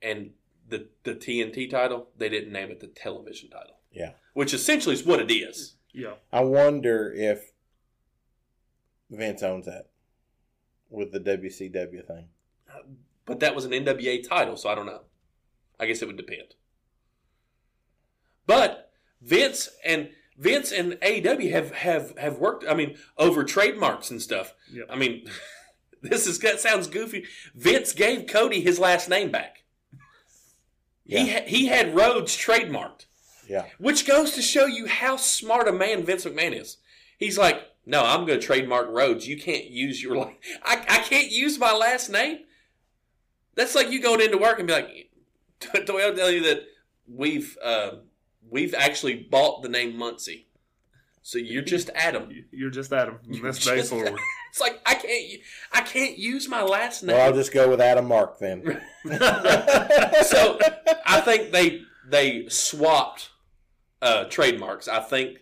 and 0.00 0.30
the 0.68 0.88
the 1.04 1.14
TNT 1.14 1.70
title. 1.70 2.08
They 2.16 2.28
didn't 2.28 2.52
name 2.52 2.70
it 2.70 2.80
the 2.80 2.86
television 2.86 3.50
title, 3.50 3.78
Yeah, 3.90 4.12
which 4.34 4.52
essentially 4.54 4.94
is 4.94 5.04
what 5.04 5.20
it 5.20 5.32
is. 5.32 5.76
Yeah, 5.92 6.14
I 6.32 6.40
wonder 6.40 7.12
if 7.14 7.52
Vince 9.10 9.42
owns 9.42 9.66
that 9.66 9.88
with 10.90 11.12
the 11.12 11.20
WCW 11.20 12.06
thing. 12.06 12.28
But 13.24 13.40
that 13.40 13.54
was 13.54 13.64
an 13.64 13.72
NWA 13.72 14.26
title, 14.26 14.56
so 14.56 14.68
I 14.68 14.74
don't 14.74 14.86
know. 14.86 15.02
I 15.78 15.86
guess 15.86 16.02
it 16.02 16.06
would 16.06 16.16
depend. 16.16 16.54
But 18.46 18.90
Vince 19.20 19.68
and 19.84 20.10
Vince 20.36 20.72
and 20.72 20.94
AEW 20.94 21.50
have 21.52 21.72
have 21.72 22.18
have 22.18 22.38
worked. 22.38 22.64
I 22.68 22.74
mean, 22.74 22.96
over 23.16 23.44
trademarks 23.44 24.10
and 24.10 24.20
stuff. 24.20 24.54
Yep. 24.72 24.86
I 24.90 24.96
mean, 24.96 25.26
this 26.10 26.26
is 26.26 26.38
that 26.40 26.60
sounds 26.60 26.86
goofy. 26.86 27.24
Vince 27.54 27.92
gave 27.92 28.26
Cody 28.26 28.60
his 28.60 28.78
last 28.78 29.08
name 29.08 29.30
back. 29.30 29.62
He 31.04 31.14
Yeah. 31.26 31.40
ha- 31.40 31.46
he 31.46 31.66
had 31.66 31.94
Rhodes 31.94 32.36
trademarked, 32.36 33.06
Yeah, 33.48 33.66
which 33.78 34.06
goes 34.06 34.32
to 34.32 34.42
show 34.42 34.66
you 34.66 34.86
how 34.86 35.16
smart 35.16 35.68
a 35.68 35.72
man 35.72 36.04
Vince 36.04 36.24
McMahon 36.24 36.58
is. 36.60 36.78
He's 37.18 37.38
like, 37.38 37.62
no, 37.84 38.04
I'm 38.04 38.26
going 38.26 38.38
to 38.40 38.46
trademark 38.46 38.88
Rhodes. 38.88 39.26
You 39.26 39.36
can't 39.40 39.66
use 39.66 40.02
your 40.02 40.16
I 40.64 40.84
I 40.88 40.98
can't 40.98 41.30
use 41.30 41.58
my 41.58 41.72
last 41.72 42.10
name. 42.10 42.38
That's 43.54 43.74
like 43.74 43.90
you 43.90 44.00
going 44.00 44.20
into 44.20 44.38
work 44.38 44.58
and 44.58 44.66
be 44.68 44.74
like, 44.74 45.10
do 45.60 45.98
I 45.98 46.10
tell 46.12 46.30
you 46.30 46.42
that 46.44 46.62
we've 47.06 47.58
uh, 47.62 47.90
we've 48.48 48.74
actually 48.74 49.16
bought 49.30 49.62
the 49.62 49.68
name 49.68 49.96
Muncie, 49.96 50.46
so 51.22 51.38
you're 51.38 51.62
just 51.62 51.90
Adam. 51.94 52.28
you're 52.52 52.70
just 52.70 52.92
Adam 52.92 53.18
from 53.22 53.32
You're 53.34 53.52
this 53.52 53.64
day 53.64 53.82
forward. 53.82 54.18
It's 54.52 54.60
like 54.60 54.82
I 54.84 54.96
can't 54.96 55.40
I 55.72 55.80
can't 55.80 56.18
use 56.18 56.46
my 56.46 56.62
last 56.62 57.02
name. 57.02 57.16
well, 57.16 57.26
I'll 57.26 57.32
just 57.34 57.54
go 57.54 57.70
with 57.70 57.80
Adam 57.80 58.06
Mark 58.06 58.38
then. 58.38 58.62
so 59.06 60.58
I 61.06 61.22
think 61.24 61.52
they 61.52 61.80
they 62.06 62.50
swapped 62.50 63.30
uh, 64.02 64.24
trademarks. 64.24 64.88
I 64.88 65.00
think 65.00 65.38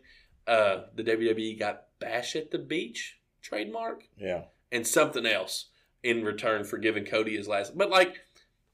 uh, 0.47 0.83
the 0.95 1.03
WWE 1.03 1.59
got 1.59 1.87
Bash 1.99 2.37
at 2.37 2.53
the 2.53 2.59
Beach 2.59 3.19
trademark 3.43 4.05
yeah, 4.17 4.43
and 4.71 4.87
something 4.87 5.27
else 5.27 5.71
in 6.05 6.23
return 6.23 6.63
for 6.63 6.79
giving 6.79 7.05
Cody 7.05 7.37
his 7.37 7.49
last. 7.49 7.77
But 7.77 7.91
like, 7.91 8.15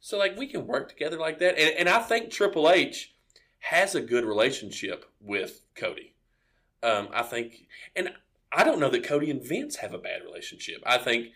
So 0.01 0.18
like 0.18 0.37
we 0.37 0.49
can 0.49 0.66
work 0.66 0.91
together 0.91 1.18
like 1.18 1.39
that, 1.39 1.59
and, 1.59 1.74
and 1.78 1.89
I 1.89 2.01
think 2.01 2.30
Triple 2.30 2.68
H 2.68 3.14
has 3.61 3.95
a 3.95 4.03
good 4.03 4.26
relationship 4.26 5.07
with 5.18 5.62
Cody. 5.74 6.12
Um, 6.82 7.09
I 7.14 7.22
think, 7.22 7.68
and 7.97 8.11
I 8.53 8.64
don't 8.64 8.80
know 8.80 8.90
that 8.90 9.05
Cody 9.05 9.30
and 9.30 9.42
Vince 9.42 9.76
have 9.76 9.92
a 9.92 9.99
bad 9.99 10.22
relationship. 10.24 10.82
I 10.86 10.99
think 10.99 11.28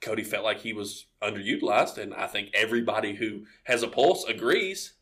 Cody 0.00 0.22
felt 0.22 0.44
like 0.44 0.60
he 0.60 0.72
was 0.72 1.06
underutilized, 1.22 1.98
and 1.98 2.12
I 2.14 2.26
think 2.26 2.50
everybody 2.54 3.14
who 3.14 3.44
has 3.64 3.82
a 3.82 3.88
pulse 3.88 4.24
agrees. 4.24 4.94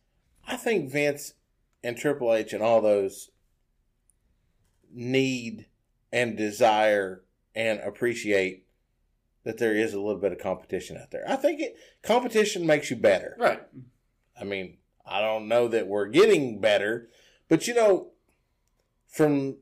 I 0.46 0.56
think 0.56 0.90
Vince 0.90 1.34
and 1.82 1.96
Triple 1.96 2.32
H 2.32 2.52
and 2.52 2.62
all 2.62 2.80
those 2.80 3.30
need 4.92 5.66
and 6.12 6.36
desire 6.36 7.24
and 7.54 7.80
appreciate 7.80 8.66
that 9.44 9.58
there 9.58 9.74
is 9.74 9.92
a 9.92 10.00
little 10.00 10.20
bit 10.20 10.32
of 10.32 10.38
competition 10.38 10.96
out 10.96 11.10
there. 11.10 11.24
I 11.28 11.36
think 11.36 11.60
it 11.60 11.76
competition 12.02 12.66
makes 12.66 12.90
you 12.90 12.96
better. 12.96 13.36
Right. 13.38 13.62
I 14.40 14.44
mean, 14.44 14.78
I 15.06 15.20
don't 15.20 15.48
know 15.48 15.68
that 15.68 15.86
we're 15.86 16.06
getting 16.06 16.60
better, 16.60 17.08
but 17.48 17.66
you 17.66 17.74
know, 17.74 18.12
from 19.06 19.56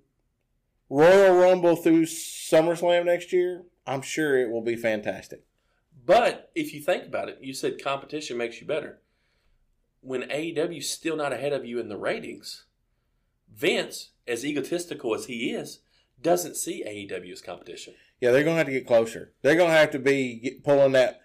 Royal 0.93 1.34
Rumble 1.34 1.74
through 1.74 2.05
SummerSlam 2.05 3.07
next 3.07 3.32
year, 3.32 3.64
I'm 3.86 4.03
sure 4.03 4.38
it 4.38 4.51
will 4.51 4.61
be 4.61 4.76
fantastic. 4.76 5.43
But 6.05 6.51
if 6.55 6.74
you 6.74 6.82
think 6.82 7.07
about 7.07 7.30
it, 7.30 7.38
you 7.40 7.55
said 7.55 7.82
competition 7.82 8.36
makes 8.36 8.61
you 8.61 8.66
better. 8.66 9.01
When 10.03 10.24
AEW's 10.24 10.90
still 10.90 11.16
not 11.16 11.32
ahead 11.32 11.55
of 11.55 11.64
you 11.64 11.80
in 11.80 11.88
the 11.88 11.97
ratings, 11.97 12.66
Vince, 13.51 14.11
as 14.28 14.45
egotistical 14.45 15.14
as 15.14 15.24
he 15.24 15.53
is, 15.53 15.78
doesn't 16.20 16.59
see 16.59 16.84
AEW 16.86 17.32
as 17.32 17.40
competition. 17.40 17.95
Yeah, 18.20 18.30
they're 18.30 18.45
going 18.45 18.57
to 18.57 18.59
have 18.59 18.66
to 18.66 18.72
get 18.72 18.86
closer. 18.86 19.32
They're 19.40 19.57
going 19.57 19.70
to 19.70 19.76
have 19.76 19.93
to 19.93 19.99
be 19.99 20.40
get, 20.40 20.62
pulling 20.62 20.93
that 20.93 21.22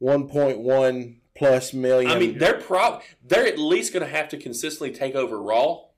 1.1 0.00 1.16
plus 1.34 1.74
million. 1.74 2.10
I 2.10 2.18
mean, 2.18 2.38
they're 2.38 2.58
prob 2.58 3.02
they're 3.22 3.46
at 3.46 3.58
least 3.58 3.92
going 3.92 4.04
to 4.04 4.10
have 4.10 4.30
to 4.30 4.38
consistently 4.38 4.96
take 4.96 5.14
over 5.14 5.40
Raw, 5.40 5.88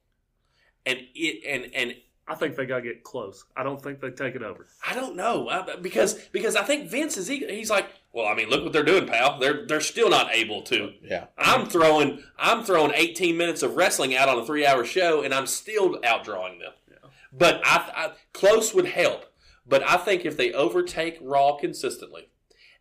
and 0.85 0.99
it 1.15 1.45
and 1.47 1.73
and 1.73 1.95
I 2.29 2.35
think 2.35 2.57
they 2.57 2.67
got 2.67 2.77
to 2.79 2.83
get 2.83 3.05
close. 3.05 3.45
I 3.57 3.63
don't 3.63 3.81
think 3.81 4.01
they 4.01 4.11
take 4.11 4.35
it 4.35 4.43
over. 4.43 4.67
I 4.87 4.95
don't 4.95 5.15
know 5.15 5.49
I- 5.49 5.77
because 5.77 6.15
because 6.33 6.57
I 6.57 6.65
think 6.65 6.89
Vince 6.91 7.17
is 7.17 7.31
ego- 7.31 7.49
he's 7.49 7.71
like, 7.71 7.87
well, 8.13 8.27
I 8.27 8.35
mean, 8.35 8.49
look 8.51 8.65
what 8.65 8.73
they're 8.73 8.83
doing, 8.83 9.07
pal. 9.07 9.39
They're 9.39 9.67
they're 9.67 9.81
still 9.81 10.11
not 10.11 10.35
able 10.35 10.63
to. 10.63 10.93
yeah, 11.03 11.27
I'm 11.39 11.67
throwing 11.67 12.23
I'm 12.39 12.65
throwing 12.65 12.93
18 12.95 13.37
minutes 13.37 13.63
of 13.63 13.77
wrestling 13.77 14.17
out 14.17 14.29
on 14.29 14.39
a 14.39 14.45
three 14.45 14.67
hour 14.67 14.85
show, 14.85 15.23
and 15.23 15.33
I'm 15.33 15.47
still 15.47 15.99
outdrawing 16.01 16.59
them. 16.61 16.73
Yeah. 16.91 17.09
But 17.33 17.61
I, 17.65 17.91
I 17.95 18.13
close 18.33 18.75
would 18.75 18.87
help. 18.87 19.27
But 19.69 19.83
I 19.89 19.97
think 19.97 20.25
if 20.25 20.37
they 20.37 20.53
overtake 20.53 21.19
Raw 21.21 21.57
consistently, 21.57 22.29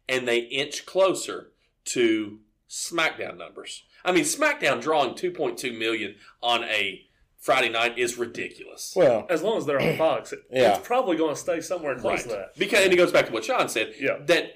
and 0.07 0.27
they 0.27 0.37
inch 0.39 0.85
closer 0.85 1.51
to 1.85 2.39
SmackDown 2.69 3.37
numbers. 3.37 3.83
I 4.03 4.11
mean, 4.11 4.23
SmackDown 4.23 4.81
drawing 4.81 5.15
2.2 5.15 5.77
million 5.77 6.15
on 6.43 6.63
a 6.63 7.05
Friday 7.45 7.69
night 7.69 7.99
is 7.99 8.17
ridiculous. 8.17 8.93
well, 8.95 9.27
As 9.29 9.43
long 9.43 9.59
as 9.59 9.67
they're 9.67 9.79
on 9.79 9.95
Fox, 9.97 10.33
it, 10.33 10.39
Yeah. 10.51 10.77
it's 10.77 10.87
probably 10.87 11.15
going 11.15 11.35
to 11.35 11.39
stay 11.39 11.61
somewhere 11.61 11.95
close 11.95 12.23
to 12.23 12.29
that. 12.29 12.55
Because 12.57 12.83
and 12.83 12.91
it 12.91 12.95
goes 12.95 13.11
back 13.11 13.27
to 13.27 13.31
what 13.31 13.45
Sean 13.45 13.69
said. 13.69 13.93
Yeah. 13.99 14.17
That 14.25 14.53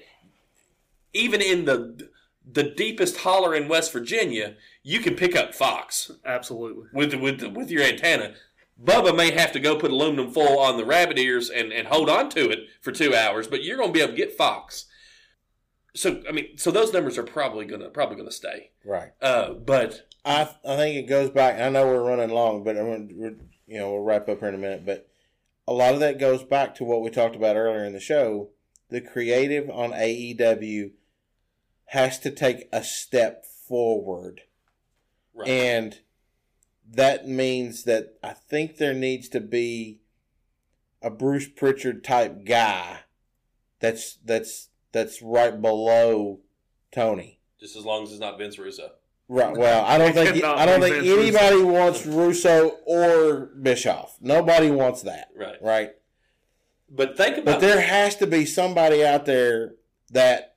even 1.12 1.40
in 1.40 1.66
the 1.66 2.08
the 2.52 2.64
deepest 2.64 3.18
holler 3.18 3.54
in 3.54 3.68
West 3.68 3.92
Virginia, 3.92 4.56
you 4.82 4.98
can 4.98 5.14
pick 5.14 5.36
up 5.36 5.54
Fox. 5.54 6.10
Absolutely. 6.24 6.88
with 6.92 7.14
with 7.14 7.42
with 7.54 7.70
your 7.70 7.84
antenna. 7.84 8.34
Bubba 8.82 9.14
may 9.16 9.30
have 9.30 9.52
to 9.52 9.60
go 9.60 9.76
put 9.76 9.92
aluminum 9.92 10.32
foil 10.32 10.58
on 10.58 10.76
the 10.76 10.84
rabbit 10.84 11.16
ears 11.18 11.48
and, 11.48 11.70
and 11.72 11.86
hold 11.86 12.08
on 12.10 12.28
to 12.30 12.50
it 12.50 12.60
for 12.80 12.90
two 12.90 13.14
hours, 13.14 13.46
but 13.46 13.62
you're 13.62 13.76
going 13.76 13.90
to 13.90 13.92
be 13.92 14.00
able 14.00 14.12
to 14.14 14.16
get 14.16 14.36
Fox. 14.36 14.86
So 15.94 16.22
I 16.28 16.32
mean, 16.32 16.56
so 16.56 16.70
those 16.70 16.92
numbers 16.92 17.18
are 17.18 17.22
probably 17.22 17.64
gonna 17.64 17.88
probably 17.90 18.16
gonna 18.16 18.30
stay. 18.30 18.70
right. 18.84 19.10
Uh, 19.20 19.54
but 19.54 20.08
I 20.24 20.42
I 20.66 20.76
think 20.76 20.96
it 20.96 21.08
goes 21.08 21.30
back. 21.30 21.60
I 21.60 21.68
know 21.68 21.86
we're 21.86 22.02
running 22.02 22.30
long, 22.30 22.62
but 22.62 22.76
I'm 22.76 22.90
gonna, 22.90 23.08
we're, 23.12 23.36
you 23.66 23.78
know 23.78 23.92
we'll 23.92 24.02
wrap 24.02 24.28
up 24.28 24.40
here 24.40 24.48
in 24.48 24.54
a 24.54 24.58
minute. 24.58 24.86
But 24.86 25.08
a 25.66 25.72
lot 25.72 25.94
of 25.94 26.00
that 26.00 26.18
goes 26.18 26.42
back 26.42 26.74
to 26.76 26.84
what 26.84 27.02
we 27.02 27.10
talked 27.10 27.36
about 27.36 27.56
earlier 27.56 27.84
in 27.84 27.92
the 27.92 28.00
show. 28.00 28.50
The 28.88 29.00
creative 29.00 29.70
on 29.70 29.90
AEW 29.90 30.92
has 31.86 32.18
to 32.20 32.30
take 32.30 32.68
a 32.72 32.82
step 32.82 33.44
forward, 33.44 34.42
right. 35.34 35.48
and 35.48 36.00
that 36.88 37.28
means 37.28 37.84
that 37.84 38.18
I 38.22 38.32
think 38.32 38.76
there 38.76 38.94
needs 38.94 39.28
to 39.30 39.40
be 39.40 40.00
a 41.02 41.10
Bruce 41.10 41.48
Pritchard 41.48 42.04
type 42.04 42.44
guy 42.44 43.00
that's 43.78 44.16
that's 44.24 44.69
that's 44.92 45.22
right 45.22 45.60
below 45.60 46.40
Tony. 46.92 47.38
just 47.60 47.76
as 47.76 47.84
long 47.84 48.02
as 48.02 48.10
it's 48.10 48.20
not 48.20 48.38
Vince 48.38 48.58
Russo. 48.58 48.90
Right. 49.28 49.56
Well, 49.56 49.84
I 49.84 49.96
don't 49.98 50.12
think 50.14 50.42
I 50.44 50.66
don't 50.66 50.80
think 50.80 50.96
Vince 50.96 51.08
anybody 51.08 51.62
wants 51.62 52.04
Russo 52.06 52.78
or 52.84 53.46
Bischoff. 53.60 54.16
Nobody 54.20 54.70
wants 54.70 55.02
that. 55.02 55.28
Right. 55.36 55.56
Right. 55.62 55.90
But 56.88 57.16
think 57.16 57.34
about. 57.38 57.44
But 57.44 57.50
about 57.50 57.60
there 57.60 57.80
has 57.80 58.16
to 58.16 58.26
be 58.26 58.44
somebody 58.44 59.04
out 59.04 59.26
there 59.26 59.74
that. 60.10 60.56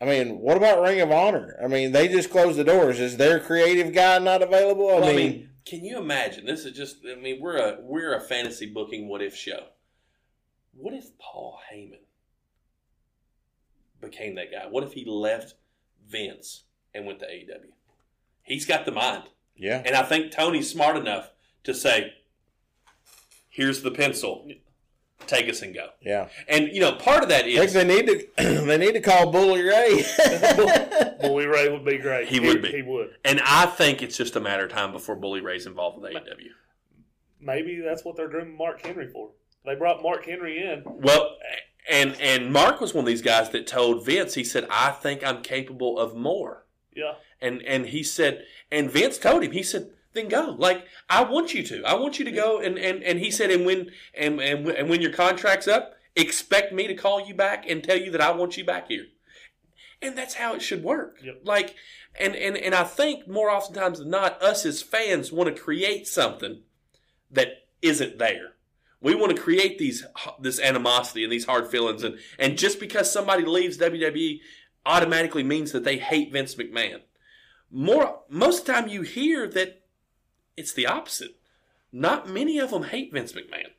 I 0.00 0.04
mean, 0.04 0.38
what 0.38 0.56
about 0.56 0.80
Ring 0.82 1.00
of 1.00 1.10
Honor? 1.10 1.58
I 1.60 1.66
mean, 1.66 1.90
they 1.90 2.06
just 2.06 2.30
closed 2.30 2.56
the 2.58 2.62
doors. 2.62 3.00
Is 3.00 3.16
their 3.16 3.40
creative 3.40 3.92
guy 3.92 4.18
not 4.18 4.42
available? 4.42 4.88
I 4.90 5.00
Well, 5.00 5.14
mean, 5.14 5.48
can 5.64 5.84
you 5.84 5.98
imagine? 5.98 6.44
This 6.46 6.64
is 6.66 6.76
just. 6.76 6.98
I 7.10 7.14
mean, 7.18 7.40
we're 7.40 7.56
a 7.56 7.78
we're 7.80 8.14
a 8.14 8.20
fantasy 8.20 8.66
booking 8.66 9.08
what 9.08 9.22
if 9.22 9.34
show. 9.34 9.68
What 10.74 10.92
if 10.94 11.16
Paul 11.18 11.58
Heyman 11.72 12.04
became 14.00 14.34
that 14.36 14.50
guy? 14.52 14.66
What 14.68 14.84
if 14.84 14.92
he 14.92 15.04
left 15.04 15.54
Vince 16.08 16.64
and 16.94 17.06
went 17.06 17.18
to 17.20 17.26
AEW? 17.26 17.72
He's 18.42 18.64
got 18.64 18.84
the 18.86 18.92
mind, 18.92 19.24
yeah, 19.56 19.82
and 19.84 19.94
I 19.94 20.02
think 20.02 20.32
Tony's 20.32 20.70
smart 20.70 20.96
enough 20.96 21.30
to 21.64 21.74
say, 21.74 22.14
"Here's 23.48 23.82
the 23.82 23.90
pencil, 23.90 24.48
take 25.26 25.50
us 25.50 25.60
and 25.60 25.74
go." 25.74 25.90
yeah. 26.00 26.28
And 26.48 26.68
you 26.68 26.80
know, 26.80 26.92
part 26.92 27.22
of 27.22 27.28
that 27.28 27.46
is 27.46 27.58
I 27.58 27.66
think 27.66 27.72
they 27.72 28.02
need 28.02 28.06
to 28.36 28.64
they 28.66 28.78
need 28.78 28.92
to 28.92 29.00
call 29.00 29.30
Bully 29.30 29.62
Ray. 29.62 30.02
Bully 31.20 31.46
Ray 31.46 31.68
would 31.68 31.84
be 31.84 31.98
great. 31.98 32.28
He 32.28 32.40
would 32.40 32.62
be. 32.62 32.70
He 32.70 32.82
would. 32.82 33.10
and 33.24 33.40
I 33.44 33.66
think 33.66 34.02
it's 34.02 34.16
just 34.16 34.36
a 34.36 34.40
matter 34.40 34.64
of 34.64 34.70
time 34.72 34.92
before 34.92 35.16
Bully 35.16 35.40
Ray's 35.40 35.66
involved 35.66 36.00
with 36.00 36.12
AEW. 36.12 36.50
Maybe 37.40 37.80
that's 37.80 38.04
what 38.04 38.16
they're 38.16 38.28
grooming 38.28 38.56
Mark 38.56 38.80
Henry 38.80 39.08
for. 39.08 39.30
They 39.64 39.74
brought 39.74 40.02
Mark 40.02 40.24
Henry 40.24 40.58
in. 40.58 40.82
Well, 40.86 41.36
and 41.88 42.20
and 42.20 42.52
Mark 42.52 42.80
was 42.80 42.94
one 42.94 43.04
of 43.04 43.06
these 43.06 43.22
guys 43.22 43.50
that 43.50 43.66
told 43.66 44.04
Vince. 44.04 44.34
He 44.34 44.44
said, 44.44 44.66
"I 44.70 44.90
think 44.90 45.24
I'm 45.24 45.42
capable 45.42 45.98
of 45.98 46.14
more." 46.14 46.66
Yeah. 46.94 47.14
And 47.40 47.62
and 47.62 47.86
he 47.86 48.02
said, 48.02 48.44
and 48.70 48.90
Vince 48.90 49.18
told 49.18 49.42
him. 49.42 49.52
He 49.52 49.62
said, 49.62 49.90
"Then 50.12 50.28
go. 50.28 50.54
Like 50.58 50.86
I 51.08 51.22
want 51.24 51.54
you 51.54 51.62
to. 51.64 51.82
I 51.84 51.94
want 51.94 52.18
you 52.18 52.24
to 52.24 52.32
go." 52.32 52.60
And 52.60 52.78
and 52.78 53.02
and 53.02 53.18
he 53.18 53.30
said, 53.30 53.50
"And 53.50 53.64
when 53.64 53.90
and 54.14 54.40
and 54.40 54.68
and 54.68 54.90
when 54.90 55.00
your 55.00 55.12
contract's 55.12 55.68
up, 55.68 55.94
expect 56.14 56.72
me 56.72 56.86
to 56.86 56.94
call 56.94 57.26
you 57.26 57.34
back 57.34 57.68
and 57.68 57.82
tell 57.82 57.98
you 57.98 58.10
that 58.10 58.20
I 58.20 58.32
want 58.32 58.56
you 58.56 58.64
back 58.64 58.88
here." 58.88 59.06
And 60.00 60.16
that's 60.16 60.34
how 60.34 60.54
it 60.54 60.62
should 60.62 60.84
work. 60.84 61.18
Yep. 61.22 61.40
Like, 61.44 61.74
and 62.18 62.36
and 62.36 62.56
and 62.56 62.74
I 62.74 62.84
think 62.84 63.26
more 63.26 63.50
oftentimes 63.50 63.98
than 63.98 64.10
not, 64.10 64.42
us 64.42 64.66
as 64.66 64.82
fans 64.82 65.32
want 65.32 65.54
to 65.54 65.60
create 65.60 66.06
something 66.06 66.62
that 67.30 67.48
isn't 67.82 68.18
there. 68.18 68.54
We 69.00 69.14
want 69.14 69.34
to 69.34 69.40
create 69.40 69.78
these 69.78 70.04
this 70.40 70.60
animosity 70.60 71.22
and 71.22 71.32
these 71.32 71.44
hard 71.44 71.68
feelings, 71.68 72.02
and 72.02 72.18
and 72.38 72.58
just 72.58 72.80
because 72.80 73.12
somebody 73.12 73.44
leaves 73.44 73.78
WWE 73.78 74.40
automatically 74.84 75.42
means 75.42 75.72
that 75.72 75.84
they 75.84 75.98
hate 75.98 76.32
Vince 76.32 76.54
McMahon. 76.56 77.02
More 77.70 78.20
most 78.28 78.60
of 78.60 78.66
the 78.66 78.72
time, 78.72 78.88
you 78.88 79.02
hear 79.02 79.46
that 79.48 79.82
it's 80.56 80.72
the 80.72 80.86
opposite. 80.86 81.36
Not 81.92 82.28
many 82.28 82.58
of 82.58 82.70
them 82.70 82.84
hate 82.84 83.12
Vince 83.12 83.32
McMahon, 83.32 83.70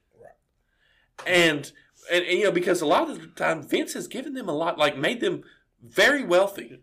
and, 1.28 1.72
and 2.11 2.26
and 2.26 2.38
you 2.39 2.45
know 2.45 2.51
because 2.51 2.82
a 2.82 2.86
lot 2.86 3.09
of 3.09 3.22
the 3.22 3.28
time 3.28 3.61
Vince 3.61 3.93
has 3.93 4.07
given 4.07 4.34
them 4.34 4.47
a 4.47 4.53
lot, 4.53 4.78
like 4.78 4.97
made 4.97 5.20
them 5.20 5.43
very 5.84 6.24
wealthy. 6.24 6.82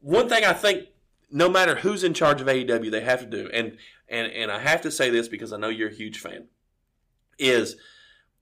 One 0.00 0.28
thing 0.28 0.44
I 0.44 0.52
think, 0.52 0.88
no 1.30 1.48
matter 1.48 1.76
who's 1.76 2.04
in 2.04 2.14
charge 2.14 2.40
of 2.40 2.46
AEW, 2.46 2.90
they 2.90 3.02
have 3.02 3.20
to 3.20 3.26
do, 3.26 3.48
and 3.52 3.76
and 4.08 4.32
and 4.32 4.50
I 4.50 4.58
have 4.60 4.82
to 4.82 4.90
say 4.90 5.10
this 5.10 5.28
because 5.28 5.52
I 5.52 5.58
know 5.58 5.68
you're 5.68 5.90
a 5.90 5.94
huge 5.94 6.18
fan, 6.18 6.48
is 7.38 7.76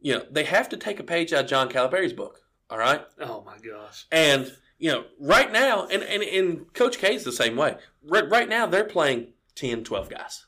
you 0.00 0.14
know 0.14 0.24
they 0.30 0.44
have 0.44 0.68
to 0.70 0.76
take 0.76 1.00
a 1.00 1.04
page 1.04 1.32
out 1.32 1.44
of 1.44 1.50
John 1.50 1.68
Calipari's 1.68 2.12
book. 2.12 2.40
All 2.70 2.78
right, 2.78 3.04
Oh 3.20 3.42
my 3.46 3.58
gosh. 3.58 4.06
and 4.10 4.52
you 4.78 4.90
know 4.90 5.04
right 5.20 5.50
now, 5.52 5.86
and 5.86 6.02
and, 6.02 6.22
and 6.22 6.72
Coach 6.74 6.98
K 6.98 7.14
is 7.14 7.24
the 7.24 7.32
same 7.32 7.56
way. 7.56 7.76
Right, 8.04 8.28
right 8.28 8.48
now 8.48 8.66
they're 8.66 8.84
playing 8.84 9.32
10, 9.54 9.84
12 9.84 10.08
guys. 10.10 10.46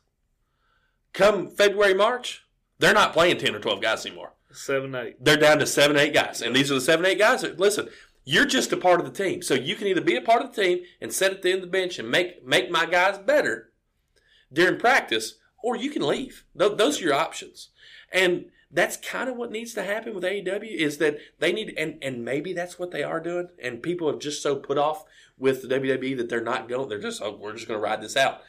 Come 1.12 1.48
February, 1.50 1.94
March, 1.94 2.44
they're 2.78 2.94
not 2.94 3.12
playing 3.12 3.38
ten 3.38 3.54
or 3.54 3.58
twelve 3.60 3.80
guys 3.82 4.04
anymore 4.06 4.34
Seven 4.52 4.94
eight. 4.94 5.16
they're 5.24 5.36
down 5.36 5.58
to 5.58 5.66
seven, 5.66 5.96
eight 5.96 6.14
guys. 6.14 6.42
And 6.42 6.54
these 6.54 6.70
are 6.70 6.74
the 6.74 6.80
seven, 6.80 7.04
eight 7.06 7.18
guys 7.18 7.42
that, 7.42 7.58
listen, 7.58 7.88
you're 8.24 8.44
just 8.46 8.72
a 8.72 8.76
part 8.76 9.00
of 9.00 9.06
the 9.06 9.24
team. 9.24 9.42
So 9.42 9.54
you 9.54 9.74
can 9.74 9.86
either 9.88 10.00
be 10.00 10.16
a 10.16 10.20
part 10.22 10.42
of 10.42 10.54
the 10.54 10.62
team 10.62 10.80
and 11.00 11.12
sit 11.12 11.32
at 11.32 11.42
the 11.42 11.50
end 11.50 11.62
of 11.62 11.66
the 11.66 11.70
bench 11.72 11.98
and 11.98 12.10
make, 12.10 12.46
make 12.46 12.70
my 12.70 12.86
guys 12.86 13.18
better 13.18 13.70
during 14.52 14.78
practice, 14.78 15.34
or 15.62 15.76
you 15.76 15.90
can 15.90 16.02
leave. 16.06 16.44
Those 16.54 17.00
are 17.00 17.04
your 17.04 17.14
options. 17.14 17.70
And 18.12 18.46
that's 18.70 18.96
kind 18.96 19.28
of 19.28 19.36
what 19.36 19.50
needs 19.50 19.72
to 19.74 19.82
happen 19.82 20.14
with 20.14 20.24
AEW 20.24 20.74
is 20.76 20.98
that 20.98 21.18
they 21.38 21.52
need 21.52 21.74
and 21.78 21.98
and 22.02 22.24
maybe 22.24 22.52
that's 22.52 22.78
what 22.78 22.90
they 22.90 23.02
are 23.02 23.20
doing 23.20 23.48
and 23.62 23.82
people 23.82 24.10
have 24.10 24.20
just 24.20 24.42
so 24.42 24.56
put 24.56 24.76
off 24.76 25.04
with 25.38 25.62
the 25.62 25.68
WWE 25.68 26.16
that 26.18 26.28
they're 26.28 26.42
not 26.42 26.68
going 26.68 26.88
they're 26.88 27.00
just 27.00 27.22
oh, 27.22 27.36
we're 27.40 27.54
just 27.54 27.66
going 27.66 27.78
to 27.78 27.82
ride 27.82 28.02
this 28.02 28.16
out. 28.16 28.40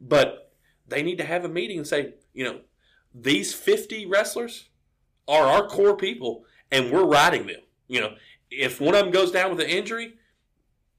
But 0.00 0.52
they 0.86 1.02
need 1.02 1.18
to 1.18 1.24
have 1.24 1.44
a 1.44 1.48
meeting 1.48 1.78
and 1.78 1.86
say, 1.86 2.14
you 2.32 2.44
know, 2.44 2.60
these 3.14 3.54
50 3.54 4.06
wrestlers 4.06 4.68
are 5.26 5.46
our 5.46 5.66
core 5.66 5.96
people 5.96 6.44
and 6.70 6.90
we're 6.90 7.04
riding 7.04 7.46
them. 7.46 7.60
You 7.86 8.00
know, 8.00 8.14
if 8.50 8.80
one 8.80 8.94
of 8.94 9.00
them 9.00 9.12
goes 9.12 9.30
down 9.30 9.50
with 9.50 9.60
an 9.60 9.68
injury, 9.68 10.14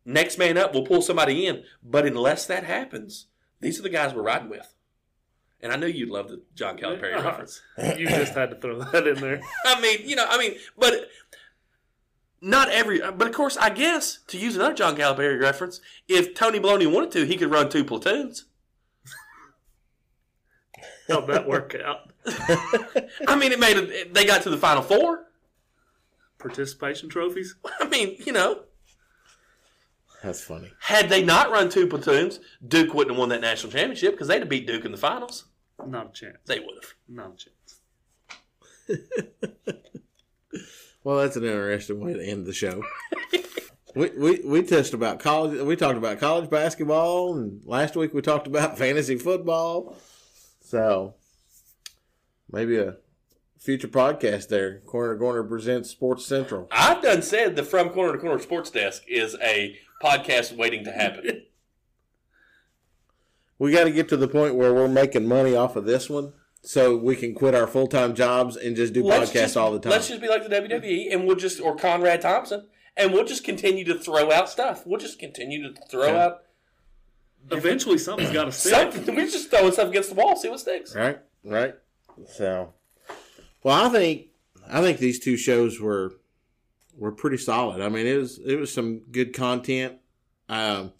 next 0.05 0.37
man 0.37 0.57
up 0.57 0.73
we'll 0.73 0.85
pull 0.85 1.01
somebody 1.01 1.45
in, 1.45 1.63
but 1.83 2.05
unless 2.05 2.45
that 2.45 2.63
happens, 2.63 3.27
these 3.59 3.79
are 3.79 3.83
the 3.83 3.89
guys 3.89 4.13
we're 4.13 4.21
riding 4.21 4.49
with. 4.49 4.73
And 5.61 5.73
I 5.73 5.75
knew 5.75 5.87
you'd 5.87 6.09
love 6.09 6.29
the 6.29 6.41
John 6.55 6.77
Calipari 6.77 7.15
Uh-huh. 7.15 7.27
reference. 7.29 7.61
You 7.97 8.07
just 8.07 8.33
had 8.33 8.49
to 8.51 8.55
throw 8.55 8.79
that 8.81 9.07
in 9.07 9.15
there. 9.19 9.41
I 9.65 9.79
mean, 9.81 9.99
you 10.07 10.15
know, 10.15 10.25
I 10.29 10.37
mean, 10.37 10.55
but 10.77 11.09
not 12.41 12.69
every. 12.69 12.99
But 12.99 13.27
of 13.27 13.33
course, 13.33 13.57
I 13.57 13.69
guess 13.69 14.19
to 14.27 14.37
use 14.37 14.55
another 14.55 14.73
John 14.73 14.95
Calipari 14.95 15.39
reference, 15.41 15.81
if 16.07 16.33
Tony 16.33 16.59
Baloney 16.59 16.89
wanted 16.91 17.11
to, 17.11 17.25
he 17.25 17.35
could 17.35 17.51
run 17.51 17.69
two 17.69 17.83
platoons. 17.83 18.45
How'd 21.07 21.27
that 21.27 21.47
work 21.47 21.75
out? 21.83 22.11
I 23.27 23.35
mean, 23.35 23.51
it 23.51 23.59
made 23.59 23.77
it. 23.77 24.13
They 24.13 24.25
got 24.25 24.43
to 24.43 24.49
the 24.49 24.57
final 24.57 24.83
four. 24.83 25.25
Participation 26.37 27.09
trophies? 27.09 27.55
I 27.81 27.87
mean, 27.89 28.15
you 28.25 28.31
know, 28.31 28.61
That's 30.23 30.41
funny. 30.41 30.71
had 30.81 31.09
they 31.09 31.23
not 31.23 31.51
run 31.51 31.69
two 31.69 31.87
platoons, 31.87 32.39
Duke 32.65 32.93
wouldn't 32.93 33.11
have 33.15 33.19
won 33.19 33.29
that 33.29 33.41
national 33.41 33.71
championship 33.73 34.11
because 34.13 34.27
they'd 34.29 34.39
have 34.39 34.47
beat 34.49 34.67
Duke 34.67 34.85
in 34.85 34.91
the 34.91 34.97
finals. 34.97 35.45
Not 35.87 36.09
a 36.09 36.13
chance. 36.13 36.37
They 36.45 36.59
would 36.59 36.75
have. 36.75 36.93
Not 37.07 37.33
a 37.33 37.37
chance. 37.37 37.79
Well, 41.03 41.17
that's 41.19 41.37
an 41.37 41.43
interesting 41.43 41.99
way 42.01 42.13
to 42.13 42.23
end 42.23 42.45
the 42.45 42.53
show. 42.53 42.83
we, 43.95 44.09
we 44.09 44.41
we 44.45 44.63
touched 44.63 44.93
about 44.93 45.19
college. 45.19 45.59
We 45.61 45.75
talked 45.75 45.97
about 45.97 46.19
college 46.19 46.49
basketball, 46.49 47.37
and 47.37 47.61
last 47.65 47.95
week 47.95 48.13
we 48.13 48.21
talked 48.21 48.47
about 48.47 48.77
fantasy 48.77 49.17
football. 49.17 49.95
So 50.61 51.15
maybe 52.51 52.77
a 52.77 52.97
future 53.57 53.87
podcast 53.87 54.49
there. 54.49 54.79
Corner 54.81 55.13
to 55.13 55.19
Corner 55.19 55.43
presents 55.43 55.89
Sports 55.89 56.25
Central. 56.25 56.67
I've 56.71 57.01
done 57.01 57.21
said 57.21 57.55
the 57.55 57.63
From 57.63 57.89
Corner 57.89 58.13
to 58.13 58.19
Corner 58.19 58.39
Sports 58.39 58.69
Desk 58.69 59.01
is 59.07 59.37
a 59.41 59.77
podcast 60.03 60.55
waiting 60.55 60.83
to 60.83 60.91
happen. 60.91 61.43
We 63.59 63.71
got 63.71 63.83
to 63.83 63.91
get 63.91 64.09
to 64.09 64.17
the 64.17 64.27
point 64.27 64.55
where 64.55 64.73
we're 64.73 64.87
making 64.87 65.27
money 65.27 65.53
off 65.55 65.75
of 65.75 65.85
this 65.85 66.09
one, 66.09 66.33
so 66.61 66.95
we 66.97 67.15
can 67.15 67.35
quit 67.35 67.53
our 67.53 67.67
full 67.67 67.87
time 67.87 68.15
jobs 68.15 68.55
and 68.55 68.75
just 68.75 68.93
do 68.93 69.03
Let's 69.03 69.29
podcasts 69.29 69.33
just- 69.33 69.57
all 69.57 69.71
the 69.71 69.79
time. 69.79 69.91
Let's 69.91 70.07
just 70.07 70.21
be 70.21 70.27
like 70.29 70.43
the 70.43 70.49
WWE, 70.55 71.11
and 71.13 71.27
we'll 71.27 71.35
just 71.35 71.59
or 71.61 71.75
Conrad 71.75 72.21
Thompson, 72.21 72.67
and 72.97 73.13
we'll 73.13 73.25
just 73.25 73.43
continue 73.43 73.83
to 73.85 73.95
throw 73.99 74.31
out 74.31 74.49
stuff. 74.49 74.85
We'll 74.87 74.99
just 74.99 75.19
continue 75.19 75.61
to 75.71 75.79
throw 75.89 76.03
Okay. 76.07 76.17
out 76.17 76.43
Eventually, 77.51 77.97
something's 77.97 78.31
got 78.31 78.45
to 78.45 78.51
stick. 78.51 78.91
something. 78.93 79.15
We're 79.15 79.25
just 79.27 79.49
throwing 79.49 79.71
stuff 79.71 79.87
against 79.89 80.09
the 80.09 80.15
wall, 80.15 80.35
see 80.35 80.49
what 80.49 80.59
sticks. 80.59 80.93
Right, 80.93 81.19
right. 81.43 81.73
So, 82.35 82.73
well, 83.63 83.85
I 83.85 83.89
think 83.89 84.27
I 84.69 84.81
think 84.81 84.99
these 84.99 85.19
two 85.19 85.37
shows 85.37 85.79
were 85.79 86.13
were 86.97 87.11
pretty 87.13 87.37
solid. 87.37 87.81
I 87.81 87.89
mean, 87.89 88.05
it 88.05 88.17
was 88.17 88.39
it 88.45 88.55
was 88.59 88.71
some 88.73 88.99
good 89.11 89.33
content. 89.33 89.95
Um, 90.49 90.91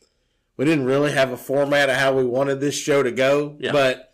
we 0.59 0.65
didn't 0.65 0.83
really 0.83 1.13
have 1.13 1.31
a 1.31 1.37
format 1.37 1.89
of 1.89 1.95
how 1.95 2.11
we 2.13 2.25
wanted 2.25 2.59
this 2.59 2.75
show 2.77 3.01
to 3.01 3.11
go, 3.11 3.55
Yeah. 3.61 3.71
but 3.71 4.13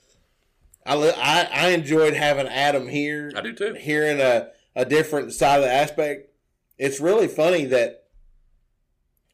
I, 0.86 0.93
I 0.96 1.50
I 1.52 1.68
enjoyed 1.70 2.14
having 2.14 2.48
Adam 2.48 2.88
here, 2.88 3.32
I 3.36 3.41
do 3.41 3.52
too. 3.52 3.74
hearing 3.74 4.22
a 4.22 4.50
a 4.76 4.86
different 4.86 5.34
side 5.34 5.56
of 5.58 5.64
the 5.64 5.72
aspect. 5.74 6.30
It's 6.78 7.00
really 7.00 7.28
funny 7.28 7.66
that 7.66 8.04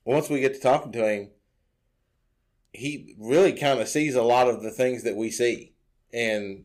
once 0.05 0.30
we 0.30 0.39
get 0.39 0.53
to 0.53 0.62
talking 0.62 0.93
to 0.93 1.05
him, 1.05 1.32
he 2.72 3.14
really 3.20 3.51
kind 3.51 3.82
of 3.82 3.89
sees 3.89 4.16
a 4.16 4.24
lot 4.24 4.47
of 4.47 4.64
the 4.64 4.72
things 4.72 5.03
that 5.03 5.18
we 5.18 5.32
see, 5.32 5.74
and 6.14 6.64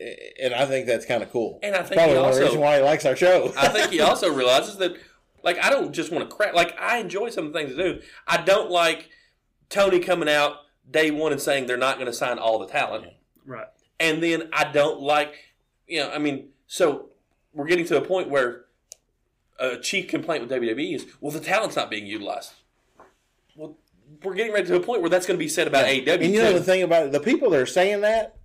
and 0.00 0.54
I 0.54 0.64
think 0.64 0.86
that's 0.86 1.04
kind 1.04 1.22
of 1.22 1.30
cool. 1.30 1.58
And 1.62 1.76
I 1.76 1.82
think 1.82 1.96
Probably 1.96 2.14
he 2.14 2.20
one 2.22 2.30
the 2.30 2.36
also, 2.36 2.40
reasons 2.40 2.56
why 2.62 2.78
he 2.78 2.82
likes 2.82 3.04
our 3.04 3.16
show. 3.16 3.52
I 3.58 3.68
think 3.68 3.90
he 3.90 4.00
also 4.08 4.32
realizes 4.32 4.78
that, 4.78 4.92
like, 5.42 5.62
I 5.62 5.68
don't 5.68 5.92
just 5.92 6.10
want 6.10 6.26
to 6.30 6.34
crap. 6.34 6.54
Like, 6.54 6.74
I 6.80 6.96
enjoy 7.00 7.28
some 7.28 7.44
of 7.48 7.52
the 7.52 7.58
things 7.58 7.76
to 7.76 7.76
do. 7.76 8.00
I 8.26 8.38
don't 8.38 8.70
like 8.70 9.10
Tony 9.68 10.00
coming 10.00 10.28
out 10.28 10.56
day 10.90 11.10
one 11.10 11.32
and 11.32 11.40
saying 11.40 11.66
they're 11.66 11.76
not 11.76 11.96
going 11.96 12.06
to 12.06 12.12
sign 12.12 12.38
all 12.38 12.58
the 12.58 12.66
talent. 12.66 13.06
Right. 13.44 13.66
And 14.00 14.22
then 14.22 14.48
I 14.52 14.64
don't 14.64 15.00
like, 15.00 15.34
you 15.86 16.00
know, 16.00 16.10
I 16.10 16.18
mean, 16.18 16.50
so 16.66 17.10
we're 17.52 17.66
getting 17.66 17.84
to 17.86 17.96
a 17.96 18.00
point 18.00 18.28
where 18.28 18.64
a 19.58 19.76
chief 19.78 20.08
complaint 20.08 20.42
with 20.42 20.50
WWE 20.52 20.94
is, 20.94 21.06
well, 21.20 21.32
the 21.32 21.40
talent's 21.40 21.76
not 21.76 21.90
being 21.90 22.06
utilized. 22.06 22.52
Well, 23.56 23.76
we're 24.22 24.34
getting 24.34 24.52
ready 24.52 24.66
to 24.68 24.76
a 24.76 24.80
point 24.80 25.00
where 25.00 25.10
that's 25.10 25.26
going 25.26 25.38
to 25.38 25.44
be 25.44 25.48
said 25.48 25.66
about 25.66 25.86
AEW. 25.86 26.14
and 26.22 26.32
you 26.32 26.40
know 26.40 26.52
too. 26.52 26.58
the 26.58 26.64
thing 26.64 26.82
about 26.82 27.06
it, 27.06 27.12
the 27.12 27.20
people 27.20 27.50
that 27.50 27.60
are 27.60 27.66
saying 27.66 28.02
that, 28.02 28.36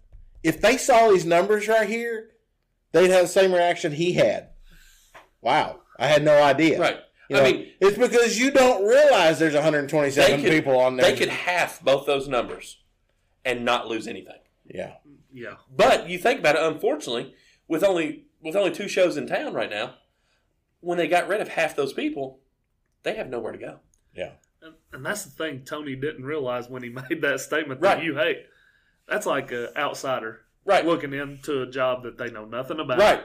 if 0.44 0.60
they 0.60 0.78
saw 0.78 1.10
these 1.10 1.26
numbers 1.26 1.68
right 1.68 1.88
here, 1.88 2.32
they'd 2.92 3.12
have 3.12 3.24
the 3.24 3.28
same 3.28 3.54
reaction 3.54 3.92
he 3.92 4.14
had. 4.14 4.50
Wow, 5.42 5.82
I 5.98 6.08
had 6.08 6.24
no 6.24 6.42
idea. 6.42 6.80
right? 6.80 7.00
You 7.30 7.38
I 7.38 7.44
mean, 7.44 7.72
it's 7.80 7.98
because 7.98 8.38
you 8.38 8.52
don't 8.52 8.86
realize 8.88 9.40
there's 9.40 9.54
127 9.54 10.42
could- 10.42 10.50
people 10.52 10.78
on 10.80 10.98
there. 10.98 11.10
they 11.12 11.18
could 11.18 11.30
half 11.30 11.82
both 11.82 12.06
those 12.06 12.28
numbers 12.28 12.78
and 13.46 13.64
not 13.66 13.88
lose 13.88 14.08
anything. 14.08 14.40
yeah. 14.66 14.94
Yeah. 15.36 15.56
But 15.76 16.10
you 16.10 16.20
think 16.20 16.40
about 16.42 16.56
it, 16.56 16.62
unfortunately, 16.62 17.34
with 17.68 17.84
only 17.84 18.26
with 18.42 18.56
only 18.56 18.70
two 18.72 18.88
shows 18.88 19.18
in 19.18 19.26
town 19.26 19.54
right 19.54 19.70
now, 19.70 19.96
when 20.80 20.98
they 21.00 21.08
got 21.08 21.28
rid 21.28 21.42
of 21.42 21.48
half 21.48 21.76
those 21.76 21.92
people, 21.94 22.40
they 23.02 23.16
have 23.16 23.30
nowhere 23.30 23.52
to 23.54 23.58
go. 23.58 23.80
Yeah. 24.16 24.34
And, 24.62 24.76
and 24.92 25.04
that's 25.06 25.24
the 25.24 25.32
thing 25.32 25.64
Tony 25.66 25.96
didn't 25.96 26.24
realize 26.26 26.70
when 26.70 26.84
he 26.84 26.90
made 27.10 27.22
that 27.22 27.40
statement 27.40 27.82
Right. 27.82 27.96
that 27.96 28.04
you 28.04 28.16
hate. 28.16 28.46
That's 29.08 29.26
like 29.26 29.52
an 29.52 29.70
outsider 29.76 30.42
Right. 30.66 30.86
looking 30.86 31.14
into 31.14 31.64
a 31.64 31.68
job 31.70 32.04
that 32.04 32.18
they 32.20 32.30
know 32.30 32.46
nothing 32.46 32.80
about. 32.80 33.00
Right. 33.00 33.22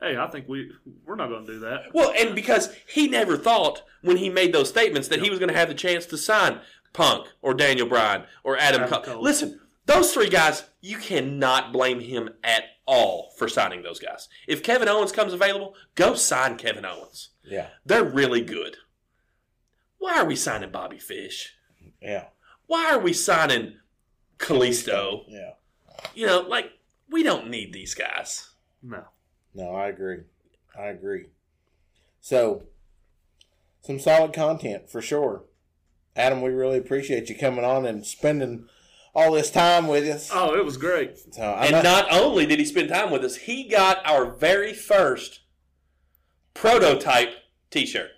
Hey, 0.00 0.16
I 0.16 0.26
think 0.26 0.48
we 0.48 0.70
we're 1.06 1.16
not 1.16 1.28
going 1.28 1.46
to 1.46 1.52
do 1.52 1.58
that. 1.60 1.94
Well, 1.94 2.12
and 2.16 2.34
because 2.34 2.74
he 2.86 3.08
never 3.08 3.36
thought 3.36 3.82
when 4.02 4.18
he 4.18 4.28
made 4.28 4.52
those 4.52 4.68
statements 4.68 5.08
that 5.08 5.22
he 5.22 5.30
was 5.30 5.38
going 5.38 5.50
to 5.50 5.56
have 5.56 5.68
the 5.68 5.74
chance 5.74 6.04
to 6.06 6.18
sign 6.18 6.60
Punk 6.92 7.28
or 7.40 7.54
Daniel 7.54 7.88
Bryan 7.88 8.24
or 8.44 8.58
Adam, 8.58 8.82
Adam 8.82 9.02
Cole. 9.02 9.14
Cole. 9.14 9.22
Listen, 9.22 9.60
those 9.86 10.12
three 10.12 10.28
guys, 10.28 10.64
you 10.80 10.98
cannot 10.98 11.72
blame 11.72 12.00
him 12.00 12.28
at 12.44 12.64
all 12.86 13.32
for 13.38 13.48
signing 13.48 13.82
those 13.82 13.98
guys. 13.98 14.28
If 14.46 14.62
Kevin 14.62 14.88
Owens 14.88 15.12
comes 15.12 15.32
available, 15.32 15.74
go 15.94 16.14
sign 16.14 16.56
Kevin 16.56 16.84
Owens. 16.84 17.30
Yeah. 17.42 17.68
They're 17.84 18.04
really 18.04 18.42
good. 18.42 18.76
Why 19.98 20.18
are 20.18 20.26
we 20.26 20.36
signing 20.36 20.70
Bobby 20.70 20.98
Fish? 20.98 21.54
Yeah. 22.02 22.26
Why 22.66 22.92
are 22.92 22.98
we 22.98 23.12
signing 23.12 23.76
Kalisto? 24.38 25.24
Yeah. 25.28 25.52
You 26.14 26.26
know, 26.26 26.40
like 26.42 26.70
we 27.10 27.22
don't 27.22 27.48
need 27.48 27.72
these 27.72 27.94
guys. 27.94 28.50
No. 28.82 29.04
No, 29.56 29.74
I 29.74 29.88
agree. 29.88 30.18
I 30.78 30.88
agree. 30.88 31.26
So, 32.20 32.64
some 33.80 33.98
solid 33.98 34.32
content 34.34 34.90
for 34.90 35.00
sure. 35.00 35.44
Adam, 36.14 36.42
we 36.42 36.50
really 36.50 36.76
appreciate 36.78 37.28
you 37.30 37.36
coming 37.36 37.64
on 37.64 37.86
and 37.86 38.04
spending 38.06 38.68
all 39.14 39.32
this 39.32 39.50
time 39.50 39.86
with 39.88 40.04
us. 40.06 40.28
Oh, 40.32 40.54
it 40.54 40.62
was 40.64 40.76
great. 40.76 41.16
So, 41.34 41.42
And 41.42 41.72
know- 41.72 41.82
not 41.82 42.12
only 42.12 42.44
did 42.44 42.58
he 42.58 42.66
spend 42.66 42.90
time 42.90 43.10
with 43.10 43.24
us, 43.24 43.36
he 43.36 43.66
got 43.66 44.04
our 44.06 44.26
very 44.30 44.74
first 44.74 45.40
prototype 46.54 47.30
T-shirt. 47.70 48.10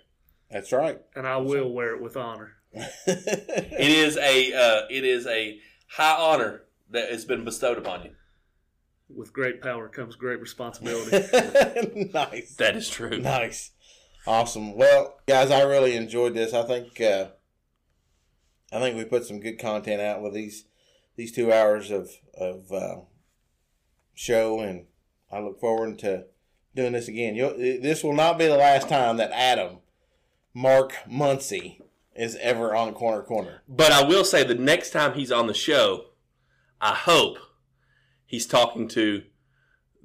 that's 0.51 0.71
right. 0.73 0.99
And 1.15 1.25
I 1.27 1.37
will 1.37 1.71
wear 1.71 1.95
it 1.95 2.01
with 2.01 2.17
honor. 2.17 2.53
It 2.73 3.91
is 3.91 4.15
a 4.17 4.53
uh, 4.53 4.81
it 4.91 5.03
is 5.03 5.25
a 5.25 5.59
high 5.87 6.15
honor 6.15 6.63
that 6.91 7.09
has 7.09 7.25
been 7.25 7.43
bestowed 7.43 7.77
upon 7.79 8.03
you. 8.03 8.11
With 9.13 9.33
great 9.33 9.61
power 9.61 9.89
comes 9.89 10.15
great 10.15 10.39
responsibility. 10.39 11.11
nice. 12.13 12.55
That 12.55 12.75
is 12.75 12.89
true. 12.89 13.19
Nice. 13.19 13.71
Awesome. 14.27 14.75
Well, 14.75 15.19
guys, 15.27 15.49
I 15.49 15.61
really 15.63 15.95
enjoyed 15.95 16.35
this. 16.35 16.53
I 16.53 16.63
think 16.63 17.01
uh, 17.01 17.29
I 18.71 18.79
think 18.79 18.95
we 18.95 19.05
put 19.05 19.25
some 19.25 19.39
good 19.39 19.57
content 19.57 20.01
out 20.01 20.21
with 20.21 20.33
these 20.33 20.65
these 21.15 21.31
two 21.31 21.51
hours 21.51 21.89
of 21.89 22.11
of 22.35 22.71
uh, 22.71 22.95
show, 24.13 24.59
and 24.59 24.85
I 25.31 25.39
look 25.39 25.59
forward 25.59 25.97
to 25.99 26.25
doing 26.75 26.93
this 26.93 27.07
again. 27.07 27.35
You'll, 27.35 27.57
this 27.57 28.03
will 28.03 28.15
not 28.15 28.37
be 28.37 28.45
the 28.45 28.57
last 28.57 28.87
time 28.89 29.17
that 29.17 29.31
Adam 29.31 29.79
Mark 30.53 30.93
Muncie 31.07 31.81
is 32.15 32.35
ever 32.41 32.75
on 32.75 32.93
Corner 32.93 33.23
Corner. 33.23 33.63
But 33.67 33.91
I 33.91 34.03
will 34.03 34.25
say 34.25 34.43
the 34.43 34.55
next 34.55 34.91
time 34.91 35.13
he's 35.13 35.31
on 35.31 35.47
the 35.47 35.53
show, 35.53 36.05
I 36.81 36.93
hope 36.93 37.37
he's 38.29 38.45
talking 38.45 38.87
to 38.89 39.23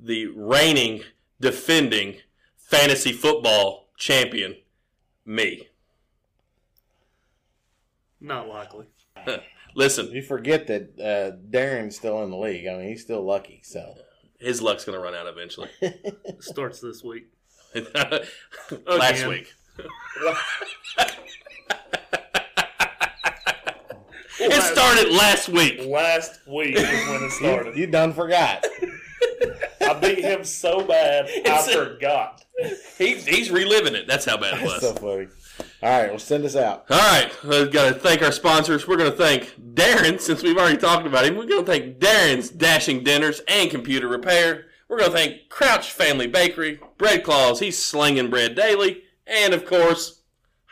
the 0.02 0.26
reigning, 0.28 1.02
defending 1.40 2.16
fantasy 2.56 3.12
football 3.12 3.90
champion, 3.98 4.56
me. 5.24 5.68
not 8.20 8.48
likely. 8.48 8.86
Listen, 9.76 10.10
You 10.10 10.22
forget 10.22 10.66
that 10.68 10.82
uh, 10.98 11.36
Darren's 11.50 11.96
still 11.96 12.22
in 12.24 12.30
the 12.30 12.36
league. 12.36 12.66
I 12.66 12.76
mean, 12.78 12.88
he's 12.88 13.02
still 13.02 13.22
lucky. 13.22 13.60
So 13.62 13.94
His 14.38 14.62
luck's 14.62 14.84
going 14.84 14.96
to 14.96 15.02
run 15.02 15.14
out 15.14 15.26
eventually. 15.26 15.68
Starts 16.40 16.80
this 16.80 17.02
week. 17.04 17.26
Last 18.86 19.26
week. 19.26 19.52
It 24.40 24.62
started 24.62 25.12
last 25.12 25.48
week. 25.48 25.84
Last 25.86 26.40
week 26.46 26.76
is 26.76 26.82
when 27.08 27.16
it 27.16 27.22
You, 27.22 27.30
started. 27.30 27.76
you 27.76 27.86
done 27.86 28.12
forgot. 28.12 28.64
I 29.80 29.94
beat 30.00 30.18
him 30.18 30.44
so 30.44 30.82
bad, 30.84 31.26
I 31.28 31.30
It's 31.44 31.68
a- 31.68 31.72
forgot. 31.86 32.44
He's, 32.98 33.26
he's 33.26 33.50
reliving 33.50 33.94
it. 33.94 34.06
That's 34.06 34.24
how 34.24 34.36
bad 34.36 34.58
it 34.58 34.62
was. 34.62 34.80
That's 34.80 35.00
so 35.00 35.06
funny. 35.16 35.26
All 35.82 36.00
right, 36.00 36.08
well, 36.10 36.18
send 36.18 36.44
us 36.44 36.54
out. 36.56 36.86
All 36.88 36.98
right, 36.98 37.30
we've 37.44 37.70
got 37.70 37.92
to 37.92 37.98
thank 37.98 38.22
our 38.22 38.30
sponsors. 38.32 38.86
We're 38.88 38.96
going 38.96 39.10
to 39.10 39.16
thank 39.16 39.54
Darren, 39.74 40.20
since 40.20 40.42
we've 40.42 40.56
already 40.56 40.78
talked 40.78 41.06
about 41.06 41.24
him. 41.24 41.36
We're 41.36 41.46
going 41.46 41.64
to 41.64 41.70
thank 41.70 41.98
Darren's 41.98 42.50
Dashing 42.50 43.02
Dinners 43.04 43.40
and 43.48 43.70
Computer 43.70 44.08
Repair. 44.08 44.66
We're 44.88 44.98
going 44.98 45.10
to 45.10 45.16
thank 45.16 45.48
Crouch 45.48 45.90
Family 45.90 46.26
Bakery, 46.28 46.78
Bread 46.98 47.24
Claws, 47.24 47.58
he's 47.60 47.82
slinging 47.82 48.30
bread 48.30 48.54
daily, 48.54 49.02
and 49.26 49.52
of 49.52 49.64
course, 49.66 50.20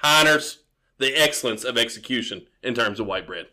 Heiner's, 0.03 0.61
the 0.99 1.15
excellence 1.21 1.65
of 1.65 1.77
execution 1.77 2.47
in 2.63 2.75
terms 2.75 3.01
of 3.01 3.07
white 3.07 3.27
bread. 3.27 3.47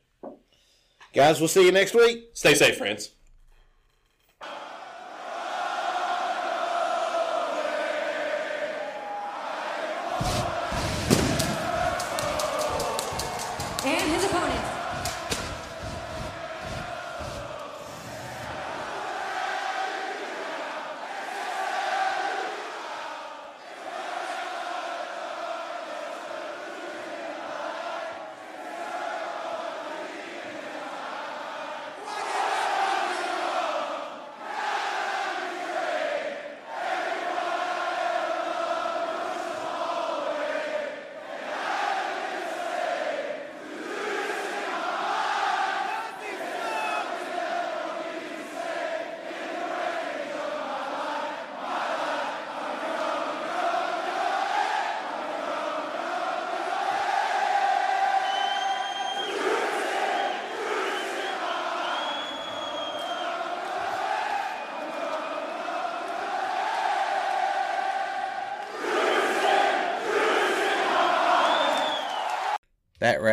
Guys, 1.14 1.40
we'll 1.40 1.48
see 1.48 1.65
you 1.65 1.72
next 1.72 1.94
week. 1.95 2.30
Stay 2.34 2.53
safe, 2.53 2.77
friends. 2.77 3.11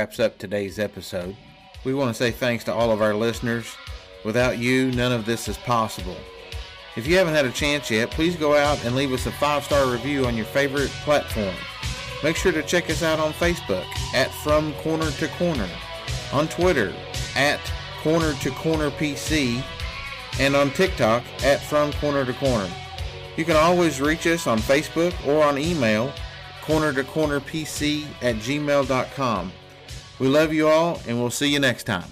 Wraps 0.06 0.20
up 0.20 0.38
today's 0.38 0.78
episode. 0.78 1.34
We 1.82 1.92
want 1.92 2.10
to 2.10 2.14
say 2.14 2.30
thanks 2.30 2.62
to 2.64 2.72
all 2.72 2.92
of 2.92 3.02
our 3.02 3.12
listeners. 3.12 3.74
Without 4.24 4.56
you, 4.56 4.92
none 4.92 5.10
of 5.10 5.26
this 5.26 5.48
is 5.48 5.58
possible. 5.58 6.14
If 6.94 7.08
you 7.08 7.16
haven't 7.16 7.34
had 7.34 7.44
a 7.44 7.50
chance 7.50 7.90
yet, 7.90 8.12
please 8.12 8.36
go 8.36 8.56
out 8.56 8.84
and 8.84 8.94
leave 8.94 9.12
us 9.12 9.26
a 9.26 9.32
five 9.32 9.64
star 9.64 9.90
review 9.90 10.24
on 10.24 10.36
your 10.36 10.46
favorite 10.46 10.90
platform. 11.02 11.56
Make 12.22 12.36
sure 12.36 12.52
to 12.52 12.62
check 12.62 12.88
us 12.88 13.02
out 13.02 13.18
on 13.18 13.32
Facebook 13.32 13.84
at 14.14 14.30
From 14.44 14.74
Corner 14.74 15.10
to 15.10 15.26
Corner, 15.26 15.68
on 16.32 16.46
Twitter 16.46 16.94
at 17.34 17.58
Corner 18.04 18.32
to 18.34 18.50
Corner 18.52 18.92
PC, 18.92 19.60
and 20.38 20.54
on 20.54 20.70
TikTok 20.70 21.24
at 21.42 21.60
From 21.64 21.92
Corner 21.94 22.24
to 22.24 22.32
Corner. 22.34 22.70
You 23.36 23.44
can 23.44 23.56
always 23.56 24.00
reach 24.00 24.24
us 24.28 24.46
on 24.46 24.60
Facebook 24.60 25.12
or 25.26 25.42
on 25.42 25.58
email, 25.58 26.12
corner 26.62 26.92
to 26.92 27.02
corner 27.02 27.40
PC 27.40 28.06
at 28.22 28.36
gmail.com. 28.36 29.52
We 30.18 30.28
love 30.28 30.52
you 30.52 30.68
all, 30.68 31.00
and 31.06 31.20
we'll 31.20 31.30
see 31.30 31.48
you 31.48 31.60
next 31.60 31.84
time. 31.84 32.10